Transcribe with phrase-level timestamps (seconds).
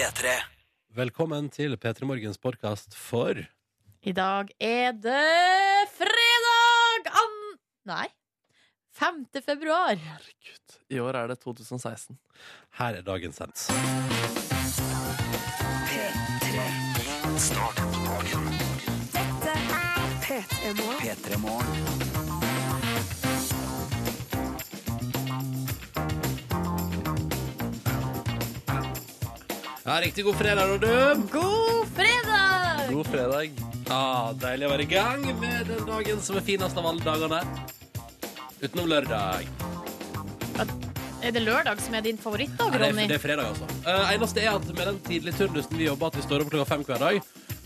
[0.00, 0.30] P3.
[0.96, 3.36] Velkommen til P3 Morgens podkast for
[4.00, 7.34] I dag er det fredag an...
[7.90, 8.06] Nei.
[8.96, 9.26] 5.
[9.44, 10.00] februar.
[10.00, 10.78] Herregud.
[10.88, 12.16] I år er det 2016.
[12.80, 13.66] Her er dagens sens.
[17.50, 18.48] Start dagen.
[21.04, 22.09] P3 Morgen.
[29.90, 31.22] Ja, Riktig god fredag, da, du.
[31.32, 32.92] God fredag!
[32.92, 33.56] God fredag.
[33.88, 37.40] Ja, Deilig å være i gang med den dagen som er finest av alle dagene.
[38.60, 39.50] Utenom lørdag.
[41.26, 43.08] Er det lørdag som er din favorittdag, Nei, det, er, Ronny?
[43.10, 43.66] det er fredag, altså.
[43.82, 46.70] Uh, eneste er at med den tidlige turnusen vi jobber, at vi står opp klokka
[46.70, 47.22] fem hver dag,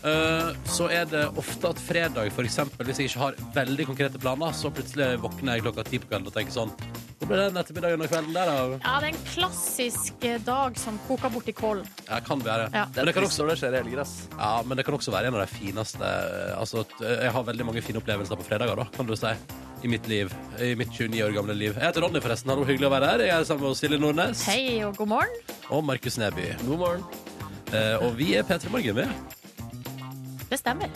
[0.09, 4.25] eh, så er det ofte at fredag, for eksempel, hvis jeg ikke har veldig konkrete
[4.25, 6.73] planer, så plutselig våkner jeg klokka ti på kvelden og tenker sånn
[7.15, 8.77] Hvor ble den ettermiddagen og kvelden der, da?
[8.83, 11.85] Ja, det er en klassisk eh, dag som koker bort i kålen.
[12.09, 12.65] Ja, kan være.
[12.73, 12.83] Ja.
[12.91, 14.15] Det Men det kan også det skjer i helger, ass.
[14.35, 16.09] Ja, men det kan også være en av de fineste
[16.59, 19.31] Altså, at, eh, Jeg har veldig mange fine opplevelser på fredager, da, kan du si.
[19.83, 20.33] I mitt liv.
[20.59, 21.73] I mitt 29 år gamle liv.
[21.77, 22.49] Jeg heter Ronny, forresten.
[22.51, 23.19] Hallo, hyggelig å være her.
[23.29, 25.35] Jeg er sammen med Silje Nordnes Hei og god morgen.
[25.69, 26.51] og Markus Neby.
[26.67, 27.03] God morgen.
[27.71, 29.07] Eh, og vi er P3 Morgen, vi.
[30.49, 30.91] Det stemmer.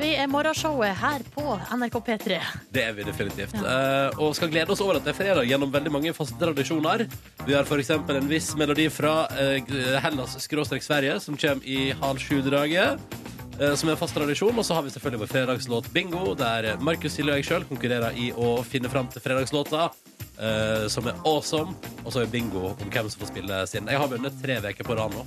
[0.00, 2.38] Vi er morgenshowet her på NRK P3.
[2.74, 3.56] Det er vi definitivt.
[3.56, 7.06] Eh, og skal glede oss over at det er fredag gjennom veldig mange faste tradisjoner.
[7.46, 7.94] Vi har f.eks.
[7.96, 13.23] en viss melodi fra uh, Hellas-Sverige som kommer i halv sju-draget.
[13.60, 14.56] Eh, Som er en fast tradisjon.
[14.58, 18.16] Og så har vi selvfølgelig vår fredagslåt Bingo, der Markus, Silje og jeg sjøl konkurrerer
[18.16, 19.90] i å finne fram til fredagslåta.
[20.34, 21.76] Uh, som er awesome.
[22.02, 23.86] Og så er bingo om hvem som får spille sin.
[23.86, 25.22] Jeg har vunnet tre uker på rad nå.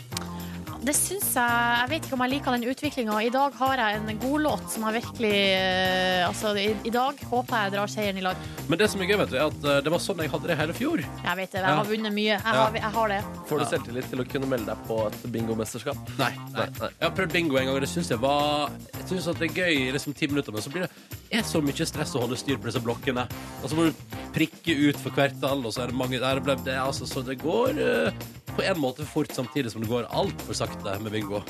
[0.87, 3.15] Det syns jeg Jeg vet ikke om jeg liker den utviklinga.
[3.25, 7.23] I dag har jeg en god låt som har virkelig uh, Altså, i, i dag
[7.31, 8.43] håper jeg drar seieren i lag.
[8.67, 10.51] Men det som er gøy, vet du, er at uh, det var sånn jeg hadde
[10.51, 11.01] det hele fjor.
[11.01, 11.63] Jeg vet det.
[11.63, 11.71] Ja.
[11.71, 12.35] Jeg har vunnet mye.
[12.35, 13.21] Jeg har, jeg har det.
[13.47, 13.69] Får du Ja.
[13.71, 16.13] selvtillit til å kunne melde deg på et bingomesterskap?
[16.19, 16.67] Nei, nei.
[16.81, 16.91] Nei.
[16.99, 19.49] Jeg har prøvd bingo en gang, og det syns jeg var Jeg synes at det
[19.49, 20.91] er gøy i liksom ti minutter, men så blir det
[21.31, 23.25] er så mye stress å holde styr på disse blokkene.
[23.61, 24.03] Og så må du
[24.35, 27.39] prikke ut for hvert tall, og så er det mange der det, altså, Så det
[27.41, 31.43] går uh, på en måte fort, samtidig som det går altfor sakte med bingo.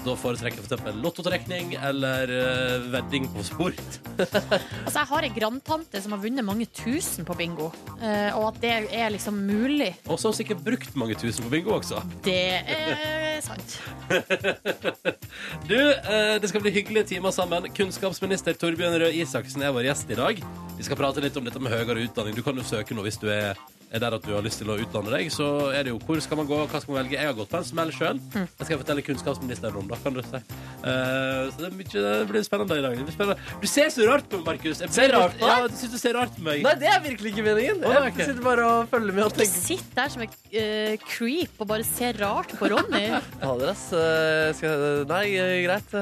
[0.00, 0.96] Da foretrekker jeg f.eks.
[1.02, 3.98] lottotrekning eller uh, vedding på sport.
[4.20, 7.68] Altså, jeg har ei grandtante som har vunnet mange tusen på bingo.
[8.00, 11.74] uh, og at det er liksom mulig, Og hun sikkert brukt mange tusen på bingo
[11.76, 12.00] også.
[12.24, 13.76] det er sant.
[15.70, 17.68] Du, uh, det skal bli hyggelige timer sammen.
[17.76, 20.40] Kunnskapsminister Torbjørn Røe Isaksen er vår gjest i dag.
[20.76, 22.36] Vi skal prate litt om dette med høyere utdanning.
[22.36, 23.58] Du kan jo søke nå hvis du er,
[23.90, 25.30] er der at du har lyst til å utdanne deg.
[25.34, 27.16] Så er det jo hvor skal man gå, hva skal man velge.
[27.18, 28.20] Jeg har gått på en smell sjøl.
[28.30, 30.40] Det skal jeg fortelle kunnskapsministeren om, da, kan du si.
[30.80, 32.94] Uh, så det, er mye, det blir spennende i dag.
[33.00, 33.58] Det blir spennende.
[33.60, 34.80] Du ser så rart på meg, Markus.
[34.84, 35.50] Jeg- Ser rart på deg?
[35.50, 36.62] Ja, du syns du ser rart på meg.
[36.64, 37.82] Nei, det er virkelig ikke meningen.
[37.82, 39.58] Å, Jeg sitter bare og følger med og tenker.
[39.58, 43.04] Du sitter der som en uh, creep og bare ser rart på Ronny.
[43.42, 43.88] Fader, ass.
[43.92, 45.98] eh, Skal Nei, eh, greit.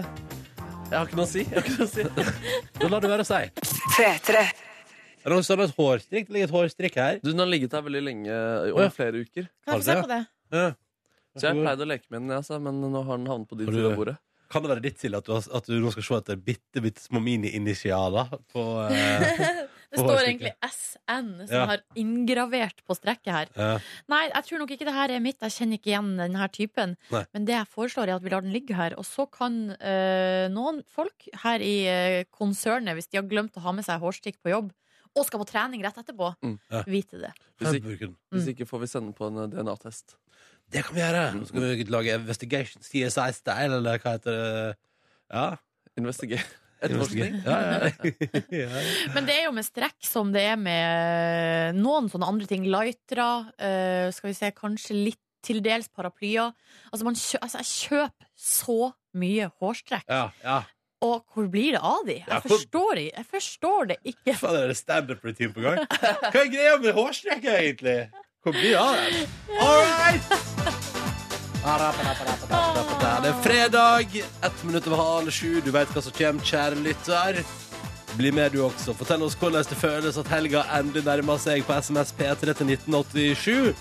[0.89, 1.43] Jeg har ikke noe å si.
[1.45, 2.33] Jeg har ikke noe å si.
[2.79, 4.68] Da lar du være å si.
[5.25, 6.29] Er det noe sånn et hårstrikk?
[6.29, 7.19] Det ligger et hårstrikk her.
[7.23, 8.75] Du, den har ligget her veldig lenge, over ja.
[8.79, 9.49] over flere uker.
[9.67, 10.21] Kan jeg få se på det?
[10.55, 10.69] Ja.
[11.39, 13.59] Så jeg pleide å leke med den, jeg, altså, men nå har den havnet på
[13.59, 14.17] din Har du side av bordet.
[14.49, 16.81] Kan det være ditt, Silje, at, du har- at du nå skal se etter bitte,
[16.81, 19.43] bitte små mini-initialer på eh,
[19.89, 20.41] Det På står hårstrikket.
[20.41, 21.67] egentlig SN, som Ja.
[21.71, 23.47] har inngravert på strekket her.
[23.57, 25.39] eh, Nei, jeg tror nok ikke det her er mitt.
[25.41, 26.97] Jeg kjenner ikke igjen denne typen.
[27.13, 27.23] Nei.
[27.33, 28.93] Men det jeg foreslår, er at vi lar den ligge her.
[29.01, 33.65] Og så kan eh, noen folk her i eh, konsernet, hvis de har glemt å
[33.65, 34.69] ha med seg hårstrikk på jobb,
[35.17, 36.59] og skal på trening rett etterpå, Mm.
[36.71, 36.83] Ja.
[36.87, 37.33] vite det.
[37.61, 38.49] Hvis ikke, hvis Mm.
[38.55, 40.17] ikke får vi sende på en eh, DNA-test.
[40.71, 41.25] Det kan vi gjøre.
[41.41, 44.77] Så skal vi lage Investigation CSI-style, eller hva heter det?
[45.33, 45.57] Ja.
[45.97, 46.45] Investigere.
[46.83, 47.43] Etterforskning.
[47.43, 47.89] Ja, ja.
[48.63, 48.83] ja.
[49.15, 52.69] Men det er jo med strekk som det er med eh, noen sånne andre ting.
[52.71, 56.53] Lightere, eh, skal vi se, kanskje litt til dels paraplyer.
[56.93, 60.05] Altså, man kjø altså, jeg kjøper så mye hårstrekk.
[60.09, 60.61] ja, ja.
[61.05, 62.17] Og hvor blir det av de?
[62.27, 64.35] Jeg forstår, jeg forstår det ikke.
[64.41, 65.85] Faen, er det standup-routine på gang?
[65.95, 67.99] Hva er greia med hårstreker, egentlig?
[68.43, 69.15] Hvor blir det av dem?
[69.63, 70.23] All right!
[73.19, 75.61] Det er fredag, ett minutt over halv sju.
[75.63, 77.41] Du vet hva som kommer, kjære lytter.
[78.19, 78.95] Bli med du også.
[78.99, 83.75] Fortell oss hvordan det føles at helga endelig nærmer seg på SMS P3 til 1987.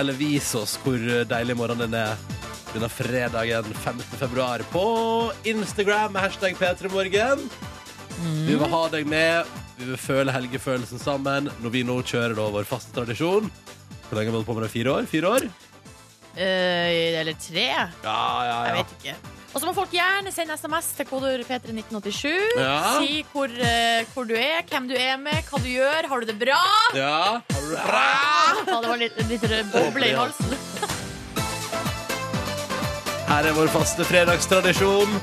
[0.00, 0.96] Eller vis oss hvor
[1.28, 2.16] deilig morgenen er
[2.74, 4.00] denne fredagen 5.
[4.18, 4.86] februar på
[5.46, 7.44] Instagram med hashtag P3morgen.
[8.46, 9.52] Vi vil ha deg med.
[9.78, 13.46] Vi vil føle helgefølelsen sammen når vi nå kjører da vår faste tradisjon.
[14.08, 14.72] Hvor lenge har vi holdt på med det?
[14.74, 15.06] Fire år?
[15.10, 15.46] Fire år?
[16.34, 17.68] Eh, eller tre?
[18.02, 18.18] Ja,
[18.48, 19.14] ja, Jeg vet ikke.
[19.54, 22.26] Og så må folk gjerne sende SMS til kodeord P31987.
[22.58, 22.78] Ja.
[22.98, 26.10] Si hvor, uh, hvor du er, hvem du er med, hva du gjør.
[26.10, 26.58] Har du det bra?
[26.98, 27.38] Ja.
[27.54, 28.02] Bra?
[28.66, 30.58] Ja, det var litt, litt boble i halsen.
[33.28, 35.18] Her er vår faste fredagstradisjon.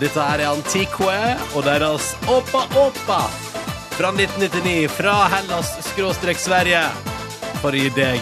[0.00, 1.16] Dette her er Antique
[1.54, 3.22] og deres Oppa Oppa
[3.96, 6.82] fra 1999 fra Hellas skråstrek Sverige
[7.60, 8.18] for å gi deg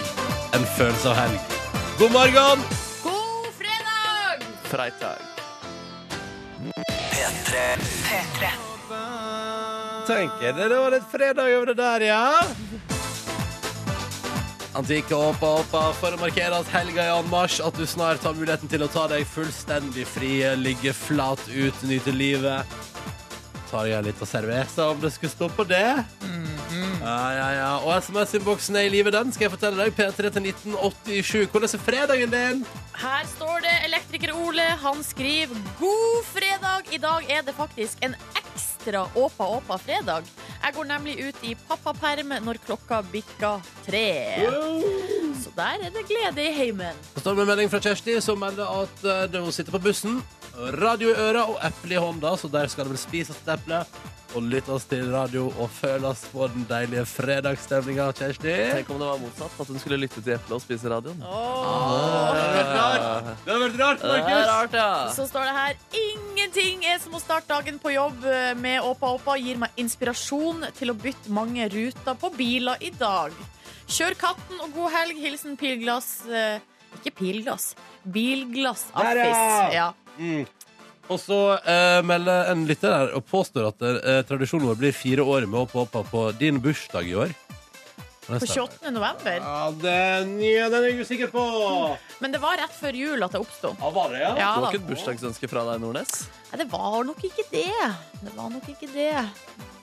[0.57, 1.57] en følelse av helg.
[2.01, 2.65] God morgen!
[3.05, 4.47] God fredag!
[4.69, 5.23] Freitag.
[7.15, 7.65] P3.
[8.11, 8.53] P3.
[10.11, 12.90] Tenker dere det var litt fredag over det der, ja.
[14.75, 18.71] Antike Åpa Åpa for å markere at helga er anmarsj, at du snart har muligheten
[18.71, 22.77] til å ta deg fullstendig fri, ligge flat ut, nyte livet.
[23.71, 25.89] Tar jeg litt av cerveza om det skulle stå på det.
[27.01, 27.71] Ja, ja, ja.
[27.83, 29.95] Og SMS-innboksen er i live, den skal jeg fortelle deg.
[29.97, 31.51] P3 til 1987.
[31.51, 32.65] Hvordan er fredagen din?
[33.01, 34.67] Her står det elektriker Ole.
[34.85, 36.91] Han skriver God fredag.
[36.95, 40.31] I dag er det faktisk en ekstra åpa-åpa-fredag.
[40.61, 44.05] Jeg går nemlig ut i pappaperm når klokka bikker tre.
[45.41, 47.01] Så der er det glede i heimen.
[47.15, 50.21] Så står det med melding fra Kjersti, som melder at uh, hun sitter på bussen.
[50.83, 53.81] Radio i øra og eple i hånda, så der skal det vel spises et eple.
[54.39, 58.53] Og lytte oss til radio og føles på den deilige fredagsstemninga, Kjersti.
[58.77, 61.19] Tenk om det var motsatt, at hun skulle lytte til Eple og spise radioen.
[61.27, 62.31] Åh.
[62.31, 64.47] Det hadde vært rart, det hadde vært rart Det Markus!
[64.53, 64.93] rart, ja.
[65.17, 68.23] Så står det her Ingenting er som å starte dagen på jobb
[68.63, 73.35] med Åpa Åpa gir meg inspirasjon til å bytte mange ruter på biler i dag.
[73.91, 75.19] Kjør katten og god helg.
[75.19, 76.63] Hilsen Pilglass eh,
[77.01, 77.73] Ikke Pilglass.
[78.07, 78.87] Bilglass.
[78.95, 79.75] Affis.
[79.75, 79.91] Ja.
[80.21, 80.47] Mm.
[81.11, 85.25] Og så eh, melder en lytter her og påstår at eh, tradisjonen vår blir fire
[85.27, 87.33] år med Åpa Åpa på din bursdag i år.
[88.31, 88.93] På 28.
[88.95, 89.41] november.
[89.43, 91.43] Ja, den, ja, den er jeg usikker på.
[92.23, 93.73] Men det var rett før jul at det oppsto.
[93.81, 94.29] Ja, var det, ja?
[94.29, 94.71] Ja, Det var da.
[94.71, 96.15] ikke et bursdagsønske fra deg, Nordnes?
[96.53, 97.67] Nei, det var nok ikke det.
[98.23, 99.11] Det var nok ikke det.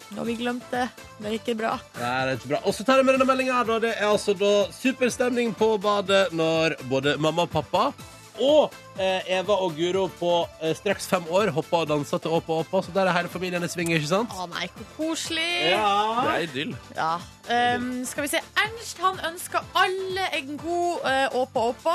[0.07, 0.85] Nå har vi glemt det.
[1.17, 1.73] Det er ikke bra.
[1.99, 2.61] Nei, det er ikke bra.
[2.63, 3.65] Og så tar jeg med denne meldinga.
[3.83, 7.89] Det er altså da superstemning på badet når både mamma og pappa
[8.37, 12.81] og Eva og Guro på eh, straks fem år hoppa og dansa til Åpa Åpa.
[12.85, 14.33] Så der er hele familien i sving, ikke sant?
[14.33, 15.47] Å nei, hvor koselig.
[15.71, 16.75] Det er idyll.
[16.97, 17.15] Ja.
[17.47, 18.41] Um, skal vi se.
[18.59, 21.93] Ernst han ønsker alle en god uh, åpa åpa.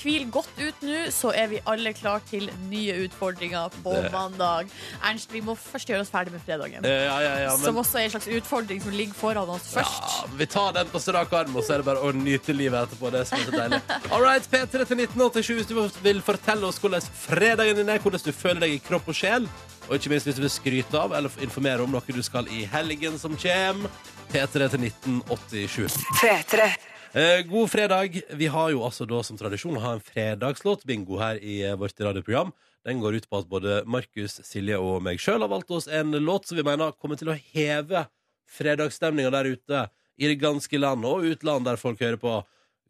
[0.00, 4.70] Hvil godt ut nå, så er vi alle klar til nye utfordringer på Det- mandag.
[5.04, 6.86] Ernst, vi må først gjøre oss ferdig med fredagen.
[6.88, 7.64] Ja, ja, ja, men...
[7.66, 10.00] Som også er en slags utfordring som ligger foran oss først.
[10.08, 12.86] ja, vi tar den på strak arm, og så er det bare å nyte livet
[12.86, 13.12] etterpå.
[13.12, 13.82] Det er så deilig.
[14.10, 18.20] All right, P3 til 1987 hvis du vil fortelle oss hvordan fredagen din er, hvordan
[18.20, 19.46] du føler deg i kropp og sjel.
[19.88, 22.64] Og ikke minst hvis du vil skryte av eller informere om noe du skal i
[22.68, 23.90] helgen som kommer.
[24.32, 25.96] P3 til 1987.
[26.20, 26.68] P3.
[27.14, 28.20] Eh, god fredag.
[28.34, 32.00] Vi har jo altså da som tradisjon å ha en fredagslåt-bingo her i eh, vårt
[32.00, 32.52] radioprogram.
[32.84, 36.12] Den går ut på at både Markus, Silje og meg sjøl har valgt oss en
[36.20, 38.06] låt som vi mener kommer til å heve
[38.50, 39.86] fredagsstemninga der ute
[40.20, 42.40] i det ganske land og utland, der folk hører på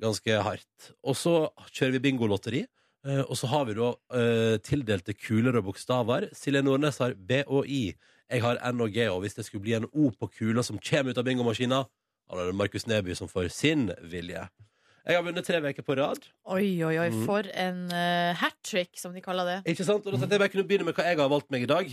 [0.03, 0.95] ganske hardt.
[1.05, 1.37] Og så
[1.71, 2.65] kjører vi bingolotteri.
[3.06, 6.29] Eh, Og så har vi da eh, tildelte kuler og bokstaver.
[6.37, 7.95] Silje Nordnes har B og I.
[8.31, 10.79] Jeg har N og G, og hvis det skulle bli en O på kula som
[10.81, 11.83] kommer ut av bingomaskina,
[12.31, 14.47] da er det Markus Neby som får sin vilje.
[15.05, 16.23] Jeg har vunnet tre uker på rad.
[16.49, 17.27] Oi, oi, oi, Mm.
[17.27, 19.56] for en uh, hat trick, som de kaller det.
[19.75, 20.06] Ikke sant?
[20.06, 21.91] Og da tenkte jeg bare kunne begynne med hva jeg har valgt meg i dag.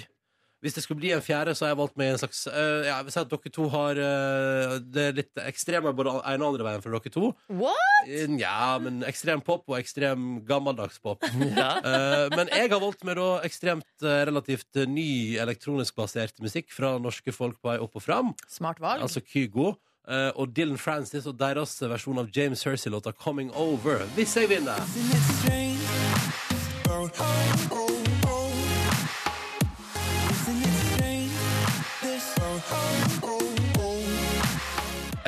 [0.62, 3.00] Hvis det skulle bli en fjerde, så har jeg valgt meg en slags eh, ja,
[3.00, 6.54] Jeg vil si at dere to har eh, Det er litt ekstreme både ene og
[6.54, 7.32] andre veien for dere to.
[7.50, 8.12] What?
[8.38, 11.26] Ja, men ekstrem pop og ekstrem gammeldags pop.
[11.52, 11.72] Ja.
[11.84, 16.72] uh, men jeg har valgt meg da ekstremt eh, relativt eh, ny elektronisk basert musikk
[16.74, 18.32] fra norske folk på vei opp og fram.
[18.50, 19.04] Smart valg.
[19.06, 19.74] Altså Kygo.
[20.08, 24.08] Uh, og Dylan Francis og deres versjon av James Hersey-låta 'Coming Over'.
[24.16, 24.82] Hvis jeg vinner!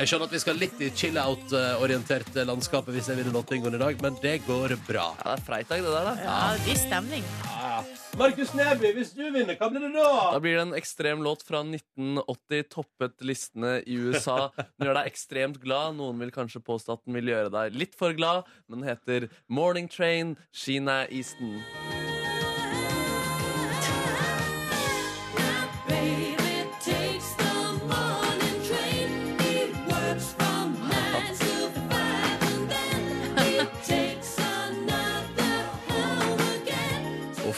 [0.04, 4.02] Jeg skjønner at vi skal litt i chill-out-orientert landskapet hvis jeg vinner låtbingoen i dag,
[4.04, 5.06] men det går bra.
[5.16, 6.12] Ja, det er freitag, det der, da.
[6.20, 7.24] Ja, det blir stemning.
[8.20, 10.10] Markus Neby, hvis du vinner, hva blir det da?
[10.36, 14.50] Da blir det en ekstrem låt fra 1980, toppet listene i USA.
[14.60, 15.96] Den gjør deg ekstremt glad.
[15.96, 19.30] Noen vil kanskje påstå at den vil gjøre deg litt for glad, men den heter
[19.48, 21.62] Morning Train, Sheena Easton.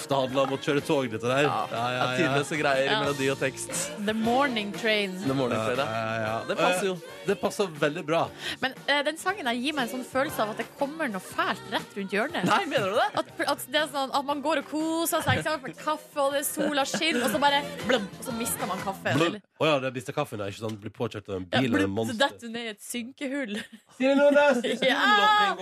[0.08, 1.46] Det handler om å kjøre tog, dette der.
[1.46, 3.00] Ja, ja, ja, tidløse greier i Ja.
[3.02, 3.72] melodi og tekst.
[4.06, 5.16] The Morning Train.
[5.24, 5.86] The Morning Train, ja.
[5.86, 6.44] Ja, ja.
[6.48, 6.94] Det passer jo.
[6.94, 8.20] Eh, Det passer veldig bra.
[8.62, 11.18] Men eh, den sangen der gir meg en sånn følelse av at det kommer noe
[11.24, 12.46] fælt rett rundt hjørnet.
[12.46, 13.08] Nei, mener du det?
[13.18, 15.74] At, at, det er sånn, at man går og koser seg, eksempel?
[15.80, 19.40] Kaffe, og det er sola skinner, og så bare blum, og så mister man kaffen.
[19.56, 20.78] Å oh, ja, det er Kaffen der, ikke sant?
[20.80, 22.18] Blir påkjørt av en bil eller en blum, så monster.
[22.20, 23.54] detter du ned i et synkehull.
[23.96, 25.56] Silje Nordnes, Ja!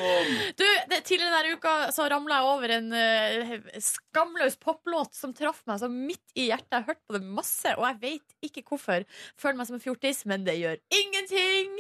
[0.59, 3.55] Du, det, tidligere denne uka så ramla jeg over en eh,
[4.35, 6.73] skamløs poplåt som traff meg så midt i hjertet.
[6.73, 9.05] Jeg har hørt på det masse, og jeg vet ikke hvorfor.
[9.39, 11.79] Føler meg som en fjortis, men det gjør ingenting.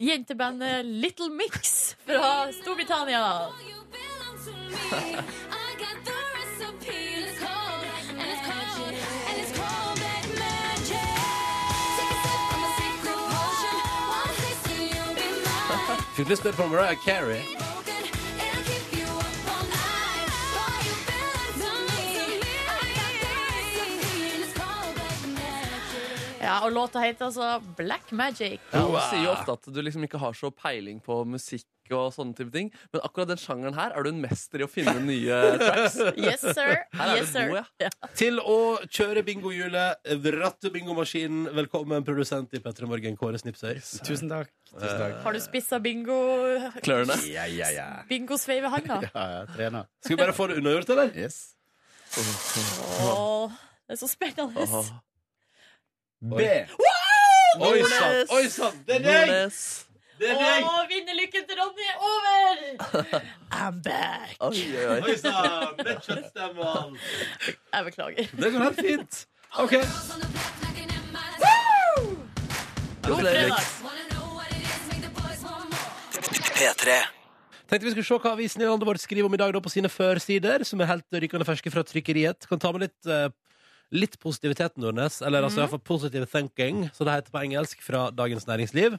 [0.00, 3.50] Jentebandet Little Mix fra Storbritannia.
[16.20, 17.69] Lyst til å på Mariah Carey.
[26.40, 28.60] Ja, og låta heter altså Black Magic.
[28.72, 32.12] Ja, Du sier jo ofte at du liksom ikke har så peiling på musikk og
[32.14, 34.92] sånne type ting, men akkurat den sjangeren her er du en mester i å finne
[35.02, 35.96] nye tracks.
[36.22, 36.76] Yes, sir.
[36.94, 37.48] Her er Yes, du sir.
[37.50, 37.88] god, ja.
[38.20, 41.48] Til å kjøre bingohjulet, vratte bingomaskinen.
[41.58, 43.82] Velkommen, produsent i P3 Morgen, Kåre Snipsøy.
[44.06, 44.52] Tusen takk.
[44.70, 45.18] Tusen takk.
[45.26, 46.20] Har du spissa bingo
[46.78, 47.18] Klørne.
[47.26, 47.88] Ja, ja, ja.
[48.08, 49.00] bingosveivehanda?
[49.10, 49.90] Ja, ja, trener.
[50.06, 51.10] Skal vi bare få det unnagjort, eller?
[51.26, 51.40] Yes.
[53.02, 53.50] Åh,
[53.90, 54.62] det er så spennende.
[54.62, 54.94] Åh.
[56.22, 56.32] B.
[57.60, 58.26] Oi sann!
[58.28, 58.74] Oi sann!
[58.84, 59.30] Det er deg!
[59.30, 59.60] Nordnes.
[60.20, 60.66] Det er deg!
[60.68, 62.58] Åh, vinnerlykken til Ronny er over!
[63.62, 64.34] I'm back.
[64.44, 65.16] Oi, oi, oi.
[65.16, 65.72] Sann!
[65.80, 66.98] Med kjøttstemme og.
[67.48, 68.28] Jeg beklager.
[68.36, 69.22] Det går helt fint.
[69.64, 69.74] OK.
[73.08, 73.24] God.
[76.60, 77.00] P3.
[77.70, 79.72] Tenkte vi skulle se hva avisen i landet vårt skriver om i dag da, på
[79.72, 82.44] sine førsider, som er helt rykende ferske fra trykkeriet.
[82.50, 83.30] Kan ta med litt, eh,
[83.94, 85.20] litt positivitet, Nordnes.
[85.24, 88.96] Eller altså, i hvert fall positive thinking, som det heter på engelsk, fra Dagens Næringsliv.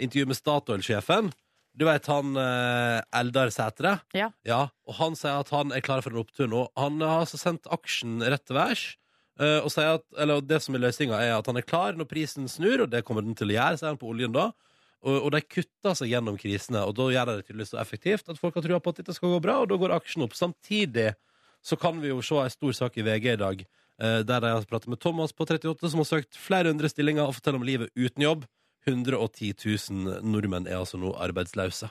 [0.00, 1.30] Intervju med Statoil-sjefen.
[1.72, 3.94] Du vet han eh, Eldar Sætre?
[4.16, 4.32] Ja.
[4.88, 6.66] Og han sier at han er klar for en opptur nå.
[6.76, 8.90] Han har altså sendt aksjen rett til værs.
[9.40, 12.44] Uh, og at, eller det som er løsninga, er at han er klar når prisen
[12.52, 14.50] snur, og det kommer den til å gjøre, sier han på oljen da.
[15.02, 18.28] Og, og de kutter seg gjennom krisene, og da gjør de det tydeligvis så effektivt
[18.30, 20.36] at folk har trua på at dette skal gå bra, og da går aksjen opp.
[20.38, 21.08] Samtidig
[21.64, 23.64] så kan vi jo se en stor sak i VG i dag,
[24.00, 27.36] der de har pratet med Thomas på 38, som har søkt flere hundre stillinger og
[27.36, 28.46] forteller om livet uten jobb.
[28.88, 29.52] 110
[29.92, 31.90] 000 nordmenn er altså nå arbeidsløse.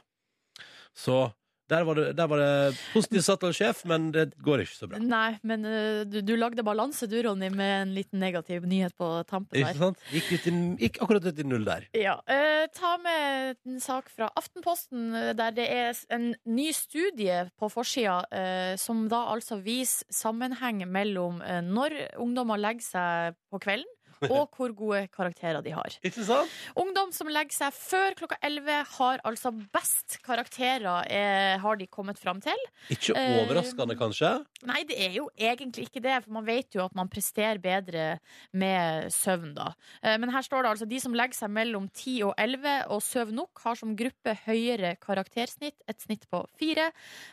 [0.98, 1.32] Så
[1.72, 5.00] der var det, der var det positiv av sjef, men det går ikke så bra.
[5.02, 9.10] Nei, men uh, du, du lagde balanse du, Ronny, med en liten negativ nyhet på
[9.30, 9.80] tampen Ikke der.
[9.80, 10.04] sant?
[10.12, 11.88] Gikk, ut i, gikk akkurat ut i null der.
[11.98, 17.44] Ja, Uh, Ta med en sak fra Aftenposten, eh, der det er en ny studie
[17.60, 23.90] på forsida uh, som da altså viser sammenheng mellom når ungdommer legger seg på kvelden,
[24.36, 25.98] og hvor gode karakterer de har.
[26.06, 26.50] Ikke sant?
[26.78, 32.20] Ungdom som legger seg før klokka 11, har altså best karakterer, eh, har de kommet
[32.22, 32.58] fram til.
[32.90, 34.32] Ikke Eh, overraskende, kanskje?
[34.68, 38.20] Nei, det er jo egentlig ikke det, for man vet jo at man presterer bedre
[38.54, 39.72] med søvn, da.
[40.04, 43.02] Eh, Men her står det altså de som legger seg mellom 10 og 11 og
[43.02, 46.92] sover nok, har som gruppe høyere karaktersnitt, et snitt på 4.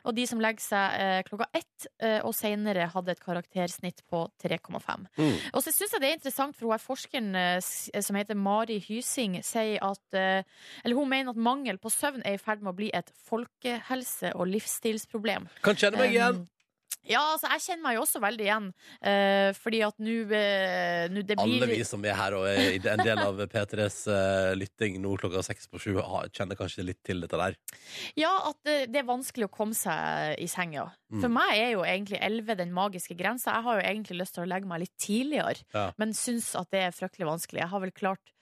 [0.08, 4.24] Og de som legger seg eh, klokka 1 eh, og senere hadde et karaktersnitt på
[4.42, 5.06] 3,5.
[5.18, 5.36] Mm.
[5.52, 8.78] Og så syns jeg det er interessant, for hun er forskeren eh, som heter Mari
[8.82, 10.46] Hysing, sier at eh,
[10.84, 14.34] Eller hun mener at mangel på søvn er i ferd med å bli et folkehelse-
[14.34, 15.50] og livsstilsproblem.
[15.64, 16.46] Kan kjenne meg igjen.
[17.08, 18.68] Ja, altså jeg kjenner meg jo også veldig igjen.
[19.00, 23.02] Uh, fordi at nå uh, blir Alle vi som er her og er i en
[23.02, 25.92] del av P3s uh, lytting nå klokka seks på sju,
[26.36, 27.58] kjenner kanskje litt til dette der.
[28.18, 30.88] Ja, at det, er vanskelig å komme seg i senga.
[31.08, 31.20] Mm.
[31.22, 33.56] For meg er jo egentlig 11 den magiske grensa.
[33.56, 35.90] Jeg har jo egentlig lyst til å legge meg litt tidligere, Ja.
[36.00, 37.62] men syns at det er fryktelig vanskelig.
[37.64, 38.34] Jeg har vel klart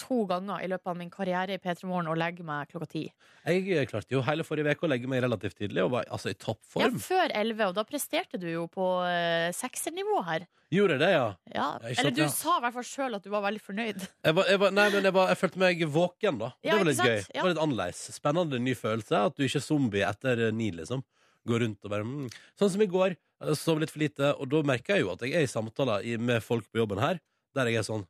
[0.00, 3.02] to ganger i løpet av min karriere i P3 Morgen å legge meg klokka ti.
[3.44, 6.32] Jeg eh, klarte jo hele forrige uke å legge meg relativt tidlig, og var altså
[6.32, 6.36] i
[6.80, 10.48] Ja, før 11, og da presterte du jo på uh, seksernivå her.
[10.70, 11.28] Gjorde jeg det, ja.
[11.50, 11.68] Ja.
[11.82, 14.04] Jeg Eller du sa i hvert fall sjøl at du var veldig fornøyd.
[14.06, 16.52] Jeg, var, jeg, var, nei, men jeg, var, jeg følte meg våken, da.
[16.62, 17.16] Ja, det var litt gøy.
[17.26, 18.02] Det var litt annerledes.
[18.14, 19.24] Spennende ny følelse.
[19.30, 21.02] At du ikke er zombie etter eh, ni, liksom.
[21.48, 22.28] Går rundt og bare mm.
[22.60, 23.16] Sånn som i går.
[23.40, 26.04] Jeg sov litt for lite, og da merker jeg jo at jeg er i samtaler
[26.20, 27.18] med folk på jobben her,
[27.56, 28.04] der jeg er sånn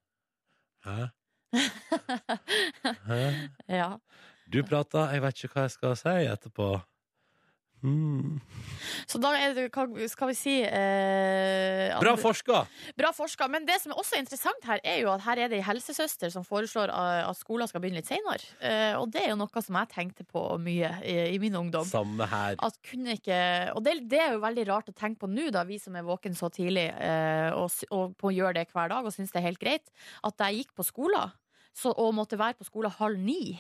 [0.83, 1.11] Hæ?
[3.81, 3.97] Ja.
[4.51, 6.71] Du prater, jeg vet ikke hva jeg skal si etterpå.
[7.81, 8.41] Hmm.
[9.09, 9.71] Så da er det,
[10.13, 12.65] skal vi si eh, Bra forska!
[12.99, 13.49] Bra forska.
[13.49, 16.33] Men det som er også interessant her, er jo at her er det ei helsesøster
[16.33, 18.45] som foreslår eh, at skolen skal begynne litt seinere.
[18.61, 21.89] Eh, og det er jo noe som jeg tenkte på mye i, i min ungdom.
[21.89, 22.59] Samme her.
[22.61, 23.41] At kunne ikke,
[23.75, 26.07] og det, det er jo veldig rart å tenke på nå, da, vi som er
[26.07, 29.41] våken så tidlig eh, og, og på å gjøre det hver dag og syns det
[29.41, 29.89] er helt greit,
[30.27, 31.33] at jeg gikk på skolen
[31.77, 33.57] så, og måtte være på skolen halv ni.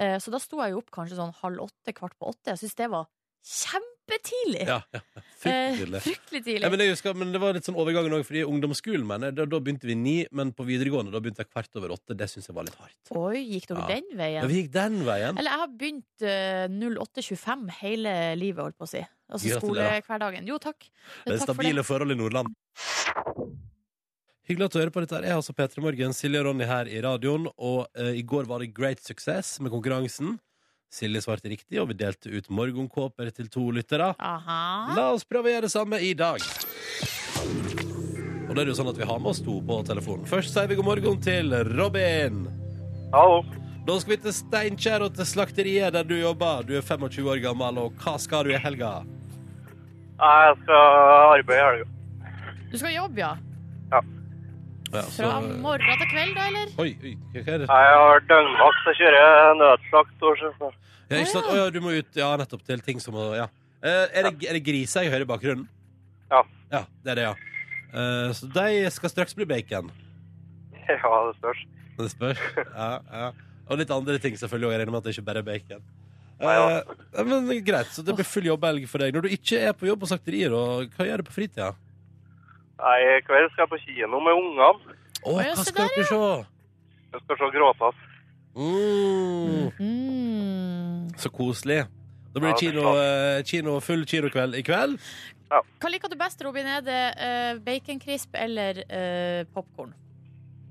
[0.00, 2.52] Eh, så da sto jeg jo opp kanskje sånn halv åtte, kvart på åtte.
[2.52, 3.08] Jeg syns det var
[3.42, 4.66] kjempetidlig.
[4.68, 5.00] Ja, ja.
[5.42, 6.62] Eh, Fryktelig tidlig.
[6.62, 9.46] Ja, men, jeg husker, men det var litt sånn overgangen òg, fordi ungdomsskolen mener da,
[9.50, 12.14] da begynte vi ni, men på videregående da begynte jeg kvart over åtte.
[12.18, 13.00] Det syns jeg var litt hardt.
[13.18, 13.88] Oi, gikk dere Ja.
[13.96, 15.34] den Ja, vi gikk den veien.
[15.40, 19.02] Eller jeg har begynt uh, 08.25 hele livet, holdt på å si.
[19.32, 20.46] Altså skolehverdagen.
[20.46, 20.86] Jo, takk.
[21.26, 22.54] Det er stabile for forhold i Nordland.
[24.46, 25.16] Hyggelig at du hører på dette.
[25.18, 25.26] her.
[25.26, 27.46] Jeg er altså P3 Morgen, Silje og Ronny her i radioen.
[27.58, 30.38] Og uh, i går var det great success med konkurransen.
[30.92, 34.10] Silje svarte riktig, og vi delte ut morgenkåper til to lyttere.
[34.20, 34.58] Aha.
[34.96, 36.42] La oss prøve å gjøre det samme i dag.
[38.44, 40.28] Og da er det jo sånn at vi har med oss to på telefonen.
[40.28, 42.42] Først sier vi god morgen til Robin.
[43.14, 43.40] Hallo.
[43.86, 46.60] Da skal vi til Steinkjer og til slakteriet der du jobber.
[46.68, 48.92] Du er 25 år gammel, og hva skal du i helga?
[50.20, 51.00] Nei, Jeg skal
[51.32, 51.88] arbeide i helga.
[52.68, 53.32] Du skal jobbe, ja?
[53.90, 54.04] Ja,
[55.00, 56.66] så- Fra morgen til kveld, da, eller?
[56.78, 57.68] Oi, oi, hva er det?
[57.68, 60.22] Jeg har døgnvakt og kjører nødslakt.
[60.22, 60.72] og så-
[61.10, 61.46] Ja, ikke sant?
[61.46, 63.48] Å, ja, du må ut ja, nettopp til ting som ja.
[63.82, 65.68] Eh, er, det, er det griser jeg hører i bakgrunnen?
[66.30, 66.42] Ja.
[66.70, 67.34] Ja, det er det, ja.
[67.92, 69.90] Eh, så de skal straks bli bacon.
[70.88, 70.96] Ja,
[71.28, 71.64] det spørs.
[71.98, 72.38] Det spørs.
[72.76, 73.32] Ja, ja.
[73.68, 74.66] Og litt andre ting, selvfølgelig.
[74.66, 75.82] Og jeg regner med at det ikke bare er bacon.
[76.42, 76.82] Nei, ja.
[77.14, 79.14] Eh, men Greit, så det blir full jobbhelg for deg.
[79.14, 81.72] Når du ikke er på jobb på slakterier, hva gjør du på fritida?
[82.82, 84.96] Nei, I kveld skal jeg på kino med ungene.
[85.22, 86.22] Å, hva skal der, dere se?
[87.12, 88.00] Jeg skal se Gråtass.
[88.52, 91.08] Mm, Mm.
[91.16, 91.84] så koselig.
[92.34, 94.98] Da blir det kino, eh, kino, full kinokveld i kveld.
[95.52, 96.66] Hva liker du best, Robin?
[96.66, 99.90] Er det uh, baconcrisp eller uh, popkorn?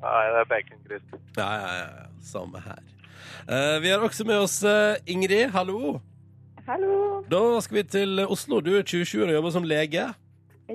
[0.02, 1.12] Nei, det er baconcrisp.
[1.38, 2.08] Ja, ja, ja.
[2.26, 2.82] Samme her.
[3.46, 5.52] Uh, vi har også med oss uh, Ingrid.
[5.54, 6.00] Hallo.
[6.66, 7.22] Hallo.
[7.30, 8.60] Da skal vi til Oslo.
[8.66, 10.08] Du er 27 år og jobber som lege.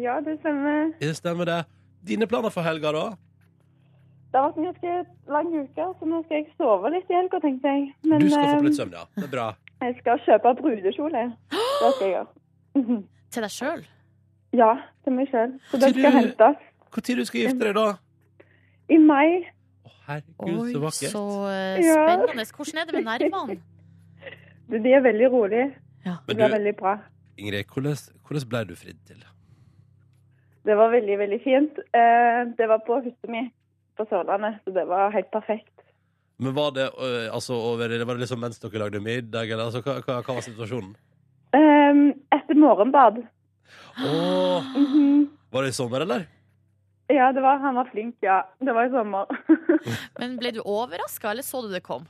[0.02, 0.92] Ja, det stemmer.
[1.00, 1.60] Det Stemmer det.
[2.06, 3.04] Dine planer for helga, da?
[4.32, 4.94] Det har vært en ganske
[5.32, 7.84] lang uke, så nå skal jeg sove litt i helga, tenkte jeg.
[8.04, 9.04] Men Du skal få på litt eh, søvn, ja.
[9.16, 9.46] Det er bra.
[9.86, 11.22] jeg skal kjøpe brudekjole.
[11.54, 12.98] Det skal jeg gjøre.
[13.36, 13.84] Til deg sjøl?
[14.56, 14.70] Ja,
[15.04, 15.54] til meg sjøl.
[15.70, 16.60] Så det skal hentes
[16.96, 17.86] Når du skal gifte deg, da?
[18.88, 19.42] i mai.
[19.84, 21.10] Å, herregud, Oi, så vakkert.
[21.12, 22.44] så eh, spennende.
[22.56, 23.56] Hvordan er det med nervene?
[24.70, 25.66] Det- De er veldig rolige.
[26.06, 26.16] Ja.
[26.26, 26.94] Det blir veldig bra.
[27.38, 29.24] Ingrid, hvordan, hvordan ble du fridd til?
[30.66, 31.78] Det var veldig, veldig fint.
[31.94, 33.46] Eh, Det var på hytta mi
[33.96, 35.72] på Sørlandet, så det var helt perfekt.
[36.36, 39.80] Men var det, øh, altså, over, var det liksom mens dere lagde middag, eller altså,
[39.80, 40.92] hva, hva, hva var situasjonen?
[41.56, 43.22] Um, Etter morgenbad.
[43.96, 44.64] Oh.
[44.76, 45.28] Mm -hmm.
[45.50, 46.26] var det i sommer, eller?
[47.08, 48.42] Ja, det var, han var flink, ja.
[48.58, 49.26] Det var i sommer.
[50.18, 52.06] Men ble du overraska, eller så du det kom?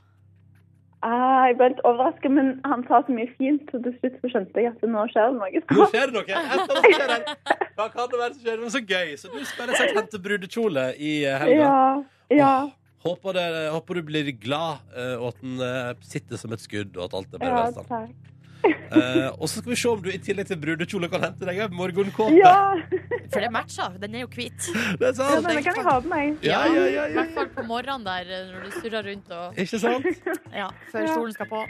[1.05, 4.31] Ah, jeg ble litt overrasket, men han sa så mye fint, så til slutt så
[4.33, 5.61] skjønte jeg at nå skjer det noe.
[5.77, 7.35] Nå skjer det noe!
[7.77, 8.57] Hva kan det være som skjer?
[8.63, 9.13] Men så gøy.
[9.21, 11.61] Så du spiller seg hente brudekjole i eh, helga.
[11.61, 12.73] Ja, ja, Åh,
[13.07, 16.97] Håper, det, håper du blir glad, eh, og at den eh, sitter som et skudd,
[16.97, 17.87] og at alt er bare ja, velstand.
[17.93, 18.33] takk.
[18.65, 21.57] Eh, og så skal vi se om du i tillegg til brudekjole kan hente deg
[21.65, 22.33] en morgenkåpe.
[22.39, 22.73] Ja,
[23.33, 23.97] For det matcher.
[23.99, 24.55] Den er jo hvit.
[24.99, 25.43] Det er ja, sant!
[25.45, 26.37] men det kan jeg ha på meg.
[26.47, 27.19] Ja, ja, ja, I ja.
[27.19, 30.07] hvert fall på morgenen der eh, når du surrer rundt og Ikke sant?
[30.61, 31.13] Ja, før Ja.
[31.13, 31.63] solen skal på.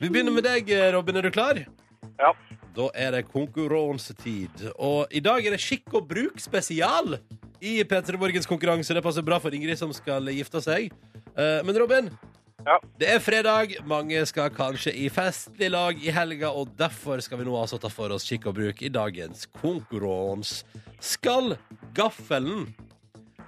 [0.00, 1.16] Vi begynner med deg, eh, Robin.
[1.20, 1.62] Er du klar?
[2.20, 2.32] Ja.
[2.76, 4.68] Da er det konkurransetid.
[4.78, 7.16] Og i dag er det Skikk og bruk spesial
[7.60, 8.94] i P3 Morgens konkurranse.
[8.94, 10.92] Det passer bra for Ingrid som skal gifte seg.
[11.34, 12.10] Eh, Men Robin,
[12.66, 12.76] Ja.
[13.00, 13.74] det er fredag.
[13.88, 17.90] Mange skal kanskje i festlig lag i helga, og derfor skal vi nå altså ta
[17.92, 20.66] for oss kikk og bruk i dagens konkurranse.
[21.00, 21.56] Skal
[21.96, 22.68] gaffelen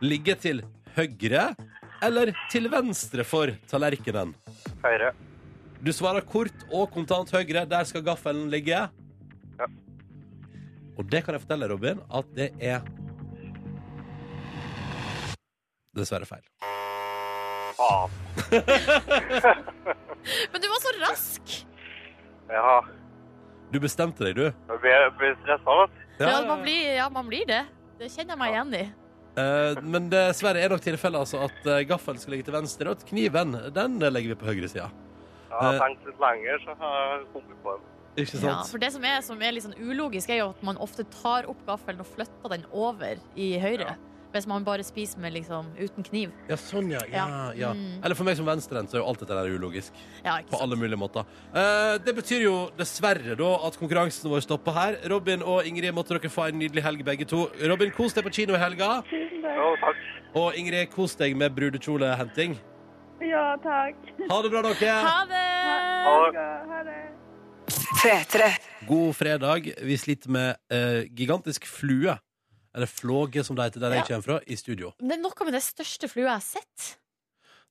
[0.02, 0.62] ligge til
[0.96, 1.52] høyre
[2.02, 4.32] eller til venstre for tallerkenen?
[4.82, 5.12] Høyre.
[5.82, 7.66] Du svarer kort og kontant høyre.
[7.68, 8.84] Der skal gaffelen ligge.
[9.58, 9.70] Ja.
[10.96, 12.84] Og det kan jeg fortelle, Robin, at det er
[15.92, 16.46] Dessverre feil.
[17.82, 18.10] Faen.
[20.52, 21.54] Men du var så rask!
[22.52, 22.76] Ja.
[23.72, 24.44] Du bestemte deg, du.
[24.52, 26.22] Jeg ble, stressa, vet du.
[26.22, 27.62] Ja, man, blir, ja, man blir det.
[27.98, 28.82] Det kjenner jeg meg igjen i.
[29.40, 32.98] Eh, men dessverre er nok tilfellet altså at eh, gaffelen skal ligge til venstre, og
[33.00, 34.90] at kniven den legger vi på høyre sida.
[35.48, 35.80] Jeg har Eh.
[35.80, 37.88] tenkt litt lenger, så har jeg kommet på den.
[38.22, 40.76] Ikke Ja, for det som er, som er litt sånn ulogisk, er jo at man
[40.84, 43.94] ofte tar opp gaffelen og flytter den over i høyre.
[44.32, 46.30] Hvis man bare spiser med liksom uten kniv.
[46.48, 47.02] Ja, sånn, ja.
[47.12, 47.26] ja,
[47.58, 47.72] Ja.
[47.76, 48.00] Mm.
[48.04, 49.92] Eller for meg som venstrehendt så er jo alt dette der ulogisk.
[50.24, 50.62] Ja, ikke På sant?
[50.64, 51.28] alle mulige måter.
[51.52, 54.96] Eh, det betyr jo dessverre da at konkurransen vår stopper her.
[55.12, 57.44] Robin og Ingrid, måtte dere få en nydelig helg begge to.
[57.60, 59.02] Robin, kos deg på kino i helga.
[59.10, 59.44] Tusen
[59.84, 60.02] takk.
[60.34, 62.56] Og Ingrid, kos deg med brudekjolehenting.
[63.22, 64.00] Ja, takk.
[64.30, 64.96] Ha det bra, dere.
[65.04, 65.46] Ha det!
[66.08, 66.48] Ha det.
[66.72, 68.52] Ha det.
[68.88, 69.68] God fredag.
[69.82, 72.16] Vi sliter med eh, gigantisk flue.
[72.72, 74.92] Eller flåge, som det heter der jeg kommer fra, i studio.
[74.98, 76.90] Det er noe med det største flua jeg har sett.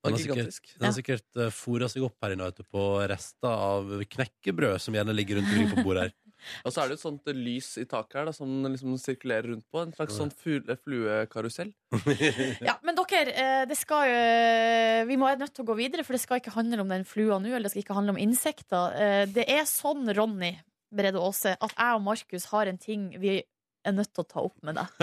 [0.02, 2.86] Den har sikkert, den har sikkert uh, fôra seg opp her inne vet du, på
[3.10, 6.16] rester av knekkebrød som gjerne ligger rundt omkring på bordet her.
[6.66, 9.68] Og så er det et sånt lys i taket her da, som liksom sirkulerer rundt
[9.70, 9.84] på.
[9.84, 11.70] En slags sånn fluekarusell.
[12.66, 15.76] Ja, men dere, eh, det skal jo eh, Vi må er nødt til å gå
[15.78, 17.52] videre, for det skal ikke handle om den flua nå.
[17.52, 18.98] Eller det skal ikke handle om insekter.
[18.98, 20.56] Eh, Det er sånn, Ronny
[20.92, 23.38] Brede Aase, at jeg og Markus har en ting vi
[23.86, 24.96] er nødt til å ta opp med deg.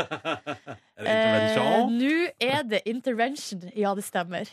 [0.98, 1.92] Er det Eh, intervention?
[1.98, 3.68] Nå er det intervention.
[3.78, 4.50] Ja, det stemmer.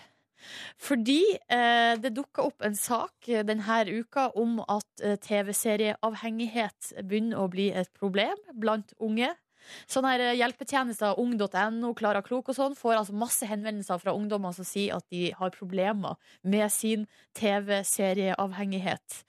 [0.77, 7.41] Fordi eh, det dukka opp en sak eh, denne uka om at eh, TV-serieavhengighet begynner
[7.41, 9.31] å bli et problem blant unge.
[9.91, 14.55] Sånne her eh, hjelpetjenester, ung.no, Klara Klok og sånn, får altså masse henvendelser fra ungdommer
[14.55, 17.05] som sier at de har problemer med sin
[17.37, 19.21] TV-serieavhengighet.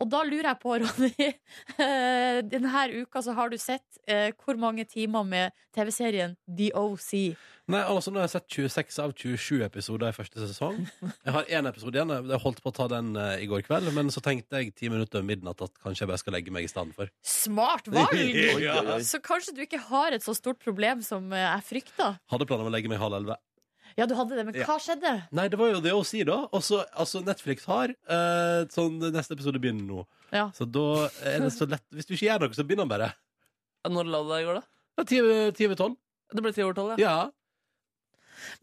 [0.00, 1.30] Og da lurer jeg på, Ronny,
[1.76, 7.36] eh, denne uka så har du sett eh, hvor mange timer med TV-serien The OC?
[7.66, 10.76] Nei, altså Nå har jeg sett 26 av 27 episoder i første sesong.
[11.02, 12.12] Jeg har én episode igjen.
[12.30, 14.90] Jeg holdt på å ta den eh, i går kveld, men så tenkte jeg ti
[14.92, 17.10] minutter over midnatt at kanskje jeg bare skal legge meg i stedet for.
[17.26, 18.14] Smart valg!
[18.66, 18.78] Ja.
[19.02, 22.12] Så kanskje du ikke har et så stort problem som eh, jeg frykta.
[22.30, 23.36] Hadde planer om å legge meg halv elleve.
[23.98, 25.12] Ja, du hadde det, men hva skjedde?
[25.34, 26.38] Nei, det var jo det å si, da.
[26.54, 30.04] Og så, altså, Netflix har eh, sånn Neste episode begynner nå.
[30.30, 30.48] Ja.
[30.54, 33.10] Så da er det så lett Hvis du ikke gjør noe, så begynner han bare.
[33.90, 34.70] Når la du deg i går, da?
[35.00, 35.20] Ja, ti
[35.58, 35.98] ti over tolv.
[36.34, 37.02] Det ble ti over tolv, ja.
[37.02, 37.18] Ja.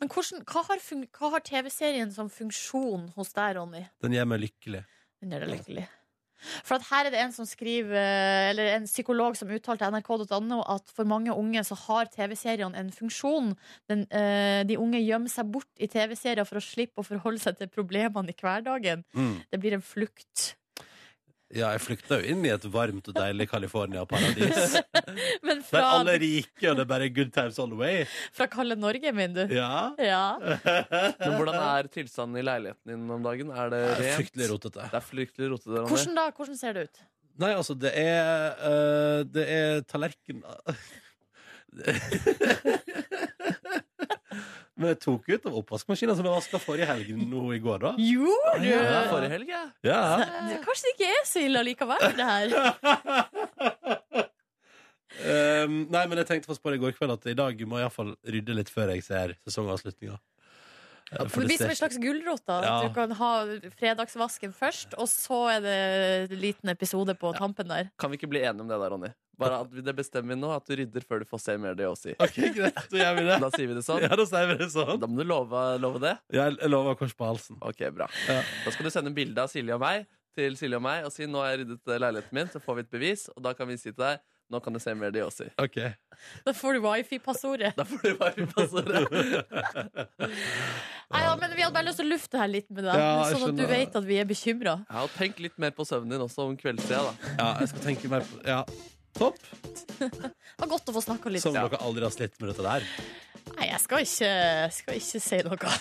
[0.01, 0.85] Men hvordan, hva har,
[1.17, 3.83] hva har TV-serien som funksjon hos deg, Ronny?
[4.03, 4.85] Den gjør meg lykkelig.
[5.23, 5.89] Den gjør deg lykkelig.
[6.63, 10.59] For at her er det en som skriver eh, Eller en psykolog som uttalte nrk.no
[10.73, 13.53] at for mange unge så har TV-seriene en funksjon.
[13.91, 17.59] Den, eh, de unge gjemmer seg bort i TV-serier for å slippe å forholde seg
[17.59, 19.05] til problemene i hverdagen.
[19.15, 19.37] Mm.
[19.51, 20.53] Det blir en flukt.
[21.53, 24.77] Ja, jeg flykta jo inn i et varmt og deilig California-paradis.
[25.45, 28.05] Men Der alle er rike, og det er bare good times all the way.
[28.33, 29.53] fra kalde Norge, mener du?
[29.53, 29.91] Ja.
[30.01, 30.23] Ja.
[30.41, 33.51] Men hvordan er tilstanden i leiligheten din om dagen?
[33.53, 34.87] Er det Det er fryktelig rotete.
[34.89, 35.75] Det er fryktelig rotete.
[35.77, 35.89] Ronny.
[35.93, 36.25] Hvordan da?
[36.39, 37.03] Hvordan ser det ut?
[37.43, 40.41] Nei, altså, det er uh, Det er tallerken
[44.73, 47.91] Men jeg tok ut av oppvaskmaskinen som jeg vaska forrige helg nå i går, da.
[48.01, 48.67] Gjorde du?
[48.71, 49.63] Ja, forrige helg, ja.
[49.85, 50.01] Ja.
[50.63, 52.47] Kanskje det ikke er så ille allikevel, det her.
[55.21, 57.85] Um, nei, men jeg tenkte på det i går kveld at i dag må jeg
[57.85, 60.17] iallfall rydde litt før jeg ser sesongavslutninga.
[61.13, 62.43] Eh, for det blir som en slags gulrot.
[62.49, 62.75] Ja.
[62.83, 63.31] Du kan ha
[63.77, 65.75] fredagsvasken først, og så er det
[66.31, 67.91] en liten episode på tampen der.
[68.01, 69.13] Kan vi ikke bli enige om det der, Ronny?
[69.39, 71.87] Bare at Det bestemmer vi nå, at du rydder før du får se mer det
[71.89, 72.13] å si.
[72.21, 73.37] OK, greit, da gjør vi det.
[73.41, 74.03] Da sier vi det sånn.
[74.05, 74.99] Ja, da sier vi det sånn.
[75.01, 76.17] Da må du love, love det.
[76.35, 77.57] Jeg, jeg lover kors på halsen.
[77.65, 78.09] Ok, bra.
[78.29, 78.43] Ja.
[78.65, 80.05] Da skal du sende bilde av Silje og meg
[80.37, 82.85] til Silje og meg og si nå har jeg ryddet leiligheten min, så får vi
[82.85, 84.21] et bevis, og da kan vi si til deg
[84.53, 85.47] nå kan du se mer det også.
[85.47, 85.53] si.
[85.63, 85.79] OK.
[86.45, 87.73] Da får du wifi-passordet.
[87.75, 89.01] Da får du bare passordet.
[91.13, 93.25] Nei, ja, men Vi hadde bare lyst til å lufte her litt med deg, Ja,
[93.33, 94.77] sånn at du vet at vi er bekymra.
[94.87, 97.33] Ja, og tenk litt mer på søvnen din også om kveldstida, da.
[97.41, 98.61] Ja, jeg skal tenke mer på Ja,
[99.17, 99.37] topp.
[99.99, 100.09] Det
[100.61, 101.43] var godt å få snakka litt.
[101.45, 102.87] Som dere aldri har slitt med dette der.
[103.57, 104.31] Nei, jeg skal ikke,
[104.79, 105.77] skal ikke si noe.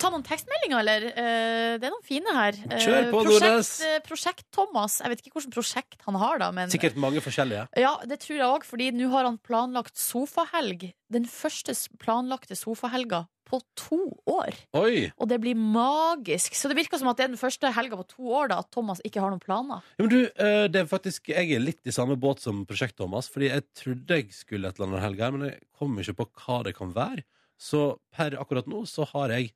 [0.00, 1.04] Ta noen tekstmeldinger, eller?
[1.14, 2.56] Eh, Det er noen fine her.
[2.68, 3.70] Eh, Kjør på, prosjekt, Nordnes.
[3.84, 4.98] eh, prosjekt Thomas.
[5.00, 6.50] Jeg vet ikke hvilket prosjekt han har, da.
[6.52, 7.68] Men Sikkert mange forskjellige.
[7.80, 10.92] Ja, det tror jeg òg, fordi nå har han planlagt sofahelg.
[11.10, 14.52] Den første planlagte sofahelga på to år.
[14.74, 15.10] Oi!
[15.20, 16.54] Og det blir magisk.
[16.56, 18.70] Så det virker som at det er den første helga på to år da, at
[18.72, 19.80] Thomas ikke har noen planer.
[19.98, 20.20] Ja, men du,
[20.68, 23.28] det er faktisk, Jeg er litt i samme båt som Prosjekt Thomas.
[23.28, 26.28] Fordi jeg trodde jeg skulle et eller annet helg her, men jeg kom ikke på
[26.44, 27.24] hva det kan være.
[27.60, 29.52] Så per akkurat nå så har jeg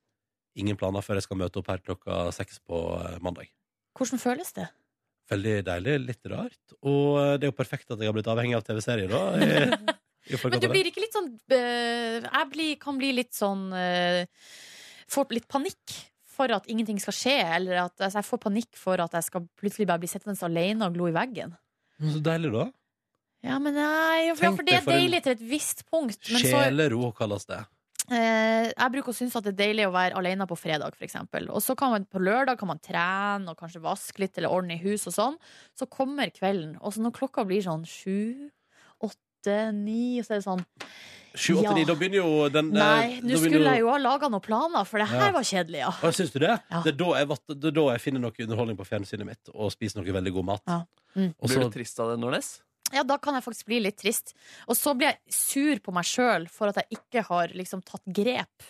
[0.61, 3.51] ingen planer før jeg skal møte opp her klokka seks på eh, mandag.
[3.99, 4.69] Hvordan føles det?
[5.29, 6.77] Veldig deilig, litt rart.
[6.81, 9.97] Og eh, det er jo perfekt at jeg har blitt avhengig av TV-serier, da.
[10.29, 13.71] I, Men du blir ikke litt sånn eh, Jeg blir, kan bli litt sånn
[15.09, 15.95] Får litt panikk
[16.39, 19.47] for at ingenting skal skje, eller at altså, jeg får panikk for at jeg skal
[19.59, 21.55] plutselig bare bli sittende alene og glo i veggen.
[21.99, 22.67] Men Så deilig, da.
[23.49, 26.21] Ja, men nei, ja, for det er for deilig til et visst punkt.
[26.29, 27.59] Sjelero kalles det.
[28.11, 31.05] Eh, jeg bruker å synes at det er deilig å være alene på fredag, for
[31.07, 31.49] eksempel.
[31.51, 34.75] Og så kan man på lørdag kan man trene og kanskje vaske litt eller ordne
[34.79, 35.37] i hus og sånn.
[35.79, 38.51] Så kommer kvelden, og så når klokka blir sånn sju,
[39.01, 40.65] åtte, ni, og så er det sånn
[41.39, 41.85] Sju, åtte, ni.
[41.87, 44.85] Da begynner jo den eh, Nei, nå skulle jo- jeg jo ha laga noen planer,
[44.89, 45.33] for det her Ja.
[45.37, 45.91] var kjedelig, ja.
[46.03, 46.55] Å, Syns du det?
[46.73, 46.81] Ja.
[46.83, 47.29] Det, er da jeg,
[47.61, 50.45] det er da jeg finner noe underholdning på fjernsynet mitt og spiser noe veldig god
[50.49, 50.63] mat.
[50.67, 50.81] Ja.
[51.15, 51.35] Mm.
[51.39, 52.49] Og Blir du trist av det, Nordnes?
[52.95, 54.33] Ja, da kan jeg faktisk bli litt trist.
[54.69, 58.03] Og så blir jeg sur på meg sjøl for at jeg ikke har liksom tatt
[58.07, 58.65] grep.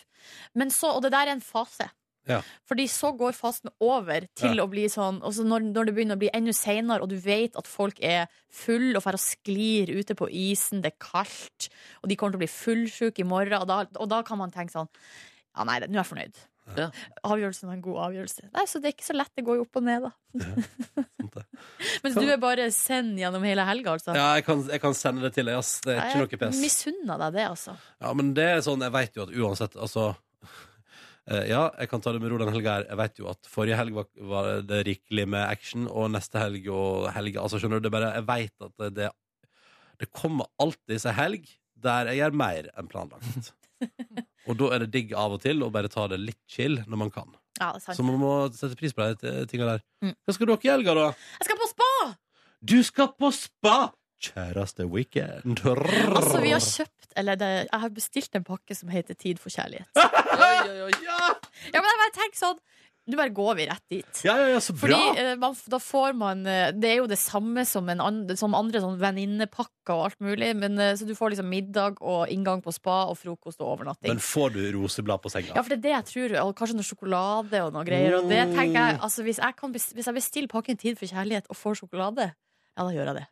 [0.59, 1.87] Men så, og det der er en fase.
[2.29, 2.41] Ja.
[2.67, 4.63] Fordi så går fasen over til Ja.
[4.65, 7.15] å bli sånn Og så når, når det begynner å bli enda seinere, og du
[7.17, 11.69] vet at folk er full og får og sklir ute på isen, det er kaldt,
[12.03, 14.51] og de kommer til å bli fullsjuke i morgen, og da, og da kan man
[14.51, 14.89] tenke sånn
[15.57, 16.35] Ja, nei, nå er jeg fornøyd.
[16.77, 16.87] Ja.
[17.25, 18.49] Avgjørelsen var en god avgjørelse.
[18.53, 19.31] Nei, Så det er ikke så lett.
[19.35, 20.11] Det går jo opp og ned, da.
[20.39, 21.43] sant det.
[22.03, 24.15] Mens du er bare send gjennom hele helga, altså.
[24.17, 25.75] Ja, jeg kan, jeg kan sende det til deg, ass.
[25.85, 26.61] Det er ikke noe Jeg pes.
[26.63, 27.75] misunner deg det, altså.
[28.01, 30.09] Ja, men det er sånn, jeg vet jo at uansett, altså
[31.31, 32.87] eh, Ja, jeg kan ta det med ro den helga her.
[32.91, 36.69] Jeg vet jo at forrige helg var, var det rikelig med action, og neste helg
[36.73, 39.09] og helga Altså, skjønner du, det bare Jeg vet at det, det,
[40.03, 43.53] det kommer alltid seg helg der jeg gjør mer enn planlagt.
[44.49, 47.01] og da er det digg av og til å bare ta det litt chill når
[47.03, 47.29] man kan.
[47.59, 47.99] Ja, det er sant.
[47.99, 49.85] Så man må sette pris på de tinga der.
[50.01, 50.15] Mm.
[50.25, 51.07] Hva skal dere i helga, da?
[51.39, 51.91] Jeg skal på spa!
[52.59, 53.77] Du skal på spa!
[54.19, 55.61] Kjæreste weekend.
[55.63, 59.53] Altså, vi har kjøpt Eller det, jeg har bestilt en pakke som heter Tid for
[59.53, 59.87] kjærlighet.
[59.95, 60.91] Oi, oi, oi.
[61.05, 61.29] Ja!
[61.71, 62.59] Ja, men jeg bare tenker sånn
[63.09, 64.21] Nå bare går vi rett dit.
[64.25, 67.17] Ja, ja, ja, så Fordi eh, man, da får man eh, Det er jo det
[67.17, 70.51] samme som, en andre, som andre sånn venninnepakker og alt mulig.
[70.59, 74.13] Men, eh, så du får liksom middag og inngang på spa og frokost og overnatting.
[74.13, 75.55] Men får du roseblad på senga?
[75.55, 76.37] Ja, for det er det jeg tror.
[76.45, 78.19] Og kanskje noe sjokolade og noe greier.
[78.19, 78.53] Og det Mm.
[78.55, 81.81] tenker jeg, altså hvis jeg, kan hvis jeg bestiller pakken Tid for kjærlighet og får
[81.81, 82.29] sjokolade,
[82.79, 83.25] ja, da gjør jeg det.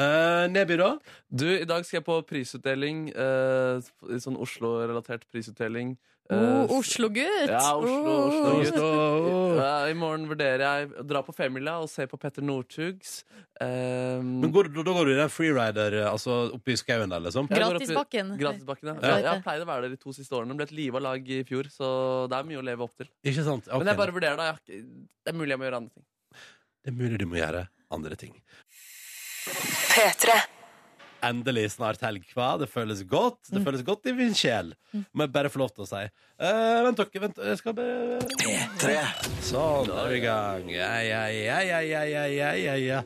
[0.00, 0.94] Eh, Neby, da?
[1.28, 3.10] Du, i dag skal jeg på prisutdeling.
[3.12, 3.82] Uh,
[4.22, 5.98] sånn Oslo-relatert prisutdeling.
[6.30, 7.50] Eh, Oh, Oslo-gutt!
[7.50, 8.28] Ja, Oslo, Oh.
[8.30, 8.78] Oslo-gutt.
[8.78, 9.56] Oslo.
[9.60, 13.24] Ja, I morgen vurderer jeg å dra på Femmila og se på Petter Northugs.
[13.60, 17.44] Um, Men går, du- da går du i den freerider, altså oppi skauen der, liksom?
[17.52, 18.32] I- Gratisbakken.
[18.40, 18.94] Gratisbakken, ja.
[19.02, 19.16] Ja.
[19.18, 20.56] Jeg, jeg har å være der de to siste årene.
[20.56, 23.06] Ble et liva lag i fjor, så det er mye å leve opp til.
[23.22, 23.68] Ikke sant?
[23.68, 23.78] Okay.
[23.84, 24.82] Men jeg bare vurderer det.
[25.24, 26.04] Det er mulig jeg må gjøre andre ting.
[26.84, 28.34] Det er mulig du må gjøre andre ting.
[29.92, 30.40] P3.
[31.24, 32.58] Endelig snart helg, hva?
[32.60, 33.38] Det føles godt.
[33.50, 33.64] Det Mm.
[33.64, 34.72] føles godt i min sjel.
[35.14, 36.02] Må jeg bare få lov til å si.
[36.38, 37.20] Eh, vent, dere.
[37.22, 38.96] Vent, jeg skal bare P3.
[39.40, 40.68] Sånn, da er vi i gang.
[40.70, 43.02] Ja, ja, ja, ja, ja, ja, ja, ja, ja.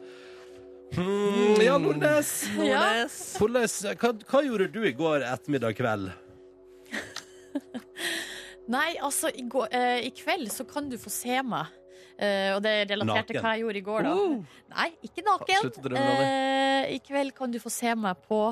[0.94, 2.30] Hmm, ja, Nordnes.
[2.56, 3.04] Ja.
[3.38, 3.68] Hvordan,
[4.00, 6.10] hva, hva gjorde du i går ettermiddag kveld?
[8.68, 11.66] Nei, altså, i, går, eh, i kveld så kan du få se meg.
[12.18, 14.14] Eh, og det er relatert til hva jeg gjorde i går, da.
[14.14, 14.62] Uh.
[14.74, 15.60] Nei, ikke naken.
[15.62, 16.30] Slutt å drømme, Ronny.
[16.30, 18.42] Eh, I kveld kan du få se meg på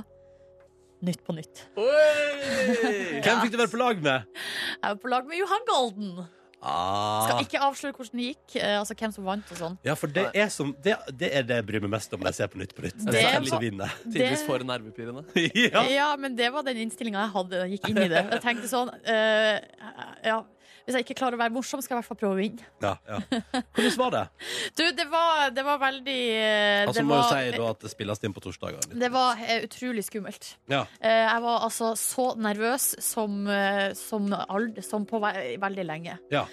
[1.07, 1.61] Nytt på nytt.
[1.77, 4.39] Hvem fikk du være på lag med?
[4.81, 6.23] Jeg var på lag med Johan Golden.
[6.67, 7.27] Ah.
[7.27, 9.77] Skal ikke avsløre hvordan det gikk, eh, altså hvem som vant og sånn.
[9.85, 12.33] Ja, for det er, som, det, det er det jeg bryr meg mest om når
[12.33, 13.05] jeg ser på Nytt på Nytt.
[13.05, 13.95] Det er.
[14.07, 15.27] Tidvis for nervepirrende.
[15.67, 15.85] ja.
[15.93, 18.25] Ja, men det var den innstillinga jeg hadde da jeg gikk inn i det.
[18.39, 19.55] Jeg tenkte sånn uh,
[20.25, 20.41] ja,
[20.87, 22.67] Hvis jeg ikke klarer å være morsom, skal jeg i hvert fall prøve å vinne.
[22.85, 23.17] Ja, ja.
[23.75, 24.23] Hvordan var det?
[24.79, 27.91] Du, det var, det var veldig eh, Altså det, må jo si da at det
[27.91, 28.87] spilles inn på torsdager.
[29.03, 30.53] det var uh, utrolig skummelt.
[30.71, 30.85] Ja.
[31.03, 35.33] Uh, jeg var altså så nervøs som, uh, som, aldri, som på ve
[35.67, 36.15] veldig lenge.
[36.31, 36.45] Ja.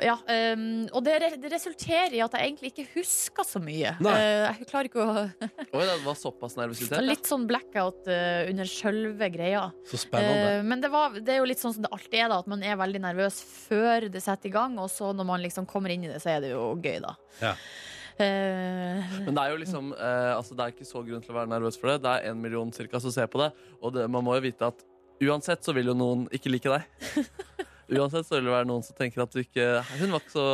[0.00, 0.16] Ja,
[0.56, 3.92] um, og det, re- det resulterer i at jeg egentlig ikke husker så mye.
[4.00, 4.14] Nei.
[4.16, 6.96] Eh, jeg klarer ikke å Oi, det var såpass nervøsitet.
[7.04, 9.66] Litt sånn blackout under sjølve greia.
[9.90, 10.56] Så spennende.
[10.56, 12.48] Eh, men det, var, det er jo litt sånn som det alltid er, da, at
[12.50, 13.81] man er veldig nervøs før
[14.12, 16.44] det setter i gang, og så når man liksom kommer inn i det, så er
[16.44, 17.14] det jo gøy, da.
[17.42, 17.52] Ja.
[18.22, 21.36] Eh, Men det er jo liksom eh, altså Det er ikke så grunn til å
[21.38, 22.02] være nervøs for det.
[22.04, 24.68] Det er en million cirka som ser på det, og det, man må jo vite
[24.68, 24.84] at
[25.22, 26.82] uansett så vil jo noen ikke like deg.
[27.92, 29.66] Uansett så vil det være noen som tenker at du ikke
[30.00, 30.44] Hun var ikke så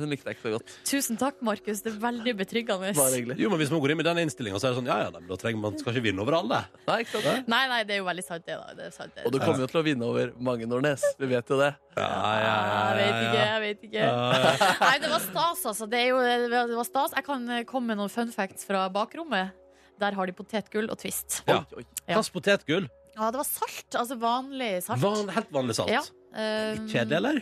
[0.00, 0.74] Hun likte deg ikke så godt.
[0.90, 1.82] tusen takk, Markus.
[1.84, 2.92] Det er veldig betryggende.
[3.38, 5.10] Jo, men Hvis man går inn med den innstillinga, så er det sånn Ja, ja,
[5.30, 6.62] da trenger man skal ikke vinne over alle.
[6.88, 7.50] Nei, ikke sant?
[7.50, 8.58] Nei, nei, det er jo veldig sant, det.
[8.58, 9.26] da det er sant, det.
[9.28, 11.04] Og du kommer jo til å vinne over mange Nordnes.
[11.20, 11.72] Vi vet jo det.
[11.96, 14.04] Ja, ja, ja, Jeg vet ikke, jeg vet ikke.
[14.86, 15.88] Nei, det var stas, altså.
[15.90, 17.16] Det, er jo, det var stas.
[17.18, 19.56] Jeg kan eh, komme med noen fun facts fra bakrommet.
[20.00, 21.42] Der har de potetgull og Twist.
[21.48, 21.60] Ja.
[21.60, 21.84] Oi, oi.
[22.06, 22.16] Ja.
[22.16, 22.88] Kast potetgull.
[23.16, 23.90] Ja, det var salt.
[23.98, 25.02] Altså vanlig salt.
[25.02, 25.92] Van, helt vanlig salt.
[25.92, 26.02] Ja.
[26.30, 27.38] Um, Kjedelig, eller?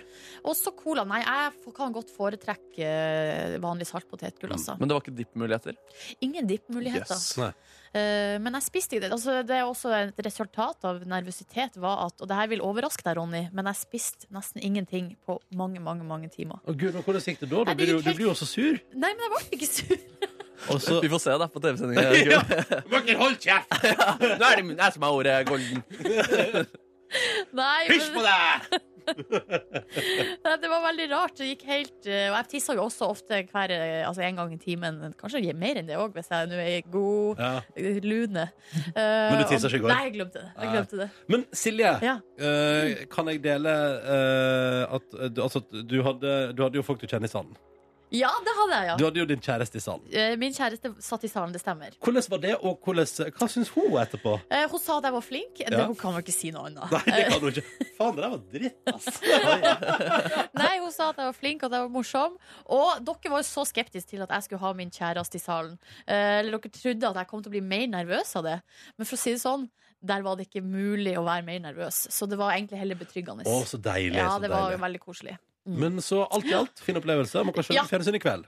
[0.48, 1.02] Også cola.
[1.04, 4.78] Nei, jeg kan godt foretrekke eh, vanlig saltpotetgull, altså.
[4.80, 5.76] Men det var ikke dippmuligheter?
[6.24, 7.12] Ingen dippmuligheter.
[7.12, 7.36] Yes.
[7.92, 9.12] Eh, men jeg spiste ikke det.
[9.18, 13.04] Altså, det er også et resultat av nervøsitet var at Og det her vil overraske
[13.04, 16.64] deg, Ronny, men jeg spiste nesten ingenting på mange, mange mange timer.
[16.64, 17.60] Å gud, Hvordan gikk det da?
[17.60, 18.80] Du det blir, jo, også du blir jo så sur.
[18.96, 20.36] Nei, men jeg ble ikke sur.
[20.72, 22.02] Og så Vi får se det på TV-sendinga.
[22.34, 22.42] Ja.
[23.22, 23.72] Hold kjeft!
[23.78, 25.82] Nå er det jeg som har ordet, Golden.
[27.58, 28.84] Nei, Hysj på deg!
[30.44, 31.32] nei, det var veldig rart.
[31.38, 34.52] Det gikk helt eh, Og jeg tisser jo også ofte hver, eh, altså en gang
[34.52, 34.98] i timen.
[35.16, 37.50] Kanskje mer enn det òg, hvis jeg nå er i god Ja.
[37.72, 38.44] eh, lune.
[38.92, 39.94] Eh, Men du tisser ikke i går?
[39.94, 40.50] Nei, jeg glemte det.
[40.58, 41.08] Jeg glemte det.
[41.32, 42.18] Men Silje, Ja.
[42.36, 43.72] eh, kan jeg dele
[44.18, 47.56] eh, at eh, du, altså, du, hadde, du hadde jo folk du kjenner i salen.
[48.10, 48.96] Ja, det hadde jeg, ja.
[48.96, 50.04] Du hadde jo din kjæreste i salen.
[50.12, 51.96] Eh, Min kjæreste satt i salen, det stemmer.
[52.04, 54.36] Hvordan var det, og hvordan, hva syns hun etterpå?
[54.50, 55.54] Eh, Hun sa at jeg var flink.
[55.58, 55.86] Det, Ja.
[55.86, 56.90] hun kan vel ikke si noe annet.
[56.92, 57.64] Nei, det kan hun ikke.
[57.98, 59.08] Faen, det der var dritt, ass.
[60.62, 62.36] Nei, hun sa at jeg var flink og at jeg var morsom.
[62.74, 65.74] Og dere var jo så skeptiske til at jeg skulle ha min kjæreste i salen.
[66.06, 68.58] Eh, Eller dere trodde at jeg kom til å bli mer nervøs av det.
[68.96, 69.68] Men for å si det sånn,
[69.98, 72.04] der var det ikke mulig å være mer nervøs.
[72.14, 73.42] Så det var egentlig heller betryggende.
[73.50, 74.14] Å, så deilig.
[74.20, 74.82] ja, så det var deilig.
[74.84, 75.34] veldig koselig.
[75.68, 77.42] Men så alt i alt, fin opplevelse.
[77.44, 77.84] Man kan se Ja.
[77.84, 78.46] fjernsyn i kveld.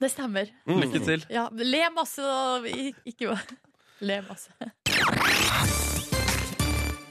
[0.00, 0.48] Det stemmer.
[0.66, 0.80] Mm.
[0.80, 1.24] Lykke til.
[1.30, 2.66] Ja, le masse og
[3.06, 3.38] ikke
[4.00, 4.48] Le masse.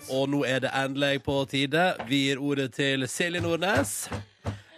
[0.10, 1.84] Og nå er det endelig på tide.
[2.10, 4.10] Vi gir ordet til Silje Nordnes.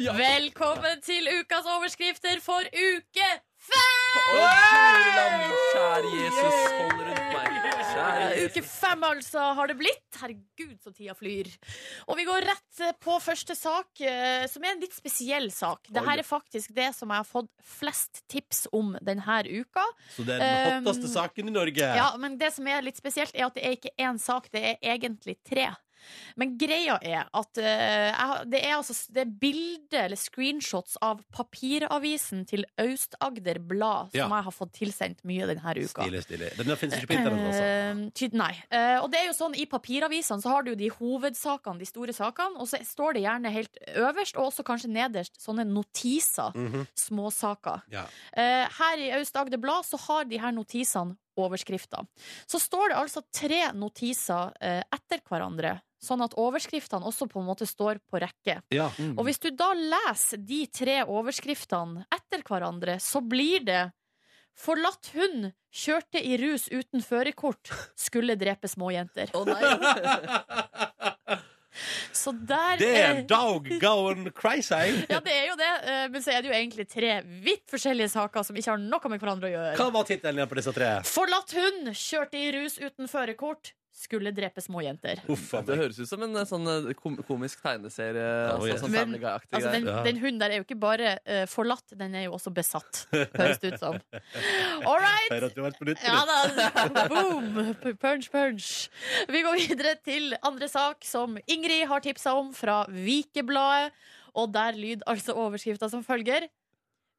[0.02, 3.30] Velkommen til ukas overskrifter for uke!
[4.32, 4.44] Å,
[5.16, 7.58] land, kjære Jesus, hold rundt meg.
[7.92, 10.20] Kjære Uke fem, altså, har det blitt.
[10.22, 11.50] Herregud, så tida flyr.
[12.08, 15.90] Og vi går rett eh, på første sak, eh, som er en litt spesiell sak.
[15.92, 19.86] Dette er faktisk det som jeg har fått flest tips om denne uka.
[20.16, 21.88] Så det er den Um, saken i Norge.
[21.98, 24.64] Ja, men det som er litt spesielt, er at det er ikke én sak, det
[24.72, 25.70] er egentlig tre.
[26.40, 32.46] Men greia er at uh, det er altså det er bilder eller screenshots av papiravisen
[32.50, 34.28] til Aust-Agder Blad som Ja.
[34.28, 36.04] jeg har fått tilsendt mye denne uka.
[36.04, 36.52] Stilig, stilig.
[36.58, 38.28] Den finnes ikke på internett, altså.
[38.28, 38.52] Uh, nei.
[38.72, 41.90] Uh, og det er jo sånn I papiravisene så har du jo de hovedsakene, de
[41.90, 46.52] store sakene, og så står det gjerne helt øverst, og også kanskje nederst, sånne notiser.
[46.56, 46.88] Mhm.
[46.98, 47.82] Småsaker.
[47.92, 48.06] Ja.
[48.36, 52.08] Her i Aust-Agder Blad så har de her notisene overskrifter.
[52.50, 57.50] Så står det altså tre notiser eh, etter hverandre, sånn at overskriftene også på en
[57.50, 58.60] måte står på rekke.
[58.74, 58.90] Ja.
[59.16, 63.84] Og hvis du da leser de tre overskriftene etter hverandre, så blir det
[64.62, 69.32] Forlatt hund kjørte i rus uten førerkort, skulle drepe småjenter.
[69.32, 69.62] Å nei.
[72.14, 74.96] Så der Det er dog going crazy.
[75.12, 78.12] Ja, det er jo det, eh, men så er det jo egentlig tre vidt forskjellige
[78.14, 79.76] saker som ikke har noe med hverandre å gjøre.
[79.80, 80.92] Hva var tittelen på disse tre?
[81.08, 85.22] Forlatt hund kjørte i rus uten førerkort, skulle drepe småjenter.
[85.32, 88.26] Uff a Det høres ut som en eh, sånn eh, kom komisk tegneserie.
[88.56, 88.82] Oh, yes.
[88.82, 91.96] sånn Men, Family Guy-aktig Altså, den, den hunden der er jo ikke bare uh, forlatt,
[92.00, 94.00] den er jo også besatt, høres det ut som.
[94.90, 95.30] All right!
[95.32, 96.06] Hører at du har vært på nytt.
[96.06, 96.40] Ja da.
[97.12, 97.76] Boom!
[98.02, 98.72] Punch, punch.
[99.32, 103.94] Vi går videre til andre sak som Ingrid har tipsa om fra Vikebladet.
[104.40, 106.48] Og der lyd altså overskrifta som følger.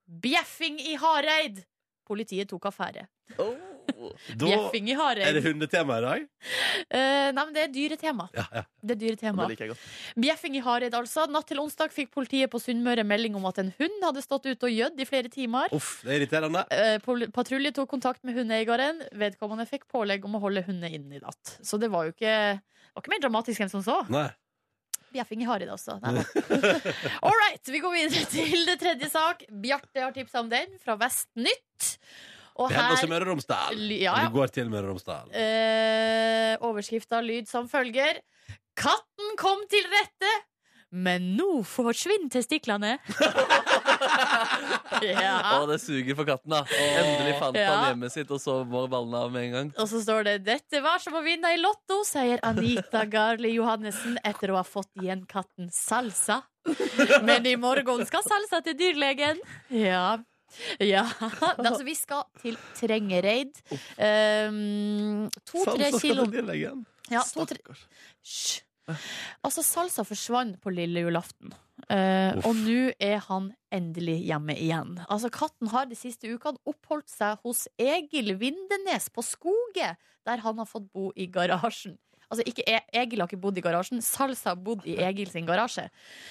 [0.06, 1.62] Bjeffing i Hareid!
[2.08, 3.06] Politiet tok affære.
[3.40, 3.71] Oh.
[4.36, 6.24] Da Bjeffing i er det hundetema i dag.
[6.90, 8.26] Eh, nei, men det er dyretema.
[8.36, 8.62] Ja, ja.
[8.82, 9.44] Det er dyretema.
[9.46, 9.86] Det liker jeg godt.
[10.24, 11.24] Bjeffing i Hareid, altså.
[11.30, 14.68] Natt til onsdag fikk politiet på Sunnmøre melding om at en hund hadde stått ute
[14.68, 15.72] og gjødd i flere timer.
[15.76, 16.64] Uff, det er irriterende.
[16.74, 19.02] Eh, pol- Patrulje tok kontakt med hundeeieren.
[19.18, 21.56] Vedkommende fikk pålegg om å holde hundene inne i natt.
[21.64, 24.02] Så det var jo ikke, det var ikke mer dramatisk enn som så.
[24.12, 24.28] Nei.
[25.12, 25.98] Bjeffing i Hareid, altså.
[26.00, 26.22] Nei da.
[27.26, 29.42] All right, vi går videre til det tredje sak.
[29.64, 31.96] Bjarte har tipsa om den, fra Vestnytt.
[32.56, 33.82] Og det hender også i Møre og Romsdal.
[33.96, 34.28] Ja, ja.
[34.34, 35.30] Går til Møre og Romsdal.
[35.32, 38.20] eh, overskrifta lyd som følger.
[38.76, 40.32] Katten kom til rette,
[40.92, 42.98] men nå forsvinner testiklene.
[45.02, 45.36] ja.
[45.56, 46.62] Å, det suger for katten, da.
[46.68, 47.68] Endelig fant Ja.
[47.72, 49.70] han hjemmet sitt, og så må ballene av med en gang.
[49.78, 54.18] Og så står det 'Dette var som å vinne i Lotto', sier Anita Garli Johannessen
[54.24, 56.42] etter å ha fått igjen katten Salsa.
[57.22, 59.40] Men i morgen skal Salsa til dyrlegen.
[59.70, 60.18] Ja.
[60.92, 61.04] Ja.
[61.56, 63.62] Altså, vi skal til Trengereid.
[63.96, 66.26] Um, To-tre Salsa skal kilo
[67.10, 67.46] ja, to.
[68.22, 68.62] Hysj.
[69.44, 71.54] Altså, Salsa forsvant på lille julaften.
[71.90, 74.96] Uh, og nå er han endelig hjemme igjen.
[75.08, 80.62] Altså, Katten har de siste ukene oppholdt seg hos Egil Vindenes på Skoget, der han
[80.62, 81.98] har fått bo i garasjen.
[82.32, 85.44] Altså, ikke e Egil har ikke bodd i garasjen, Salsa har bodd i Egil sin
[85.44, 85.84] garasje.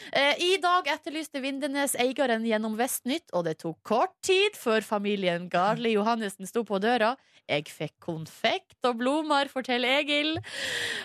[0.10, 5.46] Eh, I dag etterlyste Vindenes eieren gjennom Vestnytt, og det tok kort tid før familien
[5.52, 7.14] Garli Johannessen sto på døra.
[7.52, 10.38] Jeg fikk konfekt og blomster, forteller Egil.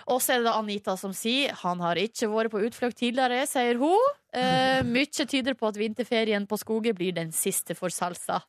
[0.09, 3.45] Og så er det da Anita som sier han har ikke vært på utflukt tidligere,
[3.51, 4.17] sier hun.
[4.37, 8.43] Eh, mye tyder på at vinterferien på Skoget blir den siste for Salsa.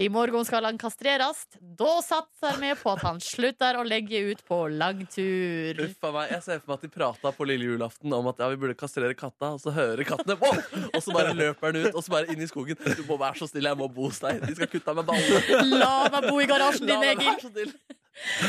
[0.00, 1.44] I morgen skal han kastreres.
[1.60, 5.82] Da satser vi på at han slutter å legge ut på langtur.
[5.84, 6.32] Uff a meg.
[6.32, 8.78] Jeg ser for meg at de prata på lille julaften om at ja, vi burde
[8.78, 10.48] kastrere katta, og så hører kattene på,
[10.92, 12.80] Og så bare løper den ut, og så bare inn i skogen.
[12.80, 14.40] Du må være så stille, jeg må bo hos deg.
[14.46, 15.66] De skal kutte av meg ballene.
[15.76, 17.36] La meg bo i garasjen din, Egil.
[17.42, 17.74] snill.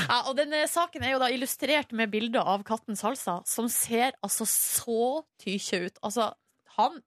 [0.07, 4.15] Ja, og denne saken er jo da illustrert med bilder av katten Salsa, som ser
[4.23, 6.01] altså så tykje ut.
[6.03, 6.29] Altså,
[6.77, 6.99] han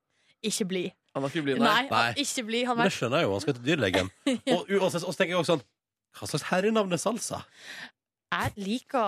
[0.47, 0.91] ikke blid.
[1.17, 2.03] Han var ikke blid, Nei, nei.
[2.13, 3.33] Han ikke bli, Han Men var det skjønner jeg jo.
[3.33, 4.11] Han skal til dyrlegen.
[4.53, 5.65] Og, og, og så tenker jeg også sånn
[6.19, 7.39] Hva slags herrenavn er Salsa?
[8.27, 9.05] Jeg liker,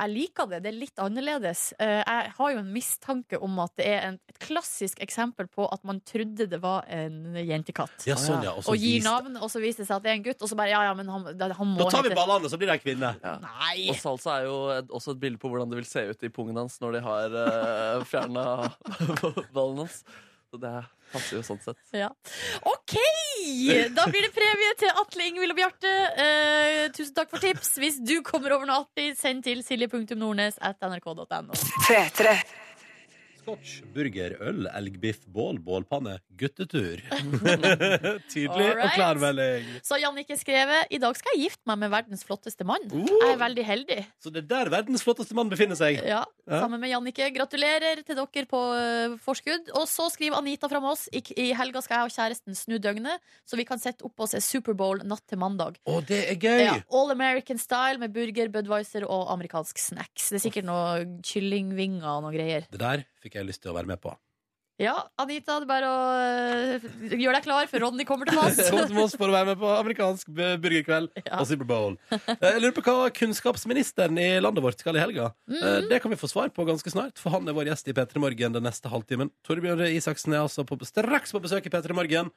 [0.00, 0.58] jeg liker det.
[0.64, 1.74] Det er litt annerledes.
[1.78, 5.66] Eh, Jeg har jo en mistanke om at det er en, et klassisk eksempel på
[5.70, 8.06] at man trodde det var en jentekatt.
[8.08, 8.54] Ja, sånn, ja.
[8.56, 10.48] Og Og gir navn, og så viser det seg at det er en gutt, og
[10.48, 12.72] så bare ja, ja, men han, han må Da tar vi hete ballene, så blir
[12.72, 13.14] det ei kvinne.
[13.22, 13.36] Ja.
[13.44, 13.88] Nei!
[13.92, 14.58] Og salsa er jo
[14.96, 17.36] også et bilde på hvordan det vil se ut i pungen hans når de har
[17.36, 18.46] uh, fjerna
[19.54, 20.00] ballen hans.
[20.54, 20.70] Så det
[21.10, 21.80] passer jo sånn sett.
[21.98, 22.12] Ja.
[22.70, 22.92] OK!
[23.96, 25.94] Da blir det premie til Atle, Ingvild og Bjarte.
[26.14, 27.72] Eh, tusen takk for tips.
[27.82, 31.58] Hvis du kommer over noe artig, send til silje.nordnes at nrk.no.
[33.44, 33.54] P3.
[33.54, 37.02] scotch, burger, øl, elgbiff, bål, bålpanne, guttetur.
[38.32, 38.94] Tydelig og Alright.
[38.96, 39.66] klar melding.
[39.84, 42.86] Så Jannicke skrevet I dag skal jeg gifte meg med verdens flotteste mann.
[42.92, 43.04] Uh.
[43.04, 43.98] Jeg er veldig heldig.
[44.22, 46.00] Så det er der verdens flotteste mann befinner seg.
[46.02, 46.58] Ja, Ja.
[46.60, 47.30] Sammen med Jannicke.
[47.32, 49.70] Gratulerer til dere på uh, forskudd.
[49.78, 53.22] Og så skriver Anita fra Moss I, I helga skal jeg og kjæresten snu døgnet,
[53.48, 55.78] så vi kan sette opp og se Superbowl natt til mandag.
[55.88, 56.62] Å, det er gøy!
[56.66, 60.28] Ja, All American style med burger, Budwiser og amerikansk snacks.
[60.32, 62.68] Det er sikkert noe kyllingvinger og noe greier.
[62.72, 64.14] Det der fikk jeg lyst til å være med på.
[64.82, 65.98] Ja, Anita, det er bare å
[66.82, 68.56] uh, gjøre deg klar, for Ronny kommer til Moss.
[68.72, 71.38] Kom til Moss for å være med på amerikansk burgerkveld Ja.
[71.38, 71.94] og Superbowl.
[72.10, 75.30] Eh, Jeg lurer på hva kunnskapsministeren i landet vårt skal i helga.
[75.46, 75.60] Mm.
[75.60, 75.88] -hmm.
[75.92, 78.18] Det kan vi få svar på ganske snart, for han er vår gjest i P3
[78.18, 79.30] Morgen den neste halvtimen.
[79.46, 82.30] Torbjørn Isaksen er altså på, straks på besøk i P3 Morgen.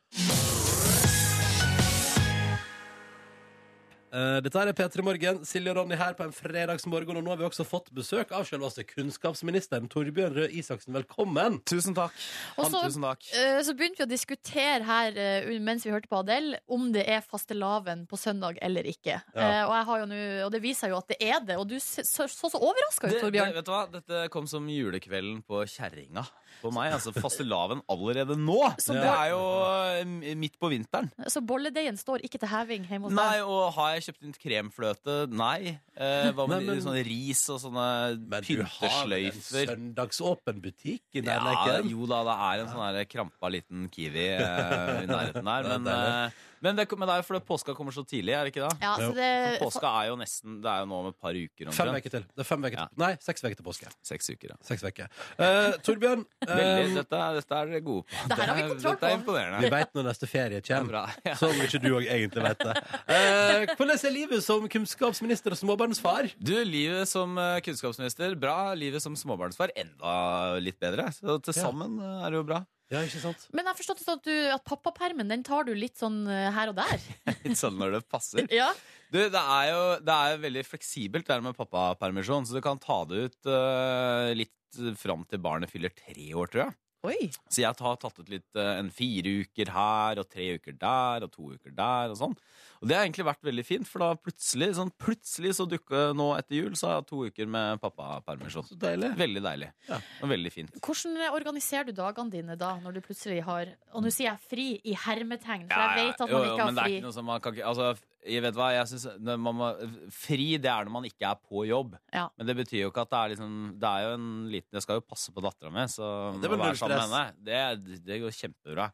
[4.17, 5.41] Eh, Dette er P3 Morgen.
[5.45, 7.19] Silje og Ronny her på en fredagsmorgen.
[7.19, 10.95] Og nå har vi også fått besøk av selveste kunnskapsministeren Torbjørn Røe Isaksen.
[10.95, 11.59] Velkommen!
[11.69, 12.15] Tusen takk.
[12.57, 13.27] Og så, Tusen takk.
[13.37, 17.05] eh, så begynte vi å diskutere her eh, mens vi hørte på Adele, om det
[17.05, 19.19] er fastelavn på søndag eller ikke.
[19.35, 19.43] Ja.
[19.43, 21.59] Eh, og, jeg har jo nå, og det viser jo at det er det.
[21.61, 23.53] Og du så så, så, overraska ut, Torbjørn.
[23.53, 23.83] det, vet du hva?
[23.91, 26.25] Dette kom som julekvelden på kjerringa
[26.61, 26.95] på meg.
[26.95, 28.59] Altså fastelavn allerede nå!
[28.81, 31.11] Så det er jo midt på vinteren.
[31.29, 35.15] Så bolledeigen står ikke til heving hjemme hos Nei, og har jeg kjøpt inn kremfløte?
[35.29, 35.75] Nei.
[35.97, 37.87] Eh, hva med men- sånn ris og sånne
[38.27, 41.89] Men du har en søndagsåpen butikk i Ja, nærheten?
[41.91, 45.69] jo da, det er en sånn krampa liten Kiwi eh, i nærheten der.
[45.77, 46.31] Men,
[46.61, 48.77] men, det, men det er jo fordi påska kommer så tidlig, er det ikke det?
[48.83, 49.27] Ja, så det,
[49.59, 51.69] For påska er jo nesten Det er jo nå om et par uker.
[51.69, 51.77] Omtrent.
[51.77, 52.25] Fem uker til.
[52.33, 52.85] Det er fem uker Ja.
[52.91, 53.01] til.
[53.03, 53.91] Nei, seks uker til påske.
[54.11, 54.57] Seks uker, ja.
[54.67, 55.09] Seks uker.
[55.37, 58.27] Uh, Torbjørn, Veldig, eh, dette, er- dette er dere gode på.
[58.31, 58.99] Det her har vi kontroll på.
[58.99, 59.61] dette er imponerende.
[59.65, 61.13] vi veit når neste ferie er kommer.
[61.27, 61.35] Ja.
[61.39, 62.75] Som ikke du òg egentlig veit det.
[63.07, 66.31] Uh, hvordan er livet som kunnskapsminister og småbarnsfar?
[66.39, 68.73] Du, livet som eh, kunnskapsminister, bra.
[68.77, 71.09] Livet som småbarnsfar, enda litt bedre.
[71.15, 72.61] Så til sammen eh, er det jo bra.
[72.87, 73.47] Ja, ikke sant?
[73.51, 76.47] Men jeg har forstått sånn at, du, at pappapermen den tar du litt sånn eh,
[76.55, 77.01] her og der.
[77.43, 78.47] Litt sånn når det passer.
[78.61, 78.69] Ja,
[79.11, 82.79] Du, det er jo det er veldig fleksibelt det her med pappapermisjon, så du kan
[82.79, 84.53] ta det ut uh, litt
[84.99, 86.75] fram til barnet fyller tre år, tror jeg.
[87.07, 87.29] Oi.
[87.47, 91.23] Så jeg har tatt ut litt eh, en fire uker her, og tre uker der,
[91.27, 92.33] og to uker der, og sånn.
[92.81, 96.27] Og det har egentlig vært veldig fint, for da plutselig, sånn plutselig så dukka nå
[96.37, 98.67] etter jul, så har jeg to uker med pappapermisjon.
[98.69, 99.13] Så deilig.
[99.17, 99.71] Veldig deilig.
[99.89, 100.01] Ja.
[100.21, 100.77] Og veldig fint.
[100.83, 104.67] Hvordan organiserer du dagene dine da, når du plutselig har Og nå sier jeg fri
[104.85, 107.07] i hermetegn, for Ja, jeg vet at Jo, man jo, ikke men det er ikke
[107.07, 107.89] noe som man kan ikke Altså,
[108.27, 109.67] jeg vet hva, jeg synes må,
[110.13, 111.95] Fri, det er når man ikke er på jobb.
[112.11, 112.25] Ja.
[112.37, 114.85] Men det betyr jo ikke at det er liksom Det er jo en liten Jeg
[114.85, 116.11] skal jo passe på dattera mi, så
[116.41, 117.61] Det henne, det,
[118.05, 118.91] det går kjempebra.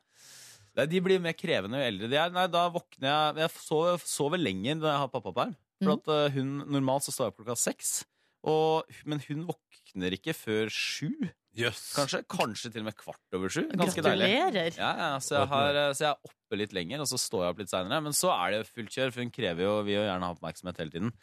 [0.75, 2.31] Nei, De blir mer krevende jo eldre de er.
[2.33, 5.55] Nei, da våkner jeg Jeg sover, sover lenger når jeg har pappaperm.
[5.83, 5.99] For Mhm.
[5.99, 8.05] at eh, hun Normalt så står jeg opp klokka seks,
[8.45, 11.09] og, men hun våkner ikke før sju.
[11.55, 11.93] Yes.
[11.93, 13.67] Kanskje, kanskje til og med kvart over sju.
[13.69, 14.25] Ganske deilig.
[14.31, 14.77] Gratulerer.
[14.79, 17.53] Ja, ja, så jeg, har, så jeg er oppe litt lenger, og så står jeg
[17.53, 18.01] opp litt seinere.
[18.01, 20.81] Men så er det fullt kjør, for hun krever jo vil jo gjerne ha oppmerksomhet
[20.81, 21.13] hele tiden.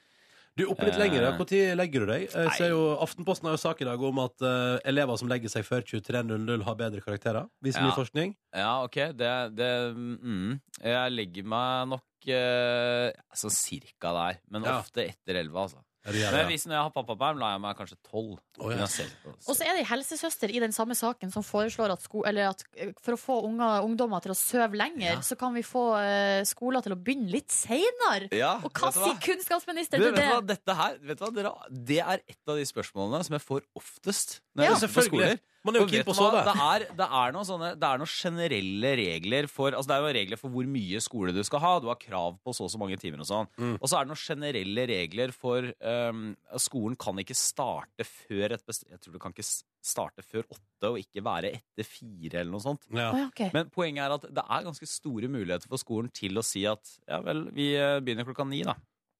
[0.61, 1.25] Du oppe litt lenger.
[1.25, 1.33] ja.
[1.39, 2.27] Når legger du deg?
[2.29, 5.53] Jeg ser jo, Aftenposten har jo sak i dag om at uh, elever som legger
[5.53, 7.49] seg før 23.00, har bedre karakterer.
[7.65, 7.89] Viser Ja.
[7.89, 8.35] mye forskning.
[8.55, 14.79] Ja, OK, det, det mm, Jeg legger meg nok uh, sånn cirka der, men Ja.
[14.81, 15.81] ofte etter elleve, altså.
[16.07, 18.39] Men hvis når jeg har pappaperm, lar jeg meg kanskje tolv.
[18.59, 18.87] Oh, ja.
[18.87, 22.49] Og så er det ei helsesøster i den samme saken som foreslår at, sko eller
[22.55, 25.21] at eh, for å få unger, ungdommer til å sove lenger, Ja.
[25.25, 28.31] så kan vi få uh, skoler til å begynne litt seinere.
[28.33, 30.29] Ja, Og hva vet sier kunnskapsminister Du, til vet det?
[30.29, 31.53] du hva, dette her, vet du hva, dere,
[31.93, 34.75] Det er et av de spørsmålene som jeg får oftest når Ja.
[34.89, 35.39] skoler.
[35.61, 36.39] Man er jo keen på å du.
[36.41, 40.05] Det er, det, er noen sånne, det er noen generelle regler for Altså det er
[40.07, 41.73] jo regler for hvor mye skole du skal ha.
[41.85, 43.51] Du har krav på så og så mange timer og sånn.
[43.61, 43.75] Mm.
[43.77, 46.23] Og så er det noen generelle regler for um,
[46.57, 48.87] Skolen kan ikke starte før et best...
[48.89, 52.65] Jeg tror du kan ikke starte før åtte og ikke være etter fire eller noe
[52.65, 52.89] sånt.
[52.97, 53.11] Ja.
[53.13, 53.53] Å, okay.
[53.57, 56.97] Men poenget er at det er ganske store muligheter for skolen til å si at
[57.05, 58.79] ja vel, vi eh, begynner klokka ni, da.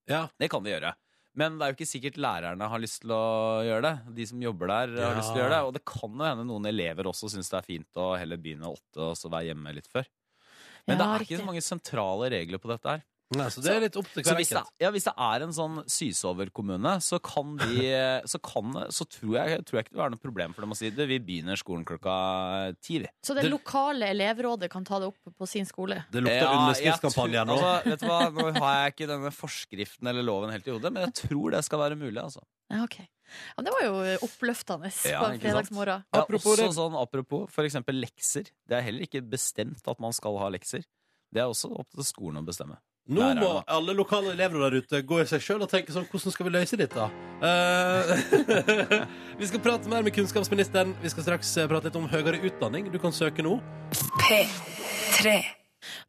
[0.09, 0.25] Ja.
[0.41, 0.97] Det kan vi gjøre.
[1.39, 4.15] Men det er jo ikke sikkert lærerne har lyst til å gjøre det.
[4.17, 5.19] De som jobber der, har Ja.
[5.21, 5.61] lyst til å gjøre det.
[5.69, 8.67] Og det kan jo hende noen elever også syns det er fint å heller begynne
[8.67, 10.07] åtte og så være hjemme litt før.
[10.89, 11.37] Men det er er riktig.
[11.37, 13.03] ikke så mange sentrale regler på dette her.
[13.39, 14.81] Nei, så det er litt opp til hver hvis det, enkelt.
[14.83, 17.85] ja, hvis det er en sånn sysoverkommune, så kan de
[18.33, 20.75] Så, kan, så tror, jeg, tror jeg ikke det vil være noe problem for dem
[20.75, 21.07] å si det.
[21.11, 22.15] Vi begynner skolen klokka
[22.83, 23.11] ti, vi.
[23.23, 26.03] Så det lokale elevrådet kan ta det opp på sin skole?
[26.11, 27.57] Det lukter Ja, underskriftskampanje nå.
[27.61, 30.93] Altså, vet du hva, Nå har jeg ikke denne forskriften eller loven helt i hodet,
[30.95, 32.19] men jeg tror det skal være mulig.
[32.23, 32.43] altså.
[32.71, 32.99] Ja, ok.
[33.31, 33.95] Ja, det var jo
[34.27, 36.03] oppløftende Ja, på en fredagsmorgen.
[36.03, 38.51] Ja, Apropos også sånn, apropos for eksempel lekser.
[38.67, 40.83] Det er heller ikke bestemt at man skal ha lekser.
[41.31, 42.81] Det er også opp til skolen å bestemme.
[43.11, 46.35] Nå må alle lokale elever der ute gå i seg sjøl og tenke sånn Hvordan
[46.35, 47.09] skal vi løse dette?
[47.43, 48.13] Uh,
[49.41, 50.95] vi skal prate mer med kunnskapsministeren.
[51.03, 52.91] Vi skal straks eh, prate litt om høyere utdanning.
[52.93, 53.59] Du kan søke nå.
[54.23, 55.60] P3.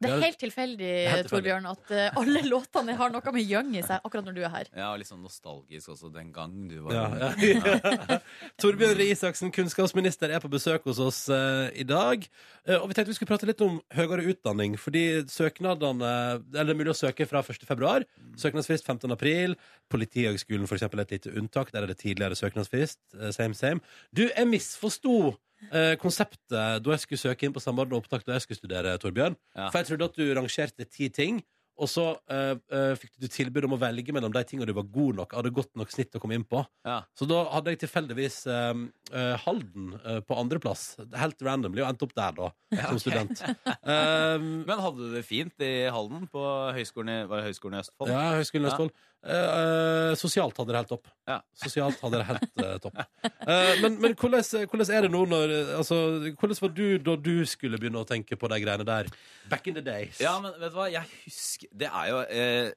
[0.02, 1.30] Det er helt tilfeldig, helt tilfeldig.
[1.32, 4.52] Torbjørn, at eh, alle låtene har noe med Young i seg akkurat når du er
[4.52, 4.70] her.
[4.76, 7.42] Ja, og litt sånn nostalgisk også den gang du var Ja, ung.
[7.42, 8.18] ja.
[8.62, 12.26] Torbjørn Røe Isaksen, kunnskapsminister, er på besøk hos oss uh, i dag.
[12.68, 16.10] Uh, og vi tenkte vi skulle prate litt om høyere utdanning, fordi søknadene
[16.52, 17.64] Eller det er mulig å søke fra 1.
[17.68, 18.04] februar.
[18.40, 19.10] Søknadsfrist 15.
[19.14, 19.56] april.
[19.92, 21.72] Politihøgskolen for eksempel, er et lite unntak.
[21.72, 23.00] Der er det tidligere søknadsfrist.
[23.16, 23.80] Uh, same, same.
[24.14, 25.34] Du, jeg misforsto
[25.70, 26.50] eh, konseptet
[26.82, 29.36] da jeg skulle søke inn på Samordna opptak da jeg skulle studere, Torbjørn.
[29.56, 29.70] Ja.
[29.70, 31.42] For jeg trodde at du rangerte ti ting.
[31.82, 34.84] Og så eh, eh, fikk du tilbud om å velge mellom de tingene du var
[34.92, 36.60] god nok hadde godt nok snitt å komme inn på.
[36.86, 36.98] Ja.
[37.16, 40.82] Så da hadde jeg tilfeldigvis eh, eh, Halden eh, på andreplass.
[41.16, 42.50] Helt randomly, og endte opp der, da,
[42.84, 43.40] som student.
[43.82, 46.28] Um, Men hadde du det fint i Halden?
[46.30, 46.44] På
[46.76, 48.12] høyskolen i, var det høyskolen i Østfold?
[48.12, 48.74] ja, Høgskolen i Ja.
[48.76, 48.94] Østfold.
[49.22, 51.10] Eh, eh, sosialt hadde det helt topp.
[51.30, 51.36] Ja.
[51.54, 53.02] Sosialt hadde det helt eh, topp.
[53.42, 55.96] Eh, men men hvordan, hvordan er det nå når eh, altså,
[56.38, 59.10] Hvordan var du da du skulle begynne å tenke på de greiene der?
[59.50, 60.20] Back in the days.
[60.22, 62.70] Ja, men vet du hva, jeg husker Det er jo eh,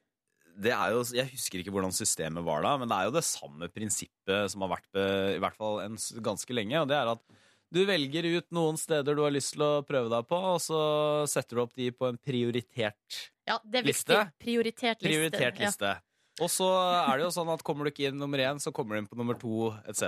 [0.56, 3.24] det er jo, Jeg husker ikke hvordan systemet var da, men det er jo det
[3.28, 6.80] samme prinsippet som har vært be, i hvert fall en, ganske lenge.
[6.82, 7.22] Og det er at
[7.76, 10.80] du velger ut noen steder du har lyst til å prøve deg på, og så
[11.30, 13.32] setter du opp de på en prioritert, liste.
[13.46, 14.16] Ja, det er Liste?
[14.16, 14.42] viktig.
[14.42, 15.10] Prioritert liste.
[15.10, 15.94] prioritert Ja.
[16.44, 18.92] Og så er det jo sånn at kommer du ikke inn nummer én, så kommer
[18.96, 20.02] du inn på nummer to, etc.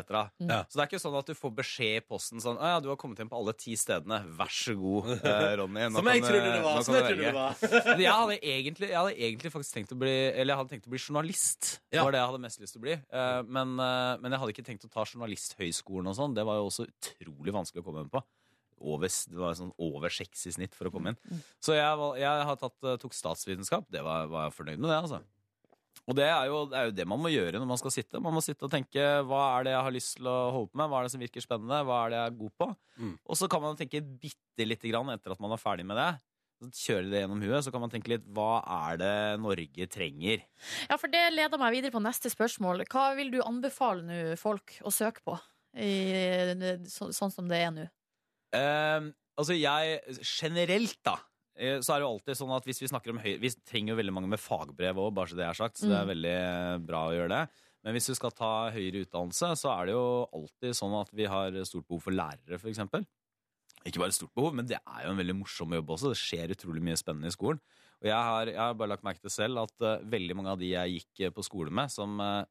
[0.44, 0.58] Ja.
[0.68, 2.90] Så det er ikke sånn at du får beskjed i posten sånn Å ja, du
[2.90, 4.18] har kommet inn på alle ti stedene.
[4.36, 5.86] Vær så god, eh, Ronny.
[5.88, 6.82] Nå Som jeg kan trodde det var.
[6.84, 7.62] Som jeg trodde det var.
[8.04, 10.92] Jeg hadde egentlig, jeg hadde egentlig faktisk tenkt å bli Eller jeg hadde tenkt å
[10.92, 11.70] bli journalist.
[11.88, 12.96] Det var det jeg hadde mest lyst til å bli.
[12.98, 16.36] Eh, Men, eh, men jeg hadde ikke tenkt å ta journalisthøyskolen og sånn.
[16.36, 18.20] Det var jo også utrolig vanskelig å komme inn på.
[18.78, 21.40] Over, det var sånn over seks i snitt for å komme inn.
[21.58, 23.88] Så jeg, var, jeg har tatt, eh, tok statsvitenskap.
[23.90, 25.00] Det var, var jeg fornøyd med, det.
[25.00, 25.22] altså.
[26.08, 28.20] Og det er, jo, det er jo det man må gjøre når man skal sitte.
[28.24, 30.80] Man må sitte og tenke hva er det jeg har lyst til å holde på
[30.80, 32.68] med, hva er det som virker spennende, hva er det jeg er god på.
[32.96, 33.12] Mm.
[33.28, 36.08] Og så kan man tenke bitte lite grann etter at man er ferdig med det.
[36.58, 39.12] Så Kjøre det gjennom huet, så kan man tenke litt hva er det
[39.44, 40.42] Norge trenger?
[40.88, 42.82] Ja, for det leder meg videre på neste spørsmål.
[42.90, 45.36] Hva vil du anbefale nå folk å søke på?
[45.78, 45.92] I,
[46.90, 47.84] så, sånn som det er nå.
[48.56, 51.18] Eh, altså jeg, generelt da
[51.58, 53.98] så er det jo alltid sånn at hvis vi snakker om høy Vi trenger jo
[53.98, 55.76] veldig mange med fagbrev òg, bare så det er sagt.
[55.80, 56.12] Så det er Mm.
[56.14, 57.42] veldig eh, bra å gjøre det.
[57.84, 61.24] Men hvis du skal ta høyere utdannelse, så er det jo alltid sånn at vi
[61.30, 62.78] har stort behov for lærere, f.eks.
[63.86, 66.10] Ikke bare stort behov, men det er jo en veldig morsom jobb også.
[66.12, 67.60] Det skjer utrolig mye spennende i skolen.
[68.02, 70.58] Og jeg har, jeg har bare lagt merke til selv at uh, veldig mange av
[70.58, 72.44] de jeg gikk eh, på skole med, som eh,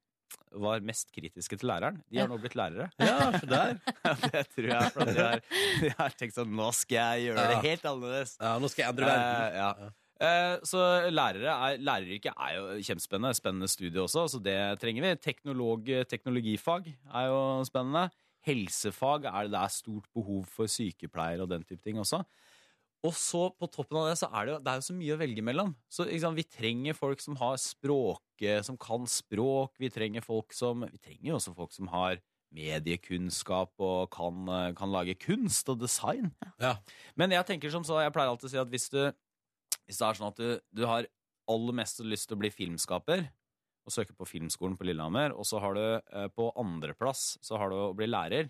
[0.58, 2.90] var mest kritiske til læreren, de har nå blitt lærere.
[3.00, 3.78] Ja, se der.
[4.08, 4.92] Ja, det tror jeg.
[4.96, 5.42] For de har,
[5.84, 8.36] de har tenkt sånn Nå skal jeg gjøre det helt annerledes.
[8.42, 9.34] Ja, nå skal jeg endre verden.
[9.38, 9.92] Uh, ja.
[10.24, 13.34] uh, så lærere er, læreryrket er jo kjempespennende.
[13.38, 15.16] Spennende studie også, så det trenger vi.
[15.30, 18.08] Teknolog, teknologifag er jo spennende.
[18.48, 22.24] Helsefag er det det er stort behov for sykepleiere og den type ting også.
[23.06, 25.14] Og så på toppen av det, så er det jo, det er jo så mye
[25.14, 25.76] å velge mellom.
[25.92, 28.24] Så sant, vi trenger folk som har språk,
[28.66, 29.76] som kan språk.
[29.82, 32.18] Vi trenger folk som Vi trenger jo også folk som har
[32.58, 36.32] mediekunnskap og kan, kan lage kunst og design.
[36.64, 36.78] Ja.
[37.20, 39.02] Men jeg tenker som så, jeg pleier alltid å si at hvis du
[39.88, 41.06] Hvis det er sånn at du, du har
[41.48, 43.28] aller mest lyst til å bli filmskaper
[43.88, 47.72] og søke på Filmskolen på Lillehammer, og så har du eh, på andreplass så har
[47.72, 48.50] du å bli lærer.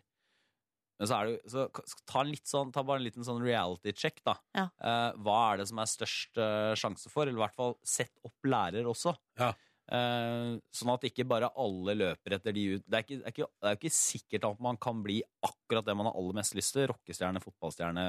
[0.97, 1.65] Men så, er du, så
[2.09, 4.33] ta, en litt sånn, ta bare en liten sånn reality check, da.
[4.57, 4.65] Ja.
[4.81, 7.27] Eh, hva er det som er størst eh, sjanse for?
[7.27, 9.13] Eller i hvert fall sett opp lærer også.
[9.37, 9.51] Ja.
[9.87, 12.83] Eh, sånn at ikke bare alle løper etter de ut.
[12.83, 15.21] Det er, ikke, det, er ikke, det er jo ikke sikkert at man kan bli
[15.47, 16.89] akkurat det man har aller mest lyst til.
[16.91, 18.03] Rockestjerne, fotballstjerne,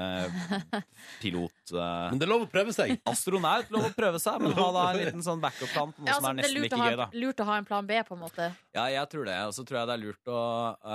[1.21, 2.97] pilot eh, Men det er lov å prøve seg.
[3.09, 6.17] Astronaut, lov å prøve seg, men ha da en liten sånn backup-plan på noe Ja,
[6.17, 7.09] altså, som det er nesten lurt like ha, gøy, da.
[7.23, 8.51] lurt å ha en plan B, på en måte.
[8.75, 9.39] Ja, jeg tror det.
[9.47, 10.43] Og så tror jeg det er lurt å,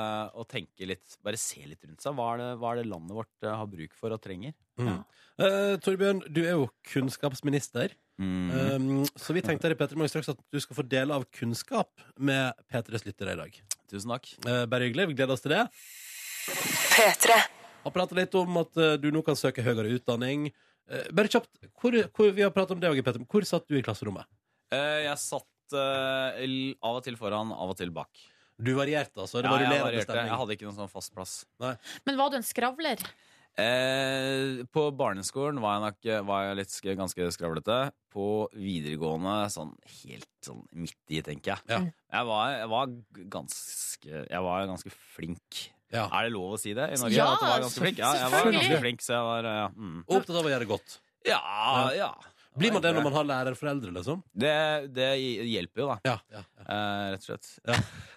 [0.03, 2.13] eh, å tenke litt Bare se litt rundt seg.
[2.19, 4.53] Hva er det, hva er det landet vårt har bruk for og trenger?
[4.81, 5.01] Mm.
[5.41, 7.95] Eh, Torbjørn, du er jo kunnskapsminister.
[8.21, 8.51] Mm.
[8.51, 12.55] Um, så vi tenkte her i straks at du skal få dele av kunnskap med
[12.71, 13.57] P3s lyttere i dag.
[13.91, 14.29] Tusen takk.
[14.47, 15.09] Uh, bare hyggelig.
[15.11, 15.65] Vi gleder oss til det.
[16.95, 17.41] P3.
[17.85, 20.51] Har pratet litt om at uh, du nå kan søke høyere utdanning.
[20.91, 21.51] Uh, bare kjapt,
[21.81, 23.27] hvor, hvor, vi har pratet om det også, Petter.
[23.35, 24.31] Hvor satt du i klasserommet?
[24.75, 28.11] Eh, jeg satt av og til foran, av og til bak.
[28.63, 29.41] Du varierte, altså?
[29.41, 30.17] Det Ja, var jeg, varierte.
[30.21, 31.33] jeg hadde ikke noen sånn fast plass.
[32.07, 33.01] Men var du en skravler?
[33.55, 37.79] Eh, på barneskolen var jeg nok var jeg litt ganske skravlete.
[38.15, 41.71] På videregående sånn helt sånn midt i, tenker jeg.
[41.71, 41.81] Ja.
[41.85, 42.93] Jeg, var, jeg var
[43.37, 45.65] ganske Jeg var ganske flink.
[45.95, 46.09] Ja.
[46.11, 47.15] Er det lov å si det i Norge?
[47.15, 48.03] Ja, at du var ganske flink?
[48.03, 49.99] Ja, jeg var ganske flink, så jeg var ja, mm.
[50.09, 50.97] Opptatt av å gjøre det godt.
[51.25, 51.41] Ja,
[51.95, 52.11] ja.
[52.59, 54.21] Blir man det når man har lærerforeldre, liksom?
[54.31, 54.53] Det,
[54.95, 55.97] det hjelper jo, da.
[56.07, 56.17] Ja.
[56.31, 56.65] ja, ja.
[56.65, 57.49] Eh, rett og slett.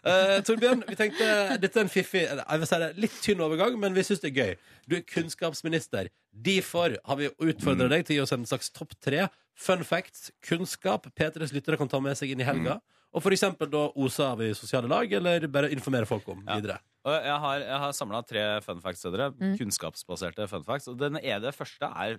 [0.07, 1.29] Eh, Torbjørn, vi tenkte
[1.63, 4.29] dette er en fiffig jeg vil si det, litt tynn overgang, men vi syns det
[4.29, 4.53] er gøy.
[4.87, 6.11] Du er kunnskapsminister.
[6.31, 9.25] Derfor har vi utfordra deg til å gi oss en slags topp tre
[9.57, 12.77] fun facts, kunnskap P3s lyttere kan ta med seg inn i helga.
[13.15, 16.59] Og for eksempel da osa av i sosiale lag, eller bare informere folk om Ja.
[16.59, 16.77] videre.
[17.07, 19.31] Og jeg har, jeg har samla tre fun facts til dere.
[19.31, 19.55] Mm.
[19.57, 20.89] Kunnskapsbaserte fun facts.
[20.91, 22.17] Og den er det første er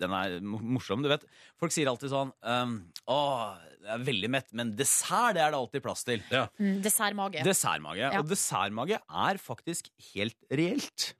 [0.00, 1.02] den er morsom.
[1.04, 1.24] Du vet,
[1.60, 2.76] Folk sier alltid sånn um,
[3.10, 3.18] Å,
[3.82, 6.24] jeg er veldig mett, men dessert det er det alltid plass til.
[6.60, 7.44] Mm, Dessertmage.
[7.46, 8.02] Dessertmage.
[8.04, 8.20] Ja.
[8.20, 11.12] Og dessertmage er faktisk helt reelt.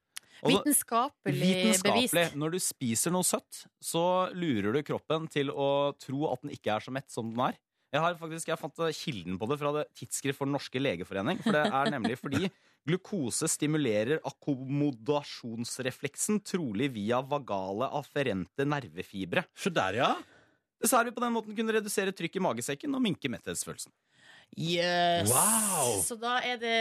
[0.45, 2.11] Og Vitenskapelig Vitenskapelig.
[2.13, 2.37] bevist.
[2.37, 4.03] Når du spiser noe søtt, så
[4.37, 7.57] lurer du kroppen til å tro at den ikke er så mett som den er.
[7.97, 11.37] Jeg har faktisk, jeg fant kilden på det fra det Tidsskrift for Den norske legeforening.
[11.45, 12.43] For det er nemlig fordi
[12.87, 19.43] glukose stimulerer akkommodasjonsrefleksen, trolig via vagale afferente nervefibre.
[19.59, 20.11] Så der, ja.
[20.83, 23.93] Dessert vil på den måten kunne redusere trykk i magesekken og minke metthetsfølelsen.
[24.57, 25.31] Yes.
[25.33, 25.97] Wow.
[26.07, 26.77] Så da er det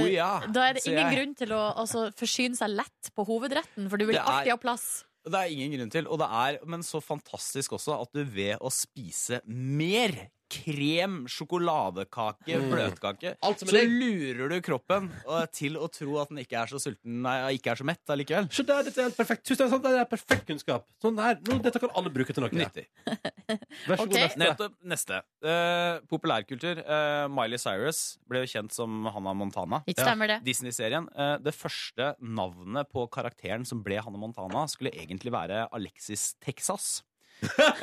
[0.00, 1.12] Boja, Da er det ingen jeg.
[1.14, 4.58] grunn til å altså, forsyne seg lett på hovedretten, for du vil er- alltid ha
[4.58, 5.04] plass.
[5.24, 8.60] Det er ingen grunn til, og det er men så fantastisk også at du ved
[8.60, 10.12] å spise mer
[10.54, 12.70] krem, sjokoladekake, Mm.
[12.70, 13.90] bløtkake, Alt som så digg.
[13.90, 15.10] lurer du kroppen
[15.52, 18.48] til å tro at den ikke er så sulten, nei, ikke er så mett allikevel.
[18.54, 19.44] Se der, dette er helt perfekt.
[19.48, 20.86] Tusen takk, det er perfekt kunnskap.
[21.02, 22.50] Sånn her, Nå, dette kan alle bruke til noe.
[22.54, 22.86] Nyttig.
[23.88, 24.22] Vær så god, okay.
[24.22, 24.38] neste.
[24.44, 24.76] Nettopp.
[24.94, 25.20] Neste.
[25.44, 26.80] Uh, populærkultur.
[26.86, 29.82] Uh, Miley Cyrus ble jo kjent som Hannah Montana.
[29.90, 30.38] Ja.
[30.44, 31.08] Disney-serien.
[31.16, 37.02] Uh, det første navnet på karakteren som ble Hannah Montana, skulle egentlig være Alexis Texas.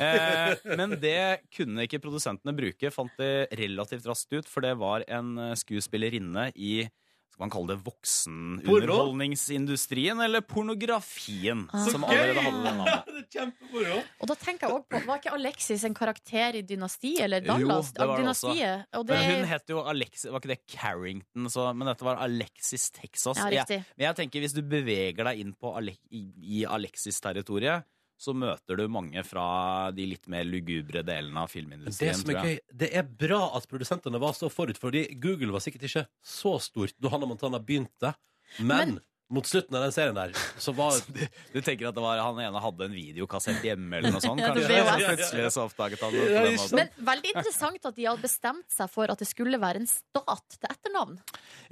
[0.00, 3.28] Eh, men det kunne ikke produsentene bruke, fant de
[3.58, 6.88] relativt raskt ut, for det var en eh, skuespillerinne i
[7.32, 11.86] skal man kalle det voksenunderholdningsindustrien, eller pornografien, Ah.
[11.88, 13.08] som allerede hadde det navnet.
[13.32, 14.02] kjempemoro.
[14.20, 17.22] Og da tenker jeg også på, Var ikke Alexis en karakter i Dynastiet?
[17.24, 17.88] Eller Jo, Dallas?
[17.96, 18.84] det var det Dynastiet.
[19.00, 22.16] Og det, Men hun het jo Alexis, var ikke det Carrington, så, men dette var
[22.20, 23.36] Alexis Texas.
[23.40, 26.20] ja, Jeg- Men jeg tenker hvis du beveger deg inn på Ale i,
[26.60, 27.84] i Alexis-territoriet,
[28.22, 32.12] så møter du mange fra de litt mer lugubre delene av filmindustrien.
[32.12, 35.64] det som er gøy, det er bra at produsentene var så forut, fordi Google var
[35.64, 38.14] sikkert ikke så stort da Hannah Montana begynte.
[38.60, 39.00] Men, Men-
[39.32, 40.92] mot slutten av den serien der, så var
[41.54, 44.40] Du tenker at det var han ene hadde en videokassett hjemme, eller noe sånt?
[44.42, 44.68] Ja, Kanskje?
[44.68, 45.06] VHS.
[45.08, 46.26] Plutselig så oppdaget han det.
[46.32, 46.42] Ja?
[46.76, 50.58] Men veldig interessant at de hadde bestemt seg for at det skulle være en stat
[50.58, 51.16] til etternavn.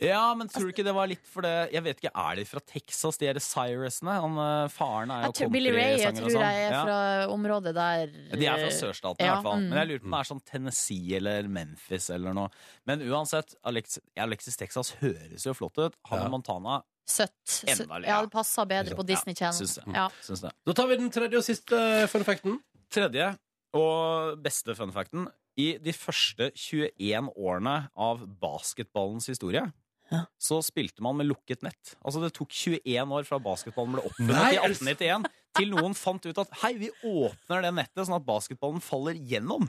[0.01, 2.45] Ja, men tror du ikke det var litt for det Jeg vet ikke, Er de
[2.49, 4.15] fra Texas, de er Cyrusene?
[4.25, 6.45] Han, eh, faren er jo Jeg tror Billy Ray jeg tror sånn.
[6.47, 6.83] jeg er Ja.
[6.87, 6.99] fra
[7.35, 9.59] området der De er fra sørstaten i hvert fall.
[9.61, 9.69] mm.
[9.69, 12.49] Men jeg lurer på om det er sånn Tennessee eller Memphis eller noe.
[12.89, 15.95] Men uansett, Alexis, Alexis Texas høres jo flott ut.
[16.09, 16.29] Han Ja.
[16.33, 16.81] Montana
[17.11, 17.59] Søtt.
[17.67, 18.21] Enda Ja, ja.
[18.27, 19.59] det passer bedre på Disney Channel.
[19.59, 19.95] syns jeg.
[19.97, 20.07] Ja.
[20.23, 20.53] Syns jeg.
[20.67, 21.81] Da tar vi den tredje og siste
[22.13, 22.59] fun facten.
[22.95, 23.33] Tredje
[23.75, 25.29] og beste fun facten.
[25.61, 29.67] I de første 21 årene av basketballens historie
[30.11, 30.25] Ja.
[30.41, 31.93] så spilte man med lukket nett.
[32.05, 35.27] Altså Det tok 21 år fra basketballen ble oppfunnet i er det 1891,
[35.59, 39.65] til noen fant ut at hei, vi åpner det nettet sånn at basketballen faller gjennom.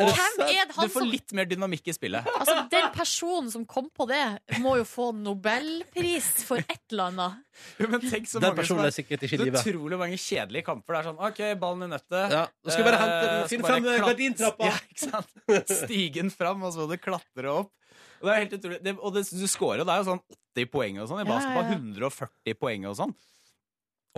[0.00, 2.26] Og Hvem er det du får litt mer dynamikk i spillet.
[2.34, 4.20] Altså, Den personen som kom på det,
[4.58, 7.44] må jo få nobelpris for et eller annet.
[7.80, 9.62] Jo, men tenk så Den mange som personen er er sikkert ikke i så live.
[9.62, 10.94] utrolig mange kjedelige kamper.
[10.96, 12.34] Det er sånn OK, ballen i nettet.
[12.34, 13.48] Ja, da skal vi bare hente Eh, den.
[13.50, 14.70] Finn frem gardintrappa.
[14.70, 15.66] Ja, ikke sant?
[15.84, 17.72] Stigen fram, og så må du klatre opp.
[18.20, 18.78] Og det er helt utrolig.
[18.84, 20.22] Det, og det, du scorer jo, det er jo sånn
[20.56, 21.22] 80 poeng og sånn.
[21.22, 21.78] I Ja, basketball ja.
[21.78, 23.14] 140 poeng og sånn.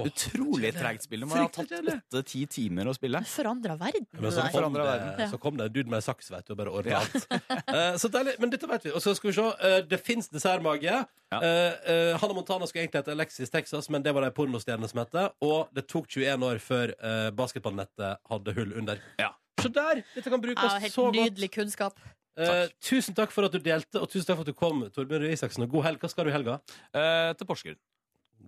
[0.00, 1.20] Åh, Utrolig tregt spill.
[1.20, 3.20] Det må ha tatt åtte-ti timer å spille.
[3.28, 4.06] Forandra verden.
[4.14, 5.26] Men så kom, det, verden.
[5.28, 7.26] så kom det en dude med en saks, vet du, og bare ordna alt.
[7.68, 8.38] uh, så deilig.
[8.40, 8.94] Men dette vet vi.
[8.96, 9.44] Og så skal vi se.
[9.60, 10.96] Uh, det fins dessertmage.
[11.32, 11.42] Ja.
[11.42, 11.44] Uh,
[11.88, 15.02] eh, Hannah Montana skulle egentlig hete Alexis Texas, men det var det ei pornostjerne som
[15.02, 15.20] het.
[15.44, 19.04] Og det tok 21 år før uh, basketballnettet hadde hull under.
[19.20, 19.34] Ja.
[19.60, 20.02] Så der!
[20.16, 21.20] Dette kan brukes Ja, så godt.
[21.20, 22.00] nydelig kunnskap.
[22.40, 25.26] Eh, tusen takk for at du delte, og tusen takk for at du kom, Torbjørn
[25.26, 25.66] Røe Isaksen.
[25.66, 26.00] Og god helg.
[26.00, 26.58] Hva skal du i helga?
[26.96, 27.80] Eh, til Porsgrunn.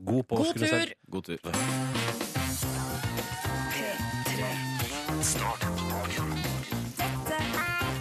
[0.03, 0.59] God God påske.
[0.59, 0.95] tur!
[1.11, 1.39] God tur.
[5.23, 6.35] Start dagen.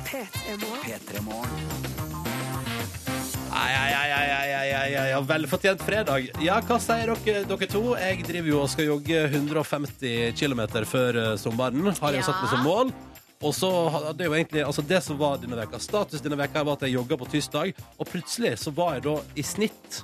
[0.06, 0.84] P3 Morgen.
[0.84, 1.50] P3 Morgen.
[5.12, 6.28] Ja, Velfortjent fredag.
[6.42, 7.82] Ja, hva sier dere, dere to?
[8.00, 11.86] Jeg driver jo og skal jogge 150 km før eh, sommeren.
[12.02, 12.28] Har jeg Ja.
[12.32, 12.94] satt meg som mål.
[13.44, 16.64] Og så hadde jeg jo egentlig, altså Det som var denne veka Status denne veka
[16.64, 20.04] var at jeg jogga på tirsdag, og plutselig så var jeg da i snitt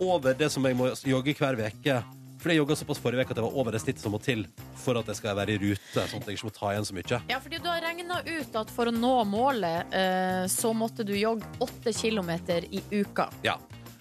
[0.00, 2.00] over det som jeg må jogge hver veke.
[2.36, 4.44] For jeg jogga såpass forrige uke at jeg var over det snittet som må til
[4.78, 6.04] for at jeg skal være i rute.
[6.06, 7.20] Sånn at jeg ikke må ta igjen så mye.
[7.32, 11.14] Ja, fordi du har regna ut at for å nå målet, eh, så måtte du
[11.16, 13.30] jogge åtte kilometer i uka.
[13.46, 13.56] Ja.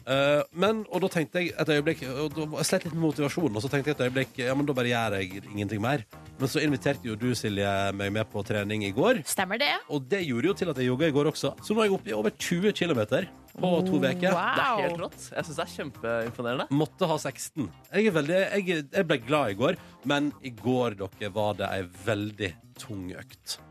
[0.06, 3.56] Eh, men, og da tenkte jeg et øyeblikk og da, Jeg slet litt med motivasjonen,
[3.58, 6.04] og så tenkte jeg et øyeblikk Ja, men da bare gjør jeg ingenting mer.
[6.38, 9.24] Men så inviterte jo du, Silje, meg med på trening i går.
[9.26, 9.72] Stemmer det?
[9.90, 11.56] Og det gjorde jo til at jeg jogga i går også.
[11.66, 13.02] Så nå er jeg oppe i over 20 km
[13.56, 14.20] på to uker.
[14.20, 15.20] Det er helt rått.
[15.32, 16.68] Jeg syns det er kjempeimponerende.
[16.76, 17.70] Måtte ha 16.
[17.90, 19.80] Jeg, er veldig, jeg, jeg ble glad i går,
[20.12, 22.52] men i går dere, var det ei veldig
[22.84, 23.62] tung økt.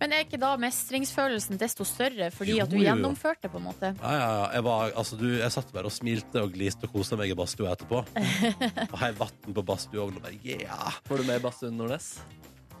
[0.00, 2.88] Men er ikke da mestringsfølelsen desto større fordi Jo, at du jo, jo.
[2.88, 3.92] gjennomførte, på en måte?
[4.02, 4.46] Ja, ja, ja.
[4.56, 7.36] Jeg, var, altså, du, jeg satt bare og smilte og gliste og kosa meg i
[7.38, 8.02] badstua etterpå.
[8.92, 10.98] Og heiv vann på badstueovnen og bare yeah!
[11.08, 12.14] Får du med i badstuen, Nordnes?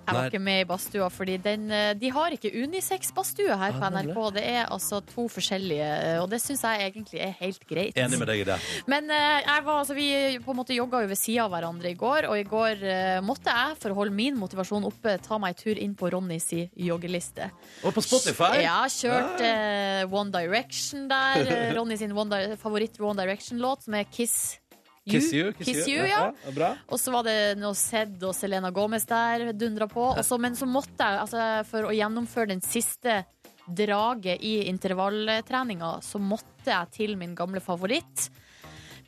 [0.04, 0.30] Jeg var Nei.
[0.30, 3.90] ikke med i badstua, fordi den, eh, de har ikke unisex-badstue her på.
[3.94, 4.18] NRK.
[4.36, 7.96] Det er altså to forskjellige, eh, og det syns jeg egentlig er helt greit.
[7.96, 8.58] Enig med deg i det.
[8.86, 10.08] Men eh, jeg var, altså, vi
[10.44, 12.84] på en måte jogga jo ved sida av hverandre i går, og i går
[13.24, 16.50] måtte jeg, for å holde min motivasjon oppe, ta meg en tur inn på Ronnys
[16.52, 17.48] joggeliste.
[17.84, 18.60] Og på Spotify!
[18.64, 20.04] Ja, kjørt ja.
[20.10, 21.48] One Direction der.
[21.74, 24.58] Ronnys Ronny sin favoritt One Direction-låt, som er Kiss
[25.04, 25.20] You.
[25.20, 25.52] Kiss you.
[25.58, 26.32] Kiss you, ja.
[26.32, 26.70] ja.
[26.88, 30.06] Og så var det noe Zed og Selena Gomez der dundra på.
[30.16, 33.20] Også, men så måtte jeg, altså, for å gjennomføre den siste
[33.68, 38.30] draget i intervalltreninga, så måtte jeg til min gamle favoritt.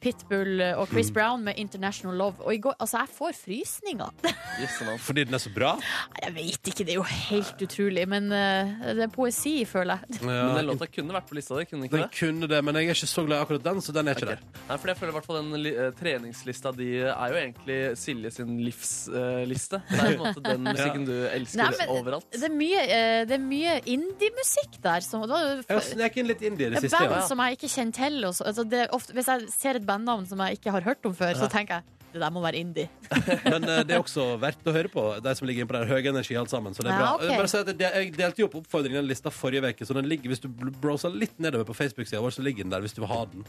[0.01, 2.42] Pitbull og Chris Brown med 'International Love'.
[2.44, 4.11] Og i går, altså, jeg får frysninger.
[5.07, 5.74] Fordi den er så bra.
[6.22, 8.09] Jeg vet ikke, det er jo helt utrolig.
[8.09, 10.20] Men uh, det er poesi, føler jeg.
[10.22, 12.18] Men den Ja, låta kunne vært på lista di, kunne ikke den det?
[12.18, 14.26] kunne det, men jeg er ikke så glad i akkurat den, så den er ikke
[14.26, 17.78] der Nei, for jeg føler i hvert fall den eh, treningslista di er jo egentlig
[17.99, 19.80] Silje sin livsliste.
[19.90, 22.26] det er jo på en måte den musikken du elsker Nei, men overalt.
[22.32, 22.82] Det er mye,
[23.26, 25.01] uh, mye indie-musikk der.
[25.07, 25.36] Som, det
[25.66, 26.99] for, jo har sneket inn litt indie i det Det siste.
[27.05, 27.26] band Ja.
[27.28, 28.24] som jeg ikke kjenner til.
[28.24, 31.14] altså det er ofte, hvis jeg ser et bandnavn som jeg ikke har hørt om
[31.16, 32.86] før, så tenker jeg det der må være indie.
[33.53, 35.90] Men uh, det er også verdt å høre på, de som ligger inne på der.
[35.90, 36.72] Høy energi alt sammen.
[36.72, 37.16] Så det er Ja, bra.
[37.18, 37.24] ok.
[37.28, 39.84] Jeg Bare si at jeg, jeg delte jo opp oppfordringen i den lista forrige uke,
[39.84, 40.47] så den ligger, hvis du
[40.80, 43.44] browser litt nedover på Facebook-sida vår, så ligger den der hvis du vil ha den.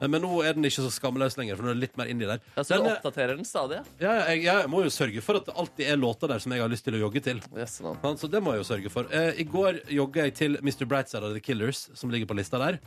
[0.00, 2.10] Eh, Men nå er den ikke så skamløs lenger, for nå er det litt mer
[2.10, 2.42] indie der.
[2.56, 3.78] Ja, så du Den, eh, oppdaterer den stadig?
[4.02, 6.56] ja, ja, jeg, jeg må jo sørge for at det alltid er låter der som
[6.56, 7.38] jeg har lyst til å jogge til.
[7.54, 9.06] Yes, Jøsse Så det må jeg jo sørge for.
[9.14, 10.90] Eh, I går jogga jeg til Mr.
[10.90, 12.80] Brightside of The Killers, som ligger på lista der.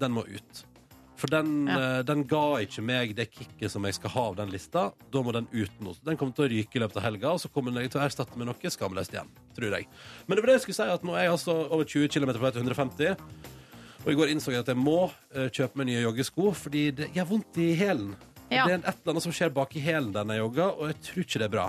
[0.00, 0.64] Den må ut.
[1.18, 1.98] For den, Ja.
[1.98, 4.92] eh, den ga ikke meg det kicket som jeg skal ha av den lista.
[5.10, 5.96] Da må den ut nå.
[6.06, 8.04] Den kommer til å ryke i løpet av helga, og så kommer den til å
[8.06, 9.28] erstatte med noe skamløst igjen.
[9.56, 9.88] Tror jeg.
[10.28, 12.30] Men det var det jeg skulle si, at nå er jeg altså over 20 km
[12.38, 13.16] på vei til 150.
[14.06, 17.10] Og i går innså jeg at jeg må eh, kjøpe meg nye joggesko, fordi det
[17.16, 18.14] gjør vondt i hælen.
[18.48, 18.64] Ja.
[18.64, 21.00] Det er et eller annet som skjer bak i hælen der jeg jogger, og jeg
[21.02, 21.66] tror ikke det er bra.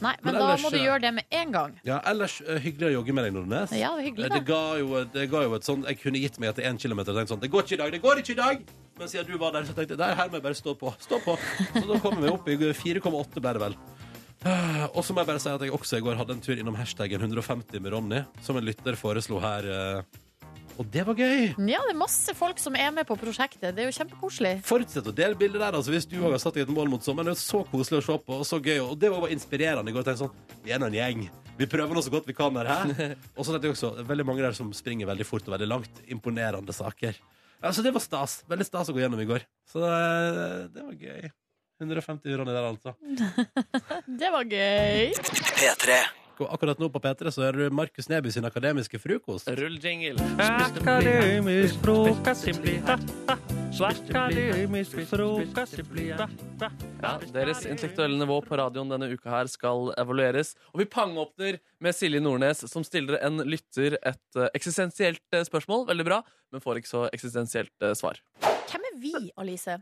[0.00, 1.76] Nei, men, Men da må du eh, gjøre det med en gang.
[1.84, 3.70] Ja, ellers hyggelig å jogge med deg, Nordnes.
[3.76, 4.40] Ja, det hyggelig, da.
[4.40, 4.48] det.
[4.48, 7.20] ga jo, det ga jo et sånt Jeg kunne gitt meg etter én kilometer og
[7.20, 8.66] tenkt sånn Det går ikke i dag, det går ikke i dag!
[8.98, 10.92] Men siden du var der, så tenkte jeg der, her må jeg bare stå på.
[11.04, 11.34] Stå på.
[11.74, 13.74] Så da kommer vi opp i 4,8 ble det vel.
[14.94, 16.76] Og så må jeg bare si at jeg også i går hadde en tur innom
[16.78, 19.66] hashtaggen 150 med Ronny, som en lytter foreslo her.
[19.66, 20.22] eh,
[20.78, 21.54] Og det var gøy!
[21.56, 23.74] Ja, det er masse folk som er med på prosjektet.
[23.74, 24.54] Det er jo kjempekoselig.
[24.68, 27.04] Fortsett å dele bildet der, altså, hvis du òg har satt deg et mål mot
[27.04, 27.32] sommeren.
[27.32, 28.80] Det er så koselig å se på, og så gøy.
[28.84, 30.04] Og det var bare inspirerende i går.
[30.12, 30.34] Jeg sånn,
[30.64, 31.28] Vi er nå en gjeng.
[31.56, 32.68] Vi prøver nå så godt vi kan her.
[33.36, 36.02] Og så tenkte jeg også, veldig mange der som springer veldig fort og veldig langt.
[36.12, 37.16] Imponerende saker.
[37.62, 38.40] Altså, det var stas.
[38.50, 39.44] Veldig stas å gå gjennom i går.
[39.70, 39.94] Så det,
[40.76, 41.30] det var gøy.
[41.82, 42.94] 150 Ronny der, altså.
[44.20, 45.10] Det var gøy.
[45.56, 45.98] P3.
[46.42, 49.48] Og akkurat nå på P3 så er det Markus Neby sin akademiske frokost.
[49.58, 50.20] Rull jingle.
[50.42, 52.48] Akademisk frokost
[53.86, 55.80] Akademisk frokost
[57.02, 60.54] Ja, deres intellektuelle nivå på radioen denne uka her skal evalueres.
[60.74, 65.86] Og vi pangåpner med Silje Nordnes, som stiller en lytter et eh, eksistensielt eh, spørsmål.
[65.90, 66.22] Veldig bra,
[66.52, 68.20] men får ikke så eksistensielt eh, svar.
[68.70, 69.80] Hvem er vi, Alice?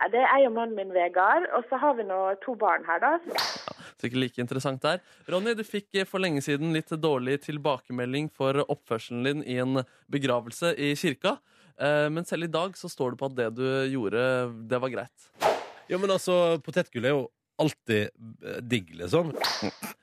[0.00, 1.46] Ja, Det er jeg og mannen min, Vegard.
[1.56, 3.12] Og så har vi nå to barn her, da.
[4.00, 5.02] Så ikke like interessant der.
[5.28, 9.82] Ronny, du fikk eh, for lenge siden litt dårlig tilbakemelding for oppførselen din i en
[10.10, 11.36] begravelse i kirka.
[11.76, 14.24] Eh, Men selv i dag så står det på at det du gjorde,
[14.72, 15.28] det var greit.
[15.90, 17.26] Ja, men altså, potetgull er jo
[17.60, 19.34] alltid eh, digg, liksom.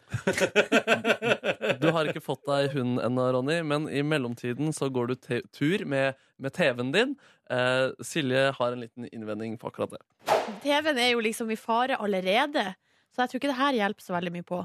[1.82, 5.16] Du har ikke fått deg hund ennå, Ronny, men i mellomtiden så går du
[5.54, 7.16] tur med, med TV-en din.
[7.52, 10.02] Eh, Silje har en liten innvending på akkurat det.
[10.64, 12.70] TV-en er jo liksom i fare allerede,
[13.14, 14.64] så jeg tror ikke det her hjelper så veldig mye på.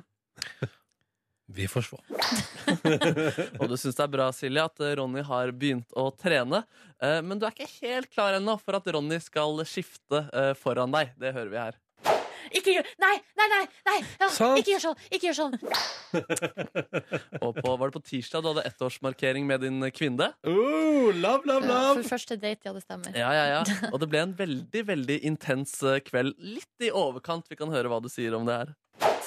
[1.53, 1.99] Vi får se.
[3.61, 6.62] Og du syns det er bra, Silje, at eh, Ronny har begynt å trene.
[7.03, 10.95] Eh, men du er ikke helt klar ennå for at Ronny skal skifte eh, foran
[10.95, 11.12] deg.
[11.20, 11.80] Det hører vi her.
[12.51, 13.62] Ikke gjør Nei, nei, nei!
[13.88, 13.97] nei.
[14.20, 14.61] Ja, Sant.
[14.61, 15.03] ikke gjør sånn!
[15.11, 15.57] Ikke gjør sånn!
[17.45, 20.32] Og på, var det på tirsdag du hadde ettårsmarkering med din kvinne?
[20.47, 22.03] Uh, love, love, love!
[22.03, 23.14] for første date, ja, det stemmer.
[23.16, 23.62] Ja, ja, ja.
[23.93, 26.36] Og det ble en veldig, veldig intens eh, kveld.
[26.43, 27.49] Litt i overkant.
[27.51, 28.74] Vi kan høre hva du sier om det her.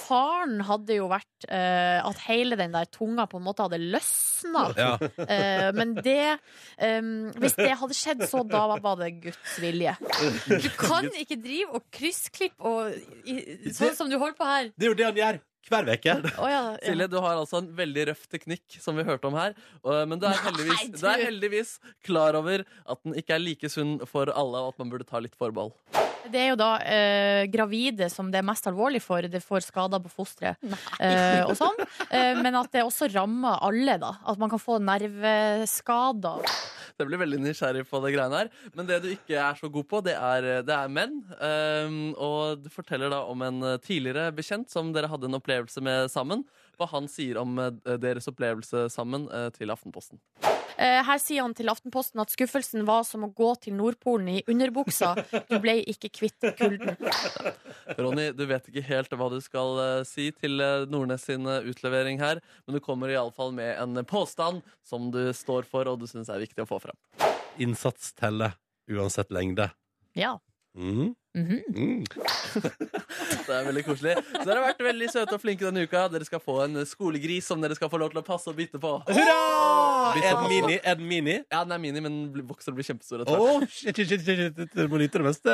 [0.06, 4.66] Faren hadde jo vært eh, at hele den der tunga på en måte hadde løsna.
[4.78, 4.92] Ja.
[5.26, 6.38] Eh, men det
[6.78, 9.96] em, Hvis det hadde skjedd, så da var det Guds vilje.
[10.46, 13.40] Du kan ikke drive og kryssklippe og i,
[13.74, 14.72] sånn som du holder på her.
[14.76, 16.14] Det er jo det han gjør hver uke.
[16.38, 16.74] Oh, ja, ja.
[16.84, 19.56] Silje, du har altså en veldig røff teknikk, som vi hørte om her.
[19.82, 21.72] Men du er, heldigvis, Nei, du er heldigvis
[22.06, 25.24] klar over at den ikke er like sunn for alle, og at man burde ta
[25.26, 25.74] litt forbehold.
[26.32, 29.26] Det er jo da eh, gravide som det er mest alvorlig for.
[29.30, 30.62] Det får skader på fosteret
[31.00, 31.78] eh, og sånn.
[32.10, 34.16] Eh, men at det også rammer alle, da.
[34.26, 36.46] At man kan få nerveskader.
[36.96, 38.52] Det blir veldig nysgjerrig på det greiene her.
[38.76, 41.18] Men det du ikke er så god på, det er, det er menn.
[41.44, 45.84] Ehm, og du forteller da om en eh, tidligere bekjent som dere hadde en opplevelse
[45.84, 46.46] med sammen.
[46.80, 50.24] Hva han sier om eh, deres opplevelse sammen eh, til Aftenposten.
[50.78, 54.44] Eh, her sier han til Aftenposten at skuffelsen var som å gå til Nordpolen i
[54.52, 55.14] underbuksa.
[55.50, 56.98] Du ble ikke kvitt kulden.
[58.00, 62.20] Ronny, du vet ikke helt hva du skal eh, si til eh, Nordnes sin utlevering
[62.24, 66.32] her, men du kommer iallfall med en påstand som du står for, og du syns
[66.32, 67.00] er viktig å få fram.
[67.62, 68.58] Innsats teller
[68.92, 69.70] uansett lengde.
[70.16, 70.38] Ja.
[70.76, 71.14] Mhm.
[71.36, 71.60] Mhm.
[71.76, 72.04] Mm.
[73.46, 74.14] Det er veldig koselig.
[74.34, 76.06] Så dere har vært veldig søte og flinke denne uka.
[76.12, 78.80] Dere skal få en skolegris som dere skal få lov til å passe og bytte
[78.84, 78.92] på.
[79.08, 80.14] Hurra!
[80.16, 80.50] Bytte Er den på.
[80.52, 80.78] mini?
[80.84, 81.36] Er den mini?
[81.52, 84.56] Ja, den er mini, men blir- vokser og blir kjempestor Oh, shit, shit, shit, shit.
[84.76, 85.52] Du må nyte det meste.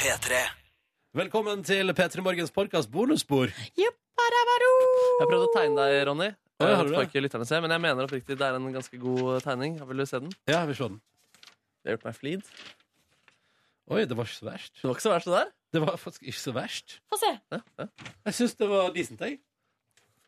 [0.00, 0.42] P3.
[1.14, 2.90] Velkommen til P3 Morgens podkast.
[2.90, 4.72] Jupparabaro!
[5.20, 6.30] Jeg prøvde å tegne deg, Ronny.
[6.60, 9.78] Jeg, lytterne se, men jeg mener oppriktig det er en ganske god tegning.
[9.88, 10.30] Vil du se den?
[10.46, 11.00] Ja, jeg vil se den.
[11.80, 12.42] Det har gjort meg flid.
[13.90, 14.74] Oi, det var ikke så verst.
[14.80, 15.52] Det var ikke så verst, det der.
[15.74, 16.96] Det var faktisk ikke så verst.
[17.10, 17.30] Få se.
[18.26, 19.38] Jeg syns det var decent, jeg.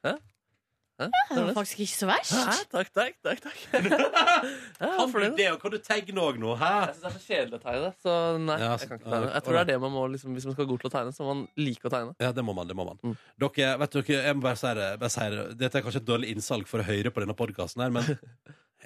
[0.03, 2.33] Ja, Det var faktisk ikke så verst.
[2.37, 2.53] Hæ?
[2.71, 3.41] Takk, takk, takk.
[3.43, 3.61] takk.
[3.73, 5.47] ja, Kan du det.
[5.51, 6.53] og kan du tegne òg nå?
[6.61, 6.69] Hæ?
[6.87, 8.59] Jeg syns det er så kjedelig å tegne, så nei.
[8.63, 9.31] Ja, jeg kan ikke tegne.
[9.33, 11.15] Jeg tror det er det man må, liksom, Hvis man skal god til å tegne,
[11.17, 12.15] så må man like å tegne.
[12.23, 12.71] Ja, det må man.
[12.71, 13.17] det må man Mm.
[13.43, 15.43] Dere, vet dere, jeg må bare si det, bare si det.
[15.59, 18.15] Dette er kanskje et dårlig innsalg for å høre på denne podkasten, men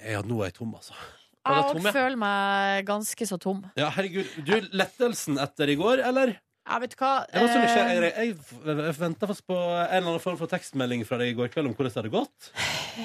[0.01, 0.93] ja, nå er jeg tom, altså.
[1.47, 1.93] Jeg ja.
[1.95, 3.63] føler meg ganske så tom.
[3.79, 4.27] Ja, herregud.
[4.47, 6.35] Du, lettelsen etter i går, eller?
[6.67, 7.11] Ja, vet hva?
[7.31, 8.01] Jeg Eh.
[8.03, 11.37] Jeg, jeg, jeg venta fast på en eller annen form for tekstmelding fra deg i
[11.37, 12.49] går kveld om hvordan det hadde gått.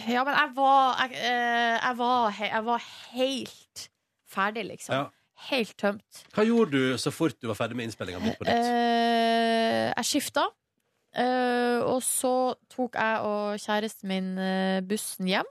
[0.08, 3.84] Ja, men jeg var Jeg, eh, jeg, var, jeg var helt
[4.26, 4.96] ferdig, liksom.
[4.96, 5.04] Ja.
[5.50, 6.24] Helt tømt.
[6.34, 8.20] Hva gjorde du så fort du var ferdig med innspillinga?
[8.46, 10.48] Eh, jeg skifta.
[11.86, 14.30] og så tok jeg og kjæresten min
[14.88, 15.50] bussen hjem.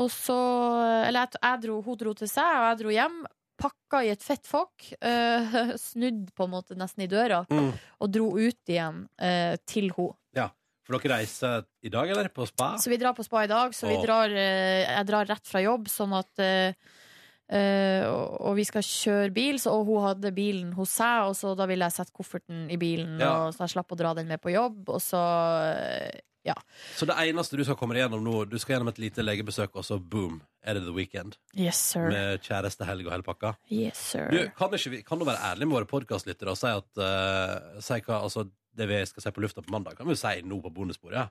[0.00, 0.36] Og så
[1.06, 3.22] Eller jeg, jeg dro, hun dro til seg, og jeg dro hjem.
[3.64, 4.88] Pakka i et fett fokk.
[4.98, 7.44] Uh, snudd på en måte nesten i døra.
[7.52, 7.70] Mm.
[8.02, 10.18] Og dro ut igjen eh, til henne.
[10.84, 12.28] For dere reiser i dag, eller?
[12.28, 12.74] På spa?
[12.80, 13.72] Så vi drar på spa i dag.
[13.72, 16.44] Så vi drar, eh, jeg drar rett fra jobb, sånn at
[17.44, 21.28] Uh, eh, og, og vi skal kjøre bil, så, og hun hadde bilen hos seg,
[21.28, 23.34] og så da ville jeg sette kofferten i bilen, Ja.
[23.44, 25.20] og så jeg slapp å dra den med på jobb, og så
[26.52, 26.58] eh,
[26.96, 29.76] Så det eneste du skal komme deg gjennom nå, du skal gjennom et lite legebesøk,
[29.80, 31.38] og så boom, er det the weekend.
[31.56, 32.08] Yes, sir.
[32.12, 33.54] Med kjæreste, helg og hele pakka.
[33.72, 34.28] Yes, sir.
[34.32, 37.80] Du, kan, ikke vi, kan du være ærlig med våre podkastlyttere og si at eh,
[37.84, 40.34] si hva, altså, det vi skal si på lufta på mandag, kan vi jo si
[40.44, 41.24] nå på bonusbordet?
[41.24, 41.30] Ja.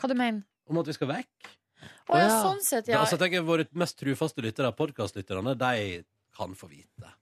[0.00, 1.50] Hva du mener Om at vi skal vekk.
[2.08, 2.38] Å ja, ja.
[2.40, 3.02] sånn sett, Da, ja.
[3.02, 6.02] altså, jeg tenker Våre mest trufaste lyttere, podkastlytterne, de
[6.34, 7.12] kan få vite.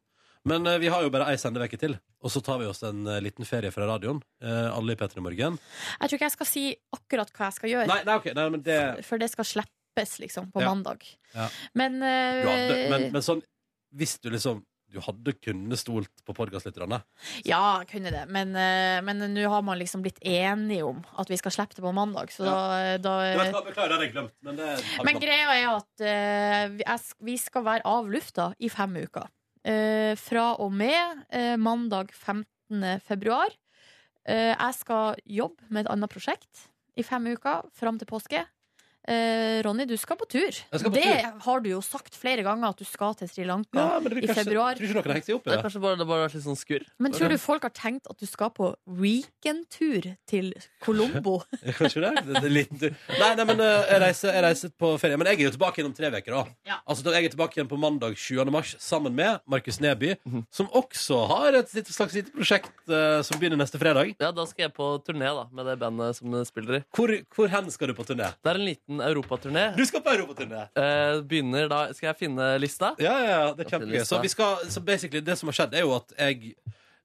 [0.44, 3.04] Men eh, vi har jo bare ei sendeveke til, og så tar vi oss en
[3.06, 4.18] eh, liten ferie fra radioen.
[4.42, 5.58] eh, alle i P3 Morgen.
[6.00, 6.64] Jeg tror ikke jeg skal si
[6.96, 10.18] akkurat hva jeg skal gjøre, Nei, nei, ok, nei, men det for det skal slippes,
[10.24, 10.72] liksom, på Ja.
[10.72, 11.06] mandag.
[11.34, 11.48] Ja.
[11.78, 13.42] Men, eh, du hadde, men, men sånn
[13.94, 16.98] Hvis du liksom Du hadde kunnet stolt på podkastlytterne.
[17.48, 18.26] Ja, jeg kunne det.
[18.28, 21.80] Men eh, men nå har man liksom blitt enige om at vi skal slippe det
[21.86, 24.34] på mandag, så da, da Du vet hva, Beklager, det hadde jeg glemt.
[24.44, 24.66] Men, det
[24.98, 28.68] har Men greia er at eh, vi- jeg sk- vi skal være av lufta i
[28.68, 29.30] fem uker.
[29.62, 32.98] Eh, fra og med eh, mandag 15.
[33.06, 33.52] februar.
[34.26, 36.66] Eh, jeg skal jobbe med et annet prosjekt
[36.98, 38.42] i fem uker fram til påske.
[39.08, 40.52] Eh, Ronny, du skal på tur.
[40.54, 41.40] skal på det tur.
[41.42, 43.74] har du jo sagt flere ganger at du skal til Sri Lanka.
[43.74, 44.74] ja, men det blir i kanskje, februar.
[44.78, 45.62] Tror ikke noen har hengt seg opp i Det det.
[45.64, 46.84] kanskje bare, det bare har vært litt sånn skurr.
[47.02, 50.52] Men tror du folk har tenkt at du skal på weekendtur til
[50.84, 51.42] Colombo?
[51.80, 52.12] Kanskje det?
[52.26, 52.94] det, det er liten tur.
[53.18, 55.18] Nei, nei, men eh, jeg reiser, jeg reiser på ferie.
[55.20, 56.36] Men jeg er jo tilbake igjen om tre uker.
[56.36, 56.44] da.
[56.70, 56.78] Ja.
[56.86, 58.44] Altså, jeg er tilbake igjen på mandag 7.
[58.54, 60.44] mars sammen med Markus Neby, Mhm.
[60.52, 64.14] som også har et slags lite prosjekt uh, som begynner neste fredag.
[64.20, 66.82] Ja, Da skal jeg på turné da, med det bandet som spiller i.
[66.94, 68.30] Hvor, hvor hen skal du på turné?
[68.42, 69.76] Det er en liten europaturné.
[69.76, 70.66] Du skal på europaturné!
[70.76, 72.92] Eh, begynner da Skal jeg finne lista?
[73.00, 74.04] Ja, ja, ja, det er kjempegøy.
[74.04, 76.54] Så, vi skal, så basically, det som har skjedd, er jo at jeg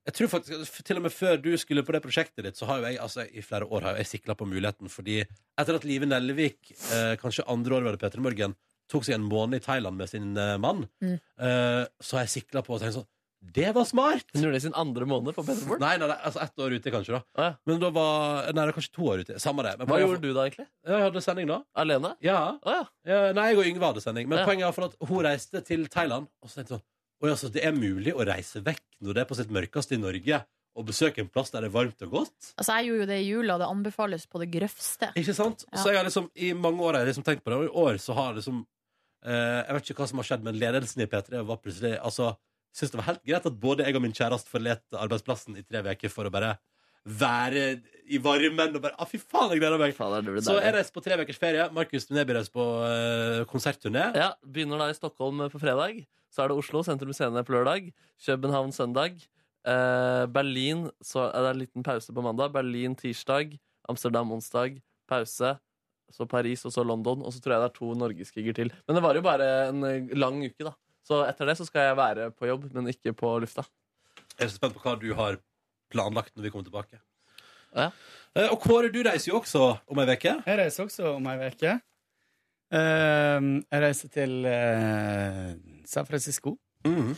[0.08, 2.78] jeg tror faktisk, Til og med før du skulle på det prosjektet ditt, så har
[2.80, 4.88] jo jeg altså, i flere år har jeg sikla på muligheten.
[4.88, 5.18] Fordi
[5.60, 8.56] etter at Live Nellevik, eh, kanskje andre år var det Peter Morgen,
[8.88, 11.20] tok seg en måned i Thailand med sin eh, mann, Mm.
[11.44, 13.08] eh, så har jeg sikla på og tenkt sånn
[13.54, 14.26] Det var smart!
[14.34, 15.80] Hun gjorde det i sin andre måned på Peterborg.
[15.82, 17.16] Nei, nei, nei, altså ett år ute, kanskje.
[17.18, 17.54] da ah, ja.
[17.70, 19.40] Men da var Nei, det var kanskje to år ute.
[19.44, 19.76] Samme det.
[19.80, 20.68] Men Hva gjorde du da, egentlig?
[20.88, 21.62] Jeg hadde sending da.
[21.78, 22.14] Alene?
[22.26, 22.42] Ja.
[22.64, 23.22] Ah, ja.
[23.38, 24.28] nei, jeg og Yngve hadde sending.
[24.30, 24.46] Men Ja.
[24.50, 26.28] poenget er for at hun reiste til Thailand.
[26.44, 26.86] Og så tenkte jeg sånn
[27.18, 29.98] Oi, altså, det er mulig å reise vekk når det er på sitt mørkeste i
[29.98, 30.38] Norge,
[30.78, 32.52] og besøke en plass der det er varmt og godt.
[32.62, 35.10] Altså, jeg gjorde jo det i jula, det anbefales på det grøvste.
[35.18, 35.66] Ikke sant?
[35.72, 35.80] Ja.
[35.82, 37.74] Så jeg har liksom i mange år har jeg liksom tenkt på det, og i
[37.88, 38.60] år så har liksom
[39.26, 42.36] eh, Jeg vet ikke hva som har skjedd, men ledelsen i P3 var plutselig Altså,
[42.78, 45.82] syntes det var helt greit at både jeg og min kjæreste forlot arbeidsplassen i tre
[45.84, 46.56] uker for å bare
[47.08, 47.64] være
[48.12, 49.96] i varmen og bare Å, fy faen, jeg gleder meg!
[49.96, 51.68] Fader, det Så jeg reiser på tre ukers ferie.
[51.76, 54.10] Markus Neby reiser på uh, konsertturné.
[54.18, 56.04] Ja, Begynner da i Stockholm på fredag.
[56.34, 57.92] Så er det Oslo, Sentrum Scene på lørdag.
[58.26, 59.16] København søndag.
[59.68, 62.52] Uh, Berlin, så er det en liten pause på mandag.
[62.56, 63.56] Berlin tirsdag.
[63.88, 64.82] Amsterdam onsdag.
[65.08, 65.56] Pause.
[66.12, 67.24] Så Paris, og så London.
[67.24, 68.72] Og så tror jeg det er to norgesgiger til.
[68.88, 70.76] Men det var jo bare en eh, lang uke, da.
[71.08, 73.64] Så etter det så skal jeg være på jobb, men ikke på lufta.
[74.38, 75.38] Jeg er så spent på hva du har
[75.94, 77.00] planlagt når vi kommer tilbake.
[77.78, 77.90] Ja.
[78.36, 80.34] Eh, og Kåre, du reiser jo også om ei uke.
[80.46, 81.78] Jeg reiser også om ei uke.
[82.76, 85.54] Ehm, jeg reiser til eh,
[85.88, 86.58] San Francisco.
[86.86, 87.14] Mhm.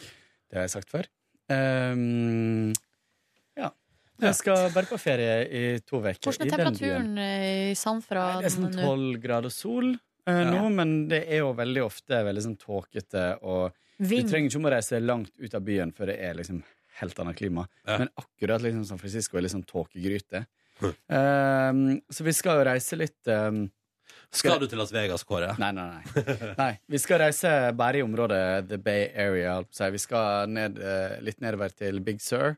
[0.49, 1.09] Det har jeg sagt før.
[1.53, 2.69] Ehm,
[3.57, 3.69] ja.
[4.21, 6.21] Jeg skal bare på ferie i to uker.
[6.29, 8.85] Hvordan er temperaturen eh, i Sanfra Det er sånn nå?
[8.85, 9.95] tolv grader sol
[10.29, 14.61] eh, nå, men det er jo veldig ofte veldig sånn tåkete, og du trenger ikke
[14.63, 16.61] å reise langt ut av byen før det er liksom
[16.99, 17.65] helt annet klima.
[17.87, 20.45] Men akkurat liksom San Francisco er litt sånn tåkegryte.
[21.11, 23.65] Ehm, så vi skal jo reise litt um,
[24.31, 25.51] Skal du til Las Vegas, Kåre?
[25.59, 26.23] Nei, nei, nei.
[26.61, 26.71] nei.
[26.87, 29.57] Vi skal reise bare i området The Bay Area.
[29.57, 29.91] holdt på å si.
[29.97, 32.55] Vi skal ned, uh, litt nedover til Big Sur.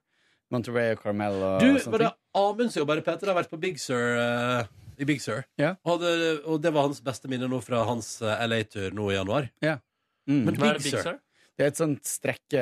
[0.51, 2.11] Monterey og Carmel og Du, sånne var det.
[2.37, 3.29] Amund som jobber i P3?
[3.29, 4.67] Har vært på Big Sur eh,
[5.01, 5.41] i Big Sur.
[5.59, 5.73] Ja.
[5.85, 6.13] Og, det,
[6.45, 9.49] og det var hans beste minne nå fra hans eh, LA-tur nå i januar.
[9.65, 10.43] Mm.
[10.45, 11.19] Men Hva er Big det Big Sur?
[11.57, 12.61] Det er et sånt strekke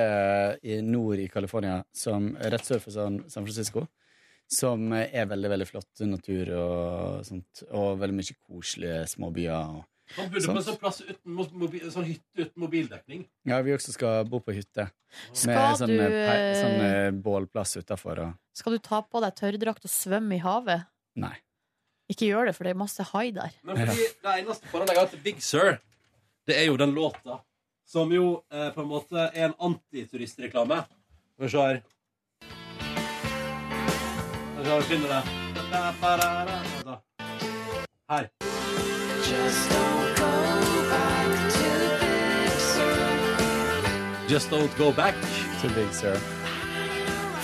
[0.66, 3.86] i nord i California, som, rett sør for San, San Francisco,
[4.50, 7.62] som er veldig veldig flott natur og sånt.
[7.70, 9.70] Og veldig mye koselige småbyer.
[10.18, 13.28] Man Han på en sånn plass uten mo- mobil, sånn hytte uten mobildekning.
[13.46, 14.88] Ja, vi også skal bo på hytte.
[15.38, 19.04] Skal Med sånn, du, eh, pe- eh, sånn eh, bålplass utafor og Skal du ta
[19.06, 20.88] på deg tørrdrakt og svømme i havet?
[21.16, 21.36] Nei.
[22.10, 23.54] Ikke gjør det, for det er masse hai der.
[23.64, 25.78] Men fordi det eneste forholdet jeg har til Big Sur,
[26.50, 27.44] det er jo den låta.
[27.90, 30.84] Som jo eh, på en måte er en antituristreklame.
[31.34, 31.80] Skal vi se her.
[34.50, 35.22] Skal vi se om vi finner det.
[35.70, 37.46] to Big
[38.10, 38.30] Her.
[44.30, 45.16] Just Don't Go Back.
[45.62, 46.39] To Big Sur.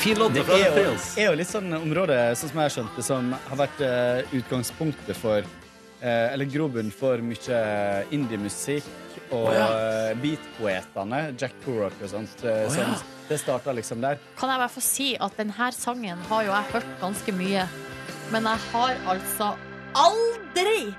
[0.05, 1.05] Fin låt Det fra er The jo, Thrills.
[1.17, 4.35] er jo litt sånn område, sånn som jeg har skjønt det, som har vært eh,
[4.37, 7.61] utgangspunktet for eh, Eller grobunn for mye
[8.13, 8.85] indiemusikk
[9.33, 11.21] og eh, beatpoetene.
[11.41, 12.43] Jack Purrock og sånt.
[12.45, 12.93] eh, som,
[13.25, 14.19] Det starta liksom der.
[14.37, 17.65] Kan jeg bare få si at denne sangen har jo jeg hørt ganske mye.
[18.29, 19.49] Men jeg har altså
[19.97, 20.93] aldri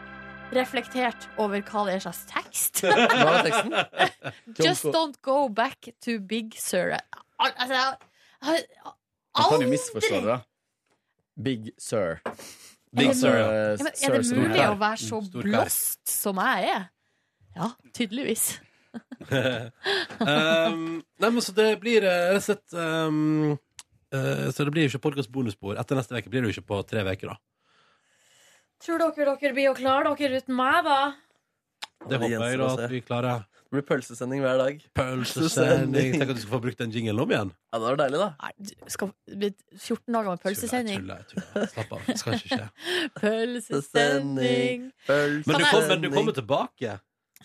[0.56, 2.82] reflektert over hva det er slags tekst.
[2.82, 3.78] Hva var teksten?
[4.66, 6.90] Just don't go back to Big Sur.
[7.38, 7.96] Al altså, jeg har
[8.42, 10.38] Man kan jo misforstå det, da.
[11.36, 12.20] Big Sir.
[12.96, 13.48] Big Sir, ja.
[13.52, 16.86] Ja, men Sir Er det mulig å være så blåst som jeg er?
[17.56, 18.46] Ja, tydeligvis.
[20.20, 23.58] um, nei, men så det blir eh, rett og slett um,
[24.14, 25.76] uh, Så det blir jo ikke podkast bonusbord.
[25.80, 27.36] Etter neste uke blir det jo ikke på tre uker, da.
[28.84, 31.00] Tror dere dere blir å klare dere uten meg, da?
[32.06, 33.44] Det Det håper jeg da at vi klarer.
[33.66, 34.82] Det blir pølsesending hver dag.
[34.94, 36.12] Pølsesending.
[36.14, 37.48] Tenk at du skal få brukt den jingelen om igjen.
[37.74, 38.28] Ja, det var deilig, da.
[38.44, 41.00] Nei, du skal bli 14 dager med pølsesending.
[41.02, 41.66] Tuller, tuller, tuller.
[41.72, 42.04] Slapp av.
[42.06, 42.68] Det skal ikke skje.
[43.24, 44.86] Pølsesending.
[45.10, 46.94] Men du, kom, men du kommer tilbake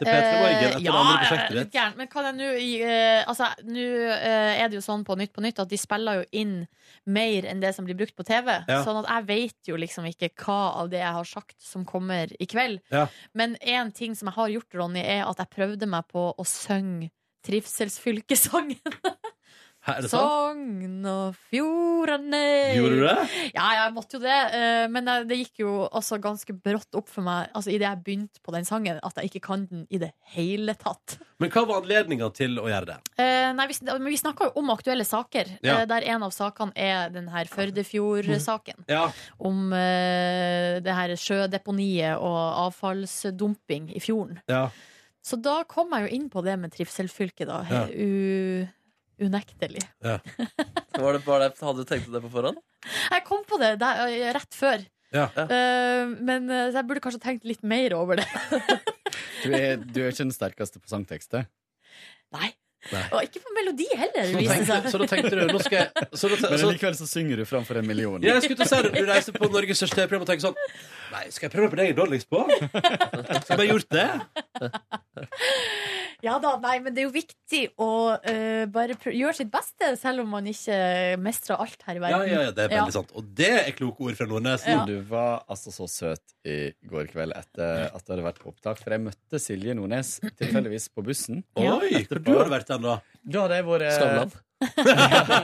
[0.02, 1.76] til P3 Morgen Eh, etter det ja, andre er prosjektet ditt.
[1.76, 1.98] Gjerne.
[2.00, 2.50] Men kan jeg nå
[2.88, 3.86] eh, Altså, nå
[4.16, 6.56] eh, er det jo sånn på Nytt på Nytt at de spiller jo inn
[7.10, 8.52] mer enn det som blir brukt på TV.
[8.68, 8.82] Ja.
[8.86, 12.32] Sånn at jeg vet jo liksom ikke hva av det jeg har sagt som kommer
[12.38, 12.82] i kveld.
[12.94, 13.08] Ja.
[13.38, 16.48] Men én ting som jeg har gjort, Ronny, er at jeg prøvde meg på å
[16.48, 19.00] synge Trivselsfylkesangen.
[19.90, 20.12] Er det?
[20.12, 22.42] Sogn og Fjordane
[22.76, 23.14] Gjorde du det?
[23.56, 24.36] Ja, jeg måtte jo det.
[24.54, 28.44] eh, Men det, gikk jo også ganske brått opp for meg Altså idet jeg begynte
[28.46, 31.18] på den sangen, at jeg ikke kan den i det hele tatt.
[31.42, 32.98] Men hva var anledninga til å gjøre det?
[33.18, 35.80] Eh, nei, vi, vi snakka jo om aktuelle saker, Ja.
[35.80, 38.86] eh, der en av sakene er den her Førdefjord-saken.
[38.88, 39.08] Ja,
[39.42, 44.40] Om eh, det her sjødeponiet og avfallsdumping i fjorden.
[44.48, 44.70] ja.
[45.24, 47.60] Så da kom jeg jo inn på det med trivselfylket, da.
[47.70, 47.82] Ja.
[47.94, 48.66] U
[49.22, 49.84] unektelig.
[51.02, 52.60] Var det, bare det, hadde du tenkt det på forhånd?
[52.84, 54.84] Jeg kom på det der, eh, rett før.
[55.12, 55.28] Ja.
[55.36, 58.28] Uh, men eh, så jeg burde kanskje tenkt litt mer over det.
[59.42, 61.48] Du er, du er ikke den sterkeste på sangtekster.
[62.32, 62.52] Nei.
[63.14, 64.88] Og ikke på melodi heller, Så tenkte, seg.
[64.92, 67.46] så da tenkte du nå skal jeg, så da, Men så, likevel så synger du
[67.46, 68.18] framfor en million.
[68.26, 68.94] Ja, jeg skulle til å si det.
[68.98, 70.60] Du reiser på Norges største TV-program og tenker sånn
[71.12, 72.40] Nei, skal jeg prøve på det jeg er dårligst på?
[73.44, 74.08] Skal jeg gjort det?
[76.22, 80.22] Ja da, nei, men det er jo viktig å uh, bare gjøre sitt beste, selv
[80.22, 80.76] om man ikke
[81.22, 82.28] mestrer alt her i verden.
[82.30, 82.84] ja, ja, ja det er Ja.
[82.84, 83.14] veldig sant.
[83.18, 84.66] Og det er kloke ord fra Nordnes.
[84.70, 84.84] Ja.
[84.86, 88.78] Du var altså så søt i går kveld etter at du hadde vært på opptak.
[88.84, 91.42] For jeg møtte Silje Nordnes tilfeldigvis på bussen.
[91.58, 92.96] Oi, hvor du har du vært den, da?
[93.22, 94.32] Da hadde jeg vært Skavlan.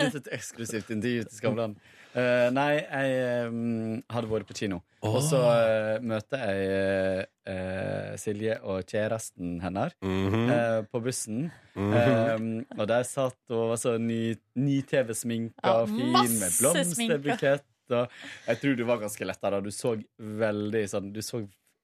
[0.00, 1.74] Gitt et eksklusivt intervju til Skavlan.
[2.10, 4.80] Uh, nei, jeg um, hadde vært på kino.
[5.06, 10.42] Og så uh, møter jeg uh, Silje og kjæresten hennes Mhm.
[10.50, 11.44] eh, på bussen.
[11.78, 11.94] Mhm.
[11.94, 17.64] Eh, og der satt og var så ny, ny TV-sminka Ja, fin med blomsterbukett.
[17.90, 18.06] Og
[18.46, 19.60] jeg tror du var ganske letta da.
[19.60, 21.40] Du så veldig sånn Du så,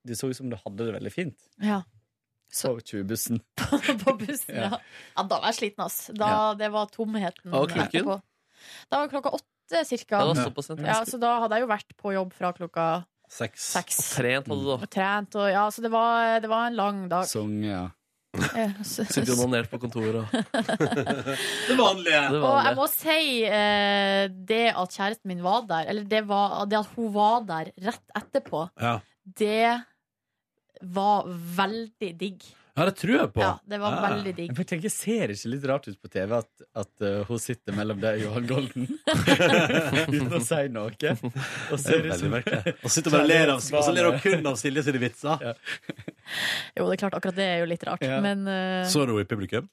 [0.07, 1.81] du så ut som du hadde det veldig fint Ja.
[2.53, 3.41] På 20-bussen.
[4.05, 4.69] på bussen, ja.
[4.71, 4.79] Ja.
[5.17, 5.23] ja.
[5.27, 5.99] Da var jeg sliten, ass.
[6.15, 7.51] Da, Det var tomheten.
[7.53, 8.01] Og var klokken?
[8.01, 8.21] etterpå.
[8.91, 10.23] Da var klokka åtte, cirka.
[10.87, 12.87] Ja, så da hadde jeg jo vært på jobb fra klokka
[13.29, 13.65] Seks.
[13.75, 13.97] seks.
[13.99, 14.75] Og trent hadde du da.
[14.79, 17.27] Og trent og Ja, så det var, det var en lang dag.
[17.27, 17.85] Sang, ja.
[18.37, 20.29] Eh, så- Sitter onanert på kontoret og
[21.69, 22.21] Det vanlige.
[22.37, 23.19] Og jeg må si
[23.49, 27.71] eh, det at kjæresten min var der, eller det, var, det at hun var der
[27.87, 28.99] rett etterpå, Ja.
[29.41, 29.83] det
[30.83, 32.43] var veldig digg.
[32.77, 33.41] ja, det tror jeg på.
[33.41, 34.01] Ja, det var Ja.
[34.11, 34.51] veldig digg.
[34.59, 37.73] Jeg tenker, Ser det ikke litt rart ut på TV at, at uh, hun sitter
[37.73, 38.87] mellom deg og Johan Golden
[40.13, 40.93] uten å si noe?
[40.93, 42.77] Og så sitter ser bare som.
[42.85, 45.41] Og sitter og ler av, og så ler hun kun av Silje sine vitser.
[45.41, 45.55] Ja.
[46.77, 48.05] Jo, det er klart, akkurat det er jo litt rart.
[48.05, 48.21] Ja.
[48.21, 48.85] Men uh...
[48.89, 49.69] Så du henne i publikum?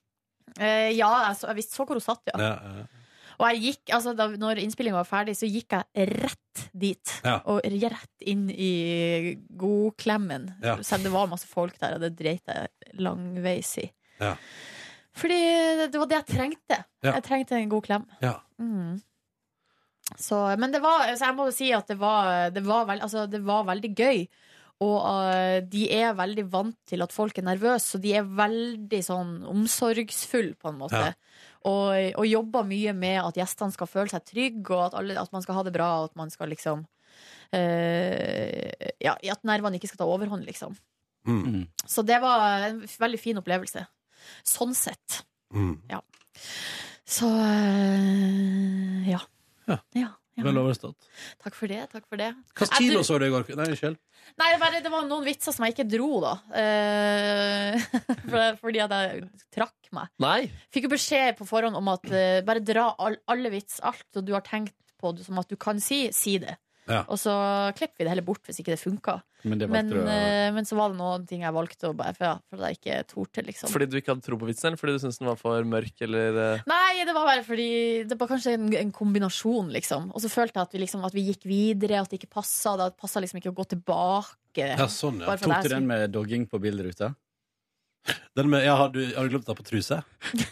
[0.59, 2.39] Uh, ja, jeg, så, jeg visste så hvor hun satt, ja.
[2.39, 3.02] Ja, ja.
[3.39, 7.15] Og jeg gikk, altså da når innspillinga var ferdig, så gikk jeg rett dit.
[7.25, 7.39] Ja.
[7.49, 8.73] Og rett inn i
[9.59, 10.51] godklemmen.
[10.63, 10.77] Ja.
[10.85, 13.87] Selv det var masse folk der, og det dreit jeg langveis i.
[14.21, 14.35] Ja.
[15.17, 15.39] Fordi
[15.85, 16.79] det, var det jeg trengte.
[17.05, 17.15] Ja.
[17.15, 18.07] Jeg trengte en god klem.
[18.23, 18.37] Ja.
[18.61, 19.01] Mm.
[20.19, 23.05] Så, men det var, så jeg må jo si at det var, det var, veld,
[23.05, 24.25] altså, det var veldig gøy.
[24.81, 29.01] Og uh, de er veldig vant til at folk er nervøse, så de er veldig
[29.05, 31.03] sånn omsorgsfulle, på en måte.
[31.11, 31.13] Ja.
[31.69, 35.31] Og, og jobber mye med at gjestene skal føle seg trygge, og at, alle, at
[35.35, 36.83] man skal ha det bra, og at man skal liksom
[37.53, 40.75] uh, Ja, at nervene ikke skal ta overhånd, liksom.
[41.23, 41.67] Mm.
[41.87, 43.85] Så det var en veldig fin opplevelse.
[44.47, 45.21] Sånn sett.
[45.53, 45.77] Mm.
[47.05, 49.21] Så eh, ja.
[49.67, 49.77] Ja.
[49.95, 50.09] ja, ja.
[50.41, 51.09] Vel overstått.
[51.43, 51.83] Takk for det.
[51.91, 52.31] Takk for det.
[52.57, 53.45] Hvilken kino så du i går?
[53.53, 53.99] Nei, unnskyld.
[54.39, 56.33] Nei, det, bare, det var noen vitser som jeg ikke dro, da.
[56.57, 57.83] Eh,
[58.31, 59.23] for, fordi at jeg
[59.53, 60.09] trakk meg.
[60.23, 60.39] Nei!
[60.73, 64.25] Fikk jo beskjed på forhånd om at eh, bare dra all, alle vits, alt og
[64.25, 66.55] du har tenkt på det som at du kan si, si det.
[66.89, 67.03] Ja.
[67.07, 67.33] Og så
[67.77, 69.21] klipper vi det heller bort hvis ikke det funka.
[69.43, 71.95] Men det Men, du å eh, men så var det noen ting jeg valgte å
[71.97, 73.71] bare for, ja, for at jeg ikke torde, liksom.
[73.71, 75.95] Fordi du ikke hadde tro på vitsen, eller fordi du syntes den var for mørk,
[76.07, 77.67] eller eh, Nei, det var bare fordi
[78.07, 80.11] Det var kanskje en, en kombinasjon, liksom.
[80.13, 82.77] Og så følte jeg at vi, liksom, at vi gikk videre, at det ikke passa.
[82.79, 84.71] Det passa liksom ikke å gå tilbake.
[84.77, 85.35] Ja, sånn, ja.
[85.39, 87.13] Tok du den med dogging på bilderuta?
[88.35, 90.01] Den med, ja, har, du, har du glemt ta på truse?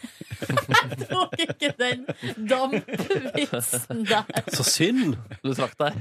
[0.42, 2.06] Jeg tok ikke den
[2.50, 4.26] dampvitsen der.
[4.56, 5.18] Så synd!
[5.44, 5.98] du trakk deg?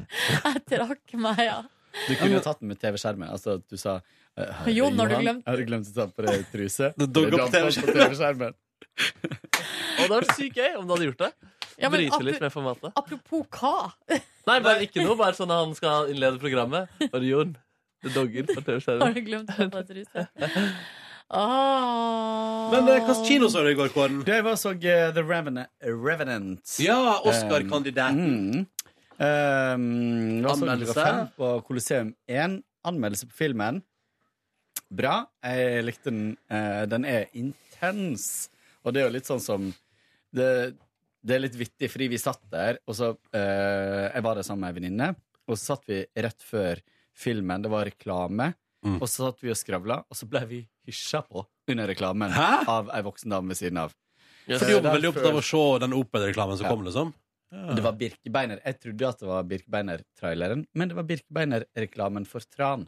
[0.46, 1.58] Jeg trakk meg, ja.
[2.06, 3.28] Du kunne jo tatt den med TV-skjermen.
[3.34, 6.24] Altså at du sa uh, Jon, har du glemt- Har du glemt å ta på
[6.28, 6.92] deg truse?
[6.96, 8.54] Det dogger på TV-skjermen.
[8.54, 11.30] Og det hadde vært sykt gøy om du hadde gjort det.
[11.82, 12.94] ja men Bryte litt med formatet.
[12.96, 13.74] apropos hva?
[14.48, 15.18] Nei, bare ikke noe.
[15.20, 16.88] Bare sånn at han skal innlede programmet.
[17.12, 17.52] Bare Jon,
[18.06, 19.14] det dogger på Har TV-skjermen.
[19.18, 20.28] du glemt å ta på deg truse?
[21.30, 22.70] Ah.
[22.72, 24.22] Men eh, hvilken kino så du i går, Kåren?
[24.26, 25.70] Det var så eh, The Revenant.
[25.82, 26.74] Revenant.
[26.82, 28.26] Ja, Oscar-kandidaten.
[28.50, 28.66] Mm.
[29.20, 31.06] Um, var så Anmeldelse?
[31.36, 32.58] på Colosseum 1.
[32.88, 33.82] Anmeldelse på filmen.
[34.90, 35.20] Bra.
[35.44, 36.32] Jeg likte den.
[36.50, 38.48] Uh, den er intens.
[38.82, 39.70] Og det er jo litt sånn som
[40.34, 40.46] Det,
[41.22, 44.62] det er litt vittig, fordi vi satt der, og så uh, Jeg var der sammen
[44.62, 45.08] med ei venninne,
[45.46, 46.82] og så satt vi rett før
[47.14, 47.62] filmen.
[47.62, 48.52] Det var reklame.
[48.86, 48.98] Mm.
[48.98, 52.50] Og så satt vi og skravla, og så ble vi hysja på under reklamen Hæ?
[52.70, 53.92] av ei voksen dame ved siden av.
[54.48, 56.70] For de var veldig opptatt av å se den Opel-reklamen som Ja.
[56.72, 57.12] kom, liksom?
[57.50, 58.60] Det var Birkebeiner.
[58.64, 62.86] Jeg trodde at det var Birkebeiner-traileren, men det var Birkebeiner-reklamen for Tran.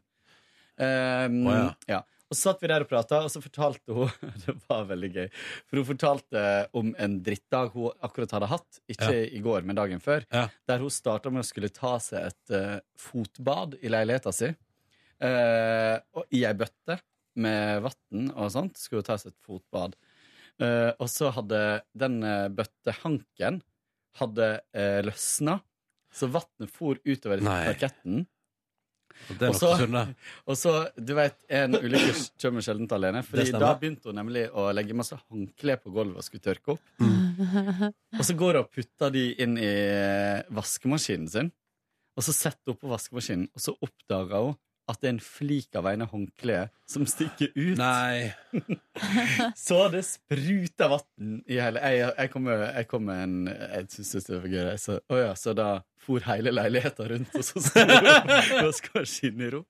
[0.78, 1.68] Um, oh, ja.
[1.88, 2.00] ja.
[2.32, 4.08] Og så satt vi der og prata, og så fortalte hun
[4.46, 5.26] Det var veldig gøy.
[5.68, 6.44] For hun fortalte
[6.78, 8.80] om en drittdag hun akkurat hadde hatt.
[8.88, 10.24] Ikke i går, men dagen før.
[10.32, 10.46] Ja.
[10.70, 14.54] Der hun starta med å skulle ta seg et uh, fotbad i leiligheta si.
[15.22, 16.98] Eh, og I ei bøtte
[17.42, 19.94] med vann og sånt skulle tas ta seg et fotbad.
[20.60, 21.60] Eh, og så hadde
[21.96, 23.62] den uh, bøttehanken
[24.20, 25.56] hadde uh, løsna,
[26.12, 28.26] så vannet for utover parketten.
[29.48, 29.72] Og så-
[30.48, 32.12] Og så, du vet, en ulykke
[32.42, 33.22] kommer sjelden alene.
[33.22, 36.74] for Fordi da begynte hun nemlig å legge masse håndklær på gulvet og skulle tørke
[36.76, 36.84] opp.
[37.00, 37.88] Mm.
[38.18, 41.52] Og så går hun og putter de inn i eh, vaskemaskinen sin.
[42.16, 44.58] Og så setter hun på vaskemaskinen, og så oppdager hun
[44.92, 47.78] at det er en flik av ene håndkleet som stikker ut.
[47.80, 48.32] Nei.
[49.66, 53.86] Så det spruter vann i hele Jeg, jeg kom med, jeg kom med en Jeg
[53.94, 54.68] syns det var gøy.
[54.80, 55.70] Så, å ja, så da
[56.02, 57.60] for hele leiligheten rundt, og så
[58.74, 59.60] sto skinne i ro.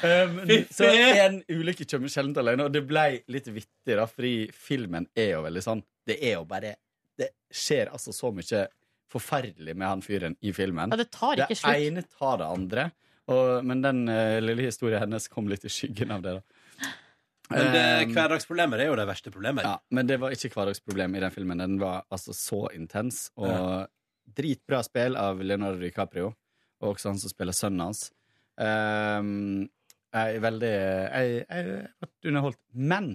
[0.00, 0.38] Um,
[0.72, 5.34] så en ulykke kommer sjelden alene, og det ble litt vittig, da, fordi filmen er
[5.34, 6.72] jo veldig sånn Det er jo bare
[7.20, 8.64] Det skjer altså så mye
[9.14, 10.90] forferdelig med han fyren i filmen.
[10.90, 11.70] Ja, det tar ikke slutt.
[11.70, 12.88] Det ene tar det andre.
[13.32, 16.36] Og, men den eh, lille historien hennes kom litt i skyggen av det.
[16.36, 16.90] da
[17.54, 19.64] Men det, Um, hverdagsproblemer er jo det verste problemet.
[19.64, 21.60] ja, men det var ikke hverdagsproblem i den filmen.
[21.60, 23.30] Den var altså så intens.
[23.36, 23.86] Og
[24.36, 26.32] dritbra spill av Leonardo DiCaprio,
[26.80, 28.06] og også han som spiller sønnen hans.
[28.56, 29.68] Um,
[30.14, 31.64] jeg er veldig Jeg jeg
[32.00, 32.60] ble underholdt.
[32.72, 33.14] Men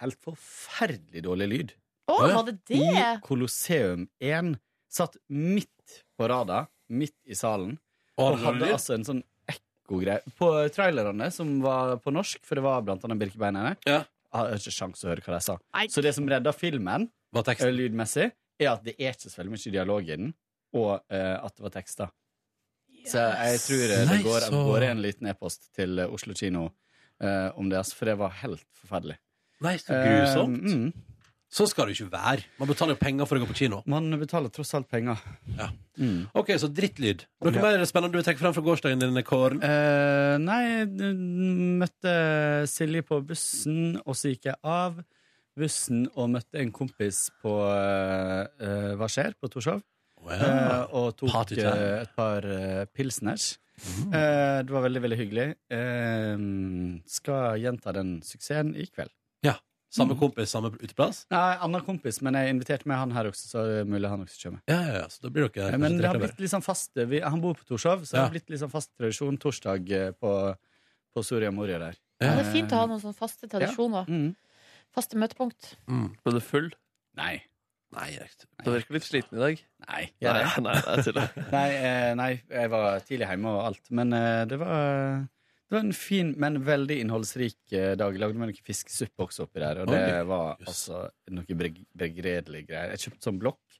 [0.00, 1.74] helt forferdelig dårlig lyd.
[2.10, 2.82] Å, var det det?
[2.82, 4.56] I Colosseum 1
[4.92, 7.78] satt midt på rada, midt i salen,
[8.20, 12.64] og han hadde altså en sånn ekkogreie På trailerne, som var på norsk, for det
[12.64, 14.04] var blant annet Birkebeinerne, Ja.
[14.04, 15.58] jeg har ikke sjans å høre hva de sa.
[15.90, 18.30] Så det som redda filmen Var eh, lydmessig,
[18.60, 20.34] er at det er ikke så veldig mye dialog i den,
[20.74, 22.12] og uh, at det var tekster.
[23.04, 26.68] Så jeg tror eh, det Nei, går, så- går en liten e-post til Oslo kino
[27.22, 29.18] uh, om det, altså, for det var helt forferdelig.
[29.64, 30.62] Nei, så grusomt.
[30.62, 31.13] Uh, mm.
[31.54, 32.44] Sånn skal det jo ikke være.
[32.58, 33.76] Man betaler jo penger for å gå på kino.
[33.86, 35.20] Man betaler tross alt penger.
[35.54, 35.68] Ja.
[36.02, 36.24] Mm.
[36.34, 37.22] Ok, så drittlyd.
[37.46, 37.62] Noe Ja.
[37.62, 39.62] mer spennende du vil trekke fram fra gårsdagen din, Kåren?
[39.62, 40.82] Uh, nei,
[41.78, 44.98] møtte Silje på bussen, og så gikk jeg av
[45.54, 49.36] bussen og møtte en kompis på uh, Hva skjer?
[49.38, 49.84] på Torshov.
[50.24, 52.42] Uh, og tok et par
[52.96, 53.58] pilsners.
[53.74, 55.46] Eh, det var veldig, veldig hyggelig.
[57.10, 59.10] Skal gjenta den suksessen i kveld.
[59.94, 61.20] Samme kompis, samme uteplass?
[61.30, 64.40] Nei, annen kompis, men jeg inviterte med han her også, så det mulig han også
[64.48, 64.62] kommer.
[64.70, 66.98] Ja, ja, ja, så da blir dere kanskje Men det har blitt litt sånn fast
[66.98, 68.24] vi, Han bor på Torshov, så det Ja.
[68.26, 70.32] har blitt litt sånn fast tradisjon torsdag eh, på,
[71.14, 72.00] på Soria Moria der.
[72.22, 74.10] Ja, det er fint å ha noen sånne faste tradisjoner.
[74.10, 74.32] Mm.
[74.94, 75.74] Faste møtepunkt.
[75.86, 76.70] Ble du full?
[77.18, 77.36] Nei.
[77.94, 78.48] Nei, riktig.
[78.64, 79.60] Du virker litt sliten i dag.
[79.86, 80.00] Nei.
[80.18, 80.62] Nei, nei, jeg?
[80.66, 80.74] nei,
[81.06, 81.44] det er.
[81.52, 83.84] Nei, eh, nei, jeg var tidlig hjemme og alt.
[83.94, 84.80] Men eh, det var
[85.80, 88.16] en fin, men veldig innholdsrik eh, dag.
[88.20, 90.68] Lagde meg noe fiskesuppe også oppi der, og det Oi, var jøss.
[90.72, 91.00] altså
[91.36, 91.58] noe
[92.04, 92.94] begredelige greier.
[92.94, 93.78] Jeg kjøpte sånn blokk,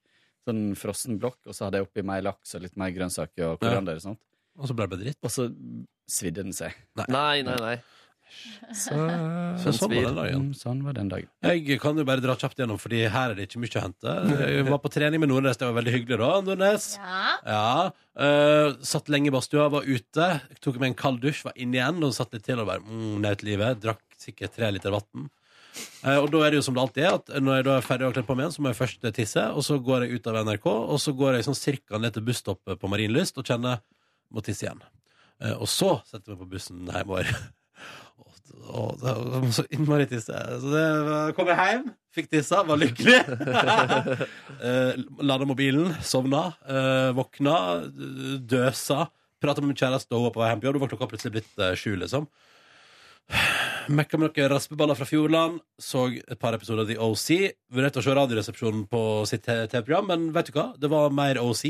[0.48, 3.60] sånn frossen blokk, og så hadde jeg oppi mer laks og litt mer grønnsaker og
[3.62, 4.22] koriander og sånt.
[4.60, 5.20] Og så ble det dritt.
[5.26, 5.48] Og så
[6.10, 6.76] svidde den seg.
[7.08, 7.76] Nei, nei, nei.
[8.74, 8.96] Så,
[9.62, 10.46] Så sånn var den dagen.
[10.58, 11.28] Sånn var den dagen.
[11.44, 14.16] Jeg kan jo bare dra kjapt gjennom, Fordi her er det ikke mye å hente.
[14.40, 15.60] Jeg var på trening med Nordnes.
[15.60, 16.32] Det var veldig hyggelig, da.
[16.48, 16.88] Nordnes.
[16.98, 17.22] Ja.
[17.46, 17.68] Ja.
[18.14, 20.28] Uh, satt lenge i badstua, var ute.
[20.64, 23.16] Tok meg en kald dusj, var inne igjen og satt litt til og bare mm,
[23.24, 23.80] nøt livet.
[23.82, 25.30] Drakk sikkert tre liter vann.
[26.04, 27.86] Uh, og da er det jo som det alltid er, at når jeg da er
[27.86, 30.20] ferdig og kledd på meg igjen, så må jeg først tisse, og så går jeg
[30.20, 33.48] ut av NRK, og så går jeg sånn cirka ned til busstoppet på Marienlyst og
[33.48, 33.82] kjenner
[34.30, 34.82] må tisse igjen.
[35.42, 37.34] Uh, og så setter jeg meg på bussen hjemover.
[38.74, 40.32] Og det var så innmari tisse.
[40.34, 41.84] Så det var- kom jeg hjem,
[42.14, 43.18] fikk tissa, var lykkelig.
[44.68, 47.56] eh, Lada mobilen, sovna, eh, våkna,
[48.46, 49.06] døsa.
[49.42, 50.78] Prata med min kjæreste og hun var på vei hjem på jobb.
[50.78, 52.28] Da var klokka plutselig blitt eh, sju, liksom.
[53.88, 55.58] Mekka med noen raspeballer fra Fjordland.
[55.80, 57.26] Så et par episoder av The OC.
[57.72, 60.66] Vurderte å se Radioresepsjonen på sitt TV-program, men vet du hva?
[60.80, 61.64] Det var mer OC.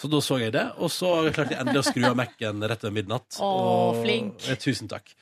[0.00, 2.84] Så da så jeg det, og så klarte jeg endelig å skru av Mac-en rett
[2.88, 3.40] ved midnatt.
[3.40, 3.56] Åh,
[3.92, 4.40] Og- flink.
[4.60, 5.12] Tusen takk.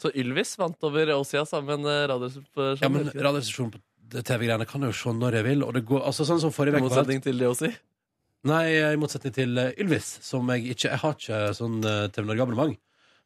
[0.00, 2.78] Så Ylvis vant over Åsia sammen med Radioresepsjonen.
[2.80, 5.64] Ja, men Radioresepsjonen på TV-greiene kan jeg jo se når jeg vil.
[5.66, 7.70] Og det går, altså sånn som forrige I motsetning til det også.
[8.48, 12.24] Nei, i motsetning til eh, Ylvis, som jeg ikke Jeg har ikke sånn uh, TV
[12.30, 12.78] Norge-abonnement.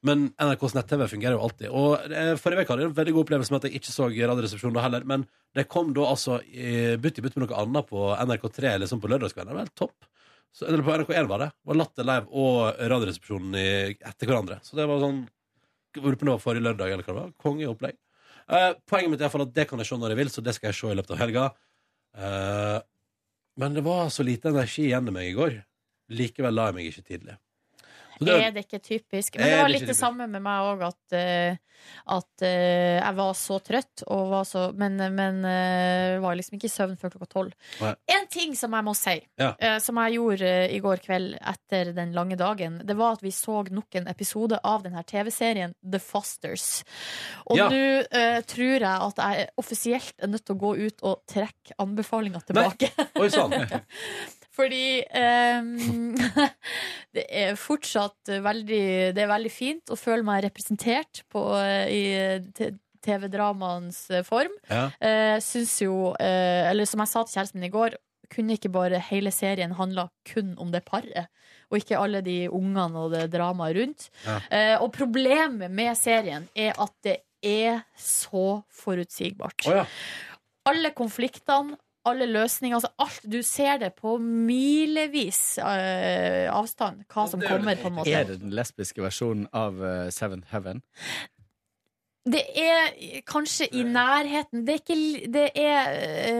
[0.04, 1.68] Men NRKs nett-TV fungerer jo alltid.
[1.70, 4.08] Og eh, Forrige uke hadde jeg en veldig god opplevelse med at jeg ikke så
[4.10, 5.06] Radioresepsjonen da heller.
[5.08, 9.00] Men det kom da altså i bytt i butt med noe annet på NRK3 liksom
[9.00, 9.62] på lørdagskvelden.
[9.62, 10.10] Helt topp.
[10.54, 11.48] Så, eller på NRK1 var det.
[11.54, 14.58] Det var Latter Live og Radioresepsjonen etter hverandre.
[14.66, 15.24] Så det var sånn
[16.00, 17.36] Lurer på forrige lørdag eller hva det var.
[17.42, 17.98] Kongeopplegg.
[18.48, 20.70] Eh, poenget mitt er at det kan jeg se når jeg vil, så det skal
[20.70, 21.44] jeg se i løpet av helga.
[22.18, 22.80] Eh,
[23.62, 25.58] men det var så lite energi igjen i meg i går.
[26.14, 27.36] Likevel la jeg meg ikke tidlig.
[28.20, 29.36] Er det ikke typisk?
[29.38, 31.56] Men det var litt det samme med meg òg, at, eh,
[32.14, 36.68] at eh, jeg var så trøtt, og var så, men, men eh, var liksom ikke
[36.70, 37.52] i søvn før klokka tolv.
[37.82, 39.52] En ting som jeg må si, Ja.
[39.82, 43.62] som jeg gjorde i går kveld etter den lange dagen, det var at vi så
[43.70, 46.84] nok en episode av denne TV-serien The Fosters.
[47.50, 47.68] Og Ja.
[47.68, 51.76] nå uh, tror jeg at jeg offisielt er nødt til å gå ut og trekke
[51.82, 52.90] anbefalinga tilbake.
[52.98, 53.06] Nei.
[53.24, 53.54] Oi sann.
[54.54, 56.14] Fordi ehm,
[57.16, 58.84] det er fortsatt veldig
[59.16, 62.70] Det er veldig fint å føle meg representert på, eh, i
[63.04, 64.54] TV-dramaens eh, form.
[64.70, 64.88] Ja.
[65.02, 67.98] Eh, syns jo eh, Eller som jeg sa til kjæresten min i går,
[68.32, 71.28] kunne ikke bare hele serien handla kun om det paret,
[71.70, 74.08] og ikke alle de ungene og det dramaet rundt.
[74.24, 74.38] Ja.
[74.50, 79.66] Eh, og problemet med serien er at det er så forutsigbart.
[79.68, 79.84] Oh, ja.
[80.64, 87.40] Alle konfliktene, alle løsninger, altså alt Du ser det på milevis uh, avstand, hva som
[87.44, 88.12] kommer, på en måte.
[88.12, 90.82] Er det den lesbiske versjonen av uh, Seventh Heaven?
[92.24, 92.94] Det er
[93.28, 94.62] kanskje i nærheten.
[94.64, 95.88] Det er ikke Det er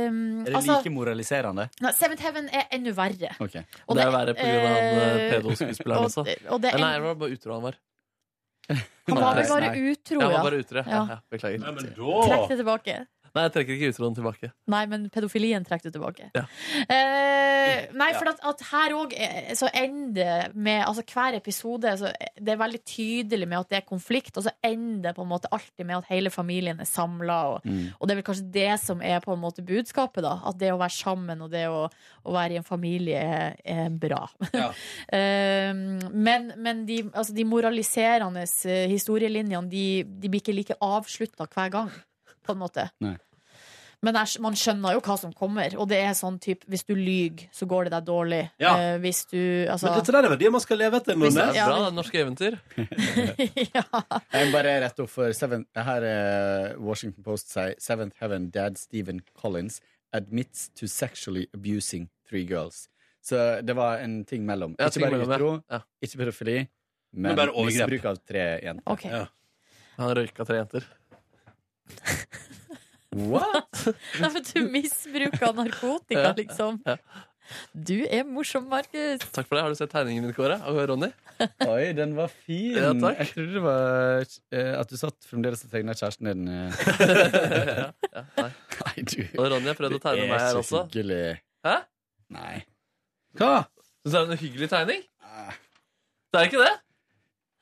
[0.08, 1.66] um, Er det altså, like moraliserende?
[1.84, 3.34] nei, Seventh Heaven er enda verre.
[3.44, 3.58] Ok.
[3.84, 6.24] Og det er verre på grunn av han eh, pedoskuespilleren og- også.
[6.48, 7.76] og det er Nei, det var bare utro han var.
[8.70, 10.36] Han var vel bare utro, Ja, han ja.
[10.38, 10.78] var bare utro.
[10.78, 10.88] Ja.
[10.88, 11.04] Ja.
[11.12, 11.58] Ja, beklager.
[11.60, 12.94] Nei, men Trekk det tilbake.
[13.34, 14.48] Nei, jeg trekker ikke utroen tilbake.
[14.70, 16.28] Nei, men pedofilien trekker du tilbake.
[16.36, 16.44] Ja.
[16.86, 19.14] Eh, nei, for at, at her òg
[19.58, 23.86] så ender med Altså hver episode så Det er veldig tydelig med at det er
[23.88, 27.38] konflikt, og så ender det på en måte alltid med at hele familien er samla.
[27.54, 27.86] Og, Mm.
[27.98, 30.34] og det er vel kanskje det som er på en måte budskapet, da.
[30.46, 31.88] At det å være sammen og det å,
[32.24, 34.24] å være i en familie er, er bra.
[34.54, 34.70] Ja.
[35.14, 35.72] Eh,
[36.12, 41.70] men men de, altså de moraliserende eh, historielinjene, de, de blir ikke like avslutta hver
[41.72, 41.90] gang,
[42.44, 42.88] på en måte.
[43.04, 43.16] Nei.
[44.04, 47.46] Men man skjønner jo hva som kommer, og det er sånn type hvis du lyver,
[47.56, 48.40] så går det deg dårlig.
[48.60, 48.74] Ja.
[48.76, 49.38] Eh, hvis du
[49.70, 51.16] Altså Men dette der er verdier man skal leve etter.
[51.16, 52.58] Hvis- Det er Ja, bra, er norske eventyr.
[53.74, 53.84] ja.
[54.34, 58.76] Jeg må bare rette opp for seven, Her er Washington Post sier Seventh Heaven dad
[58.76, 59.80] Stephen Collins
[60.12, 62.88] admits to sexually abusing three girls.
[63.24, 64.76] Så det var en ting mellom.
[64.78, 65.80] Ja, ikke ting bare utro, Ja.
[66.04, 66.68] ikke pedofili,
[67.14, 68.92] men, Men misbruk av tre jenter.
[68.92, 69.10] Okay.
[69.10, 69.26] Ja.
[69.96, 70.84] Han røyka tre jenter.
[73.14, 73.84] What?
[74.20, 76.80] Nei, men du misbruker narkotika, liksom.
[77.76, 79.22] Du er morsom, Markus.
[79.36, 79.62] Takk for det.
[79.66, 80.56] Har du sett tegningen min, Kåre?
[80.64, 81.10] Av Ronny?
[81.68, 82.72] Oi, den var fin!
[82.78, 83.18] Ja, takk.
[83.20, 84.24] jeg trodde det var
[84.54, 86.48] eh, at du satt fremdeles og tegna kjæresten din.
[86.48, 86.70] eh.
[87.04, 88.48] ja, ja, nei.
[88.80, 90.84] Nei, du Og Ronny har prøvd å tegne meg her også.
[90.88, 91.22] hyggelig.
[91.68, 91.76] Hæ?
[92.34, 92.54] Nei.
[93.38, 93.52] Hva?
[94.02, 95.04] Syns du det er en hyggelig tegning?
[95.22, 95.54] Ah.
[96.34, 96.74] Det er ikke det.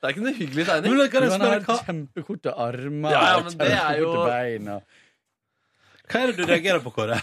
[0.03, 0.97] Det er ikke noe hyggelig tegning.
[0.99, 4.65] Men kan jeg spørre, har hva, kjempekorte armer Ja, ja, og kjempekorte jo- bein.
[4.73, 4.97] Og...
[6.11, 7.19] hva er det du reagerer på, Kåre?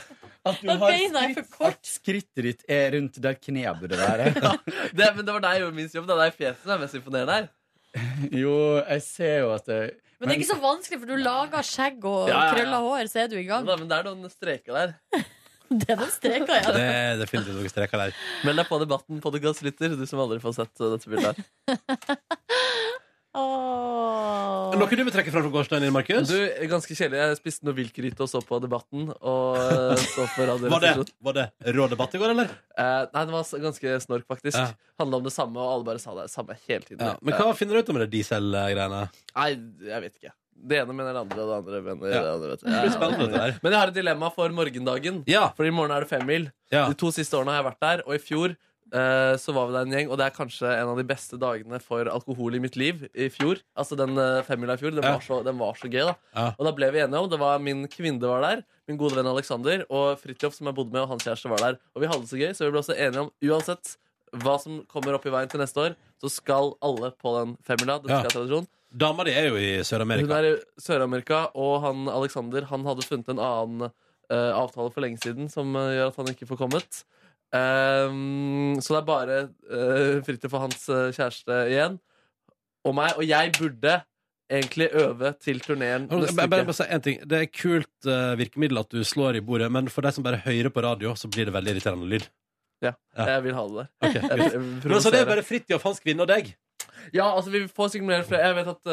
[0.49, 4.31] At du har skritt, at skrittet ditt er rundt der kneet burde være.
[4.97, 6.07] Det, men det var deg jeg gjorde minst jobb.
[6.09, 7.51] Det er deg fjeset som er mest imponerende her.
[8.47, 9.81] Jo, jeg ser jo at det
[10.17, 12.55] Men det er ikke så vanskelig, for du lager skjegg og Ja, ja, ja.
[12.57, 13.69] krølla hår, så er du i gang.
[13.69, 14.97] Men, men det er noen streker der.
[15.71, 16.71] Det er noen streker, ja.
[16.75, 18.15] Det er definitivt noen streker der.
[18.43, 21.39] Meld deg på debatten på The Gasslytter, du som aldri får sett uh, dette bildet
[21.39, 22.17] her.
[23.39, 24.75] Åh.
[24.75, 26.31] Noe du vil trekke fram fra gårsdagen din, Markus?
[26.31, 27.21] Du, ganske kjedelig.
[27.21, 29.07] Jeg spiste noe viltgryte og så på Debatten.
[29.15, 30.93] Og uh, så på Var det,
[31.23, 31.47] var det
[31.77, 32.51] rå debatt i går, eller?
[32.75, 34.59] Eh, nei, det var ganske snork, faktisk.
[34.59, 34.95] Ja.
[35.03, 37.03] Handla om det samme, og alle bare sa det samme hele tiden.
[37.07, 37.17] Ja.
[37.23, 39.03] Men hva finner du ut om det diesel-greiene?
[39.37, 39.51] Nei,
[39.91, 40.35] jeg vet ikke.
[40.61, 42.23] Det ene mener det andre, og det andre mener Ja.
[42.23, 42.49] det andre.
[42.55, 42.67] Vet du.
[42.71, 43.55] Det blir spennende, dette her.
[43.63, 45.23] Men jeg har et dilemma for morgendagen.
[45.31, 45.47] Ja.
[45.57, 46.51] For i morgen er det femmil.
[46.73, 46.89] Ja.
[46.91, 48.59] De to siste årene har jeg vært der, og i fjor eh,
[48.91, 51.79] så var vi der en gjeng, og det er kanskje en av de beste dagene
[51.83, 53.05] for alkohol i mitt liv.
[53.15, 56.03] I fjor, altså Den uh, femmila i fjor, den, var så, den var så gøy.
[56.09, 56.47] da Ja.
[56.59, 59.31] Og da ble vi enige om Det var min kvinne var der, min gode venn
[59.31, 61.79] Alexander, og Fridtjof, som jeg bodde med, og hans kjæreste var der.
[61.95, 63.95] Og vi hadde det så gøy, så vi ble også enige om uansett
[64.43, 67.99] hva som kommer opp i veien til neste år, så skal alle på den femmila.
[68.03, 68.21] Dette Ja.
[68.23, 68.69] skal tradisjon.
[68.91, 70.27] Dama di er jo i Sør-Amerika.
[70.27, 73.91] Hun er i Sør-Amerika, og han Alexander Han hadde funnet en annen
[74.31, 77.05] uh, avtale for lenge siden som uh, gjør at han ikke får kommet.
[77.57, 79.41] Ehm, så det er bare
[79.71, 81.99] uh, Fridtjof og hans eh, kjæreste igjen.
[82.87, 83.17] Og meg.
[83.19, 83.97] Og jeg burde
[84.51, 86.75] egentlig øve til turneen neste bare, uke.
[86.75, 87.21] si en ting.
[87.31, 90.41] Det er kult uh, virkemiddel at du slår i bordet, men for deg som bare
[90.47, 92.27] hører på radio, så blir det veldig irriterende lyd.
[92.81, 93.27] Ja, Ja.
[93.35, 93.89] jeg vil ha det der.
[94.09, 96.55] Okay, Jeg, jeg Men altså, det er bare Fridtjof, hans kvinne og deg.
[97.13, 98.47] Ja, altså vi får sikkert mer flere.
[98.49, 98.91] Jeg vet at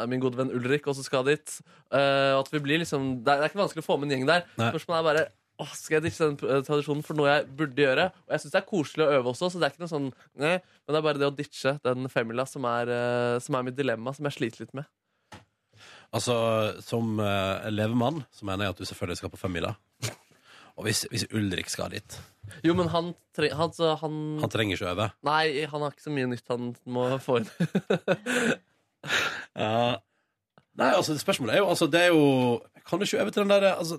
[0.00, 1.60] uh, min gode venn Ulrik også skal dit.
[1.92, 4.16] Uh, at vi blir liksom det er, det er ikke vanskelig å få med en
[4.18, 4.44] gjeng der.
[4.58, 4.70] Nei.
[4.72, 5.24] Spørsmålet er bare
[5.60, 8.06] åh, skal jeg ditche den eh, tradisjonen for noe jeg burde gjøre.
[8.26, 10.08] Og jeg syns det er koselig å øve også, så det er ikke noe sånn
[10.40, 13.68] nei, Men det er bare det å ditche den femmila som er, eh, som er
[13.68, 14.88] mitt dilemma, som jeg sliter litt med.
[16.10, 16.34] Altså,
[16.82, 19.76] som uh, levemann så mener jeg at du selvfølgelig skal på femmila.
[20.80, 22.16] Og hvis, hvis Ulrik skal dit
[22.64, 25.08] Jo, men han, tre, han, så han, Han trenger ikke øve.
[25.28, 27.50] Nei, han har ikke så mye nytt han må få inn.
[29.56, 29.96] Ja.
[30.76, 33.50] Nei, altså, spørsmålet er jo altså, Det er jo Kan du ikke øve til den
[33.50, 33.96] der altså,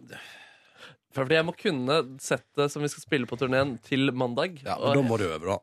[1.16, 4.62] Fordi jeg må kunne settet som vi skal spille på turneen, til mandag.
[4.64, 5.60] Ja, men da må du øve, da.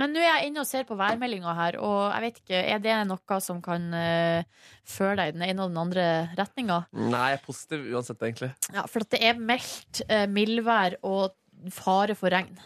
[0.00, 2.78] Men nå er jeg inne og ser på værmeldinga her, og jeg vet ikke, er
[2.80, 6.06] det noe som kan uh, føre deg i den ene og den andre
[6.38, 6.78] retninga?
[6.96, 8.48] Nei, jeg er positiv uansett, egentlig.
[8.72, 11.36] Ja, for at det er meldt uh, mildvær og
[11.76, 12.56] fare for regn.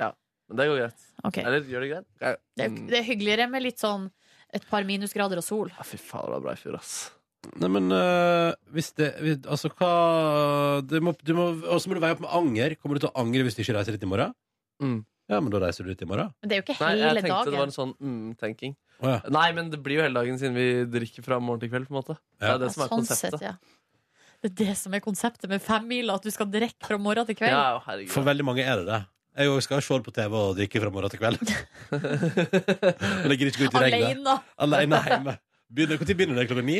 [0.00, 0.14] Ja,
[0.48, 1.06] Men det går greit.
[1.28, 1.44] Okay.
[1.44, 2.08] Eller gjør det greit?
[2.24, 2.34] Ja.
[2.56, 4.08] Det er, det er hyggeligere med litt sånn
[4.56, 5.68] et par minusgrader og sol.
[5.76, 6.94] Ja, fy faen, det var bra i fjor, ass.
[7.60, 9.90] Nei, men øh, hvis det hvis- Altså, hva
[10.86, 12.74] Du må, du må, Og så må du veie opp med anger.
[12.76, 14.34] Kommer du til å angre hvis du ikke reiser dit i morgen?
[14.82, 15.04] Mm.
[15.30, 16.32] Ja, men da reiser du dit i morgen.
[16.42, 17.50] Men det er jo ikke Nei, jeg tenkte dagen.
[17.54, 18.74] det var en sånn mm-tenking.
[19.00, 19.18] Å, ja.
[19.30, 20.66] Nei, men det blir jo hele dagen siden vi
[20.98, 22.16] drikker fra morgen til kveld, på en måte.
[22.40, 22.54] Det Ja.
[22.54, 23.38] er det som er sånn konseptet.
[23.38, 23.54] sett, ja.
[24.42, 27.36] Det er det som er konseptet med femmila, at du skal drikke fra morgen til
[27.36, 27.52] kveld.
[27.56, 28.10] Ja, herregud.
[28.10, 29.00] For veldig mange er det det.
[29.38, 31.38] Jeg også skal se det på TV og drikke fra morgen til kveld.
[33.22, 34.26] Men jeg gidder ikke gå ut i regnet.
[34.26, 34.34] Alene.
[34.58, 35.38] Alene hjemme.
[35.70, 36.48] Begynner, Når begynner det?
[36.50, 36.78] Klokka ni?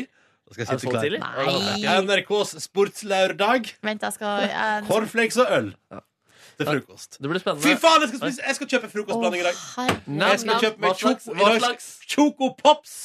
[0.51, 1.03] Skal jeg sitte klar.
[1.05, 1.19] tidlig?
[1.23, 2.01] Nei.
[2.05, 3.69] NRKs sportslørdag.
[3.87, 5.69] Vent, jeg skal jeg, Cornflakes og øl
[6.57, 7.17] til frokost.
[7.21, 7.63] Det blir spennende.
[7.63, 9.57] Fy faen, jeg skal, spise, jeg skal kjøpe frokostblanding i dag.
[10.27, 11.01] Jeg skal kjøpe meg?
[11.01, 11.89] Choco- slags?
[12.11, 12.95] Chocopops!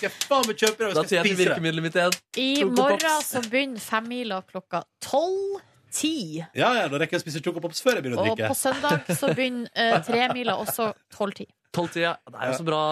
[0.00, 1.98] Skal jeg faen meg kjøpe det og Da skal sier jeg til spise virkemiddelet mitt
[2.00, 2.14] igjen.
[2.40, 5.60] I Choco morgen så begynner femmila klokka tolv.
[5.90, 6.38] Ti.
[6.54, 8.46] Ja, ja, da rekker jeg å spise Chocopops før jeg begynner å drikke.
[8.46, 11.48] Og på søndag så begynner uh, tremila også tolv-ti.
[11.74, 12.12] Tolvtida.
[12.30, 12.82] Det er jo så bra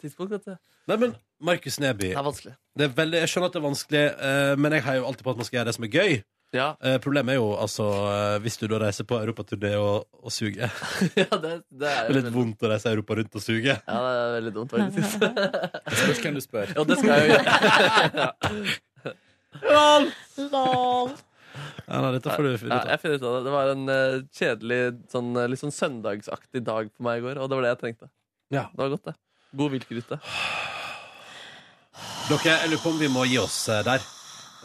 [0.00, 0.56] tidspunkt, vet du.
[0.88, 2.54] Nei, men Markus Neby, Det er vanskelig.
[2.76, 5.24] det er veldig, jeg skjønner at det er vanskelig, eh, men jeg heier jo alltid
[5.26, 6.16] på at man skal gjøre det som er gøy.
[6.54, 10.30] Ja, Eh, problemet er jo altså eh, hvis du da reiser på europaturné og, og
[10.32, 10.70] suger.
[11.20, 13.74] ja det, det er Det er litt vondt å reise Europa rundt og suge.
[13.74, 15.10] ja, det er veldig dumt, faktisk.
[16.00, 16.72] Spørs hvem du spør.
[16.76, 18.26] Ja, det skal jeg jo gjøre.
[20.52, 21.14] Lol.
[21.86, 22.88] Ja, nei, dette får du finne ut av.
[22.92, 23.42] jeg finner ut av det.
[23.46, 24.80] Det var en eh, kjedelig,
[25.12, 27.80] sånn, eh, litt sånn søndagsaktig dag for meg i går, og det var det jeg
[27.84, 28.08] trengte.
[28.54, 28.64] Ja.
[28.72, 29.14] Det var godt, det.
[29.56, 30.18] God viltgryte.
[32.26, 34.04] Dere, jeg lurer på om vi må gi oss eh, der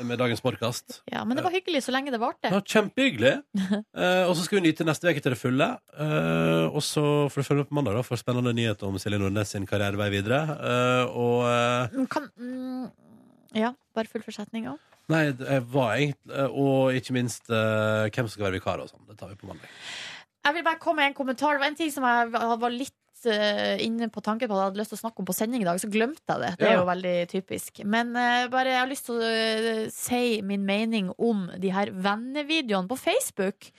[0.02, 1.02] med dagens podkast.
[1.12, 2.50] Ja, men det var hyggelig så lenge det varte.
[2.50, 3.34] Ja, kjempehyggelig.
[4.02, 5.68] Eh, og så skal vi nyte neste uke til det fulle.
[5.94, 9.20] Eh, og så får du følge med på mandag da, for spennende nyheter om Silje
[9.22, 10.40] Nordnes sin karrierevei videre.
[10.58, 12.88] Eh, og eh, Mm, Kan, mm,
[13.60, 14.74] ja, bare fullfør setninga.
[15.12, 18.82] Nei, det jeg var egentlig eh, Og ikke minst eh, hvem som skal være vikar
[18.86, 19.04] og sånn.
[19.12, 19.70] Det tar vi på mandag.
[20.48, 21.60] Jeg vil bare komme med en kommentar.
[21.60, 22.32] Det var en ting som jeg
[22.64, 22.96] var litt
[23.30, 25.62] eh, inne på tanken på at jeg hadde lyst til å snakke om på sending
[25.62, 26.52] i dag, så glemte jeg det.
[26.60, 27.82] Det er jo veldig typisk.
[27.86, 31.92] Men eh, bare jeg har lyst til å eh, si min mening om de her
[31.92, 33.70] vennevideoene på Facebook.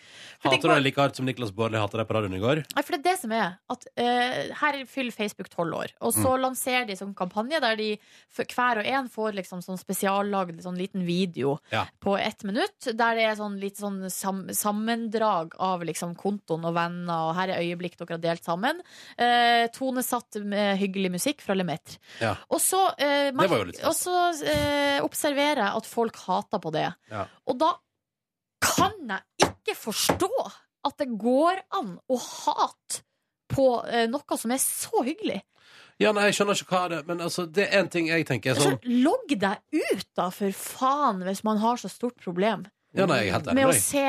[0.42, 2.62] For Hater du det like hardt som Niklas Baarli hata deg på radioen i går?
[2.76, 6.12] Nei, for det er det som er at uh, Her fyller Facebook tolv år, og
[6.16, 6.40] så Mm.
[6.46, 7.88] lanserer de sånn kampanje der de
[8.36, 11.84] hver og en får liksom sånn spesiallagd sånn liten video Ja.
[12.00, 16.74] på ett minutt, der det er sånn litt sånn sam sammendrag av liksom kontoen og
[16.74, 18.80] venner, og her er øyeblikk dere har delt sammen.
[19.32, 21.98] Eh, tonesatt med hyggelig musikk fra Lemaitre.
[22.20, 22.34] Ja.
[22.52, 26.62] Og så, eh, Det var jo litt og så eh, observerer jeg at folk hater
[26.62, 26.88] på det.
[27.12, 27.26] Ja.
[27.46, 27.72] Og da
[28.62, 30.30] kan jeg ikke forstå
[30.84, 33.02] at det går an å hate
[33.52, 35.40] på eh, noe som er så hyggelig.
[36.00, 38.26] Ja, nei, jeg skjønner ikke hva det er, men altså, det er en ting jeg
[38.26, 42.16] tenker er Så sånn logg deg ut, da, for faen, hvis man har så stort
[42.22, 43.80] problem Ja, nei, jeg er helt enig med å deg.
[43.80, 44.02] se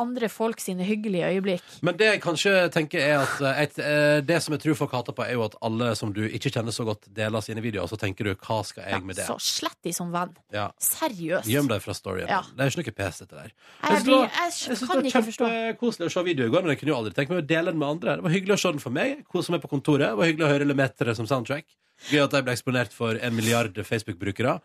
[0.00, 1.62] andre folk sine hyggelige øyeblikk.
[1.84, 4.92] Men det jeg kanskje tenker er at eh, et, eh, Det som jeg tror folk
[4.96, 7.86] hater på, er jo at alle som du ikke kjenner så godt, deler sine videoer.
[7.92, 9.26] Så tenker du 'hva skal jeg med det'?
[9.26, 10.32] Så slett de som venn.
[10.52, 10.70] Ja.
[10.80, 11.44] Seriøst.
[11.46, 12.28] Gjem deg fra storyen.
[12.28, 12.40] Ja.
[12.56, 13.50] Det er ikke noe pes, dette der.
[13.90, 15.46] Jeg, blir, jeg, Jeg synes kan det var forstå.
[15.46, 17.66] kjempekoselig å se video i går, men jeg kunne jo aldri tenkt meg å dele
[17.72, 18.16] den med andre.
[18.16, 20.08] Det var hyggelig å se den for meg, kose meg på kontoret.
[20.08, 21.64] Det var hyggelig å høre Lemetere som soundtrack.
[22.10, 24.60] Gøy at de ble eksponert for en milliard Facebook-brukere.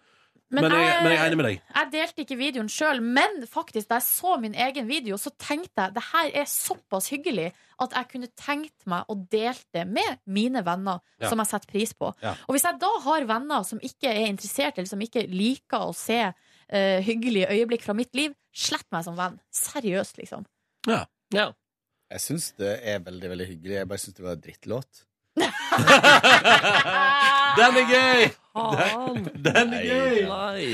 [0.49, 1.61] Men, Men jeg, jeg- men jeg er enig med deg.
[1.75, 5.75] Jeg delte ikke videoen sjøl, men faktisk da jeg så min egen video, så tenkte
[5.81, 7.49] jeg det her er såpass hyggelig
[7.83, 11.27] at jeg kunne tenkt meg å dele det med mine venner, Ja.
[11.29, 12.13] som jeg setter pris på.
[12.23, 12.31] Ja.
[12.47, 15.91] Og hvis jeg da har venner som ikke er interessert, eller som ikke liker å
[15.93, 19.35] se uh, hyggelige øyeblikk fra mitt liv, slett meg som venn.
[19.53, 20.45] Seriøst, liksom.
[20.87, 21.03] Ja.
[22.09, 23.75] Jeg syns det er veldig veldig hyggelig.
[23.81, 25.03] Jeg bare syns det var en drittlåt.
[27.57, 28.27] Den er gøy!
[28.57, 29.27] Faen.
[29.47, 30.17] Den er gøy!
[30.27, 30.65] Nei.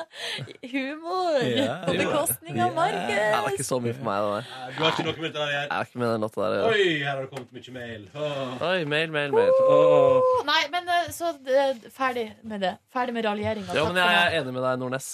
[0.72, 1.74] Humor Ja.
[1.86, 3.52] på bekostning av Det er Markus.
[3.54, 4.44] ikke så mye for meg, det der.
[4.76, 5.66] Du har ikke noe med det der å gjøre.
[5.76, 6.50] Er ikke med den låta der.
[6.50, 6.70] å gjøre.
[6.70, 8.06] Oi, her har det kommet mye mail.
[8.14, 8.64] Åh.
[8.70, 9.52] Oi, mail, mail, mail.
[9.76, 10.30] Åh.
[10.50, 12.72] Nei, men eh, så eh, ferdig med det.
[12.94, 13.68] Ferdig med raljeringa.
[13.74, 15.10] Ja, Takk men for jeg er enig med deg, Nordnes.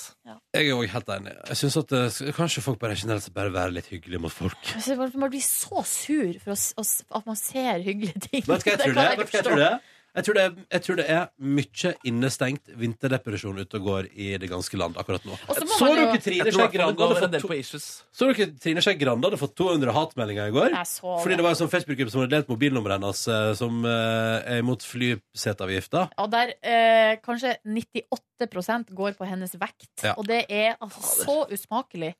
[0.57, 1.35] Jeg er òg helt enig.
[1.53, 4.59] Jeg synes at eh, Kanskje folk bare generelt sett bare være litt hyggelige mot folk.
[4.75, 8.21] Jeg synes Man blir så sur for å, s- å, s- at man ser hyggelige
[8.29, 8.43] ting.
[8.47, 9.79] Vet du hva jeg tror det jeg Vet du hva jeg tror det er?
[10.17, 14.31] Jeg tror det, er, jeg tror det er mye innestengt vinterdepresjon ute og går i
[14.41, 15.35] det ganske land akkurat nå.
[15.37, 17.17] Og så må Så man jo- dere Trine Jeg tror Skei det Grande går hadde
[17.17, 17.87] en fått del to, på issues.
[18.17, 20.71] Så dere Trine Skei Grande hadde fått 200 hatmeldinger i går?
[20.73, 21.37] Jeg så Fordi det.
[21.37, 24.83] det var en sånn Facebook-gruppe som hadde delt mobilnummeret hennes, eh, som eh, er imot
[24.89, 26.07] flyseteavgifta.
[26.25, 29.91] Og der eh, kanskje 98% går på hennes vekt.
[30.03, 30.15] Ja.
[30.17, 32.15] Og det er altså så usmakelig.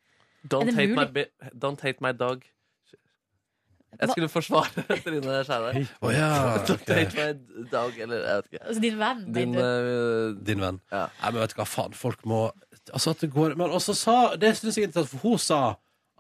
[0.47, 1.13] Don't Er det hate, my mulig?
[1.17, 2.45] bi don't hate my dog.
[4.01, 6.29] Jeg skulle forsvare Trine Skei Oh, ja,
[6.67, 6.91] Don't ok.
[6.93, 8.63] hate my dog, eller jeg vet ikke.
[8.67, 9.23] Altså din venn.
[9.37, 10.81] Din uh, Din venn.
[10.93, 11.07] Ja.
[11.23, 12.45] Nei, men vet du hva faen, folk må
[12.95, 15.61] Altså at det går Men også sa Det syns jeg ikke at for hun sa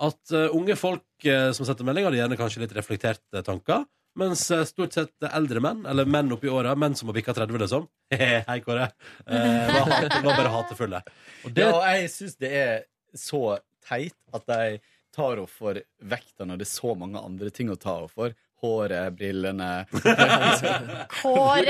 [0.03, 3.87] at uh, unge folk uh, som setter melding, hadde gjerne kanskje litt reflekterte tanker.
[4.21, 7.87] Mens stort sett eldre menn, eller menn oppi åra, menn som har bikka 30, liksom
[8.17, 8.91] Hei, Kåre.
[9.25, 11.01] Eh, var, hate, var bare hatefulle.
[11.45, 12.77] Og det, Ja, og jeg syns det er
[13.17, 13.41] så
[13.89, 14.79] teit at de
[15.17, 15.81] tar henne for
[16.15, 18.37] vekta når det er så mange andre ting å ta henne for.
[18.63, 19.67] Håret, brillene
[21.21, 21.67] Håret!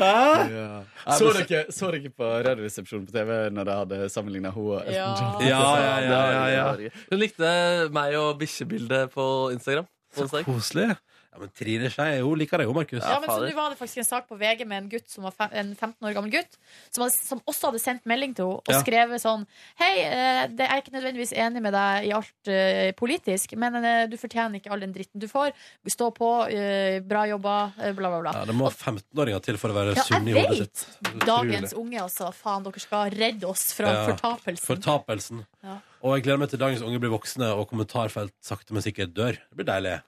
[0.00, 1.16] Hæ?
[1.18, 5.22] Så dere, så dere på Radioresepsjonen på TV når de hadde sammenligna henne og Elton
[5.22, 5.46] John?
[5.46, 6.44] Ja, ja, ja, ja,
[6.82, 6.90] ja.
[7.10, 7.52] Hun likte
[7.94, 9.88] meg og bikkjebildet på Instagram.
[10.16, 10.90] på Så koselig.
[11.30, 13.04] Ja, men Trine Skei hun liker deg jo, Markus.
[13.06, 13.36] Ja, men så.
[13.46, 15.68] Nå var det faktisk en sak på VG med en gutt som var fem, en
[15.76, 16.56] 15 år gammel gutt,
[16.90, 18.80] som, hadde, som også hadde sendt melding til henne og Ja.
[18.82, 19.44] skrevet sånn
[19.78, 24.06] Hei, jeg det er ikke nødvendigvis enig med deg i alt eh, politisk, men eh,
[24.10, 25.52] du fortjener ikke all den dritten du får.
[25.86, 28.32] Stå på, eh, bra jobba, eh, bla, bla, bla.
[28.40, 31.24] Ja, det må 15-åringer til for å være Ja, sunn i jeg hodet sitt.
[31.26, 32.32] Dagens unge, altså.
[32.34, 34.66] Faen, dere skal redde oss fra Ja, fortapelsen.
[34.66, 35.46] Fortapelsen.
[35.62, 35.78] Ja.
[36.02, 39.38] Og jeg gleder meg til dagens unge blir voksne og kommentarfelt sakte, men sikkert dør.
[39.38, 40.00] Det blir deilig.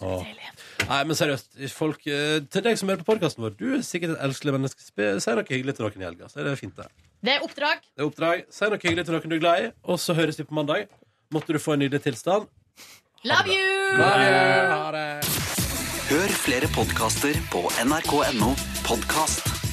[0.00, 0.22] Åh.
[0.24, 0.50] Deilig.
[0.88, 4.14] Nei, men seriøst, folk, eh, til deg som hører på podkasten vår, du er sikkert
[4.16, 4.80] et elskelig menneske.
[4.84, 6.86] Spe- Si noe hyggelig til noen i helga, så er det fint, det.
[7.24, 7.80] Det er oppdrag.
[7.96, 8.44] Det er oppdrag.
[8.52, 10.86] Si noe hyggelig til noen du er glad i, og så høres vi på mandag.
[11.34, 12.46] Måtte du få en nydelig tilstand.
[13.24, 13.96] Love you!
[13.98, 15.06] Ha det!
[16.06, 18.52] Hør flere podkaster på nrk.no
[18.86, 19.65] podkast.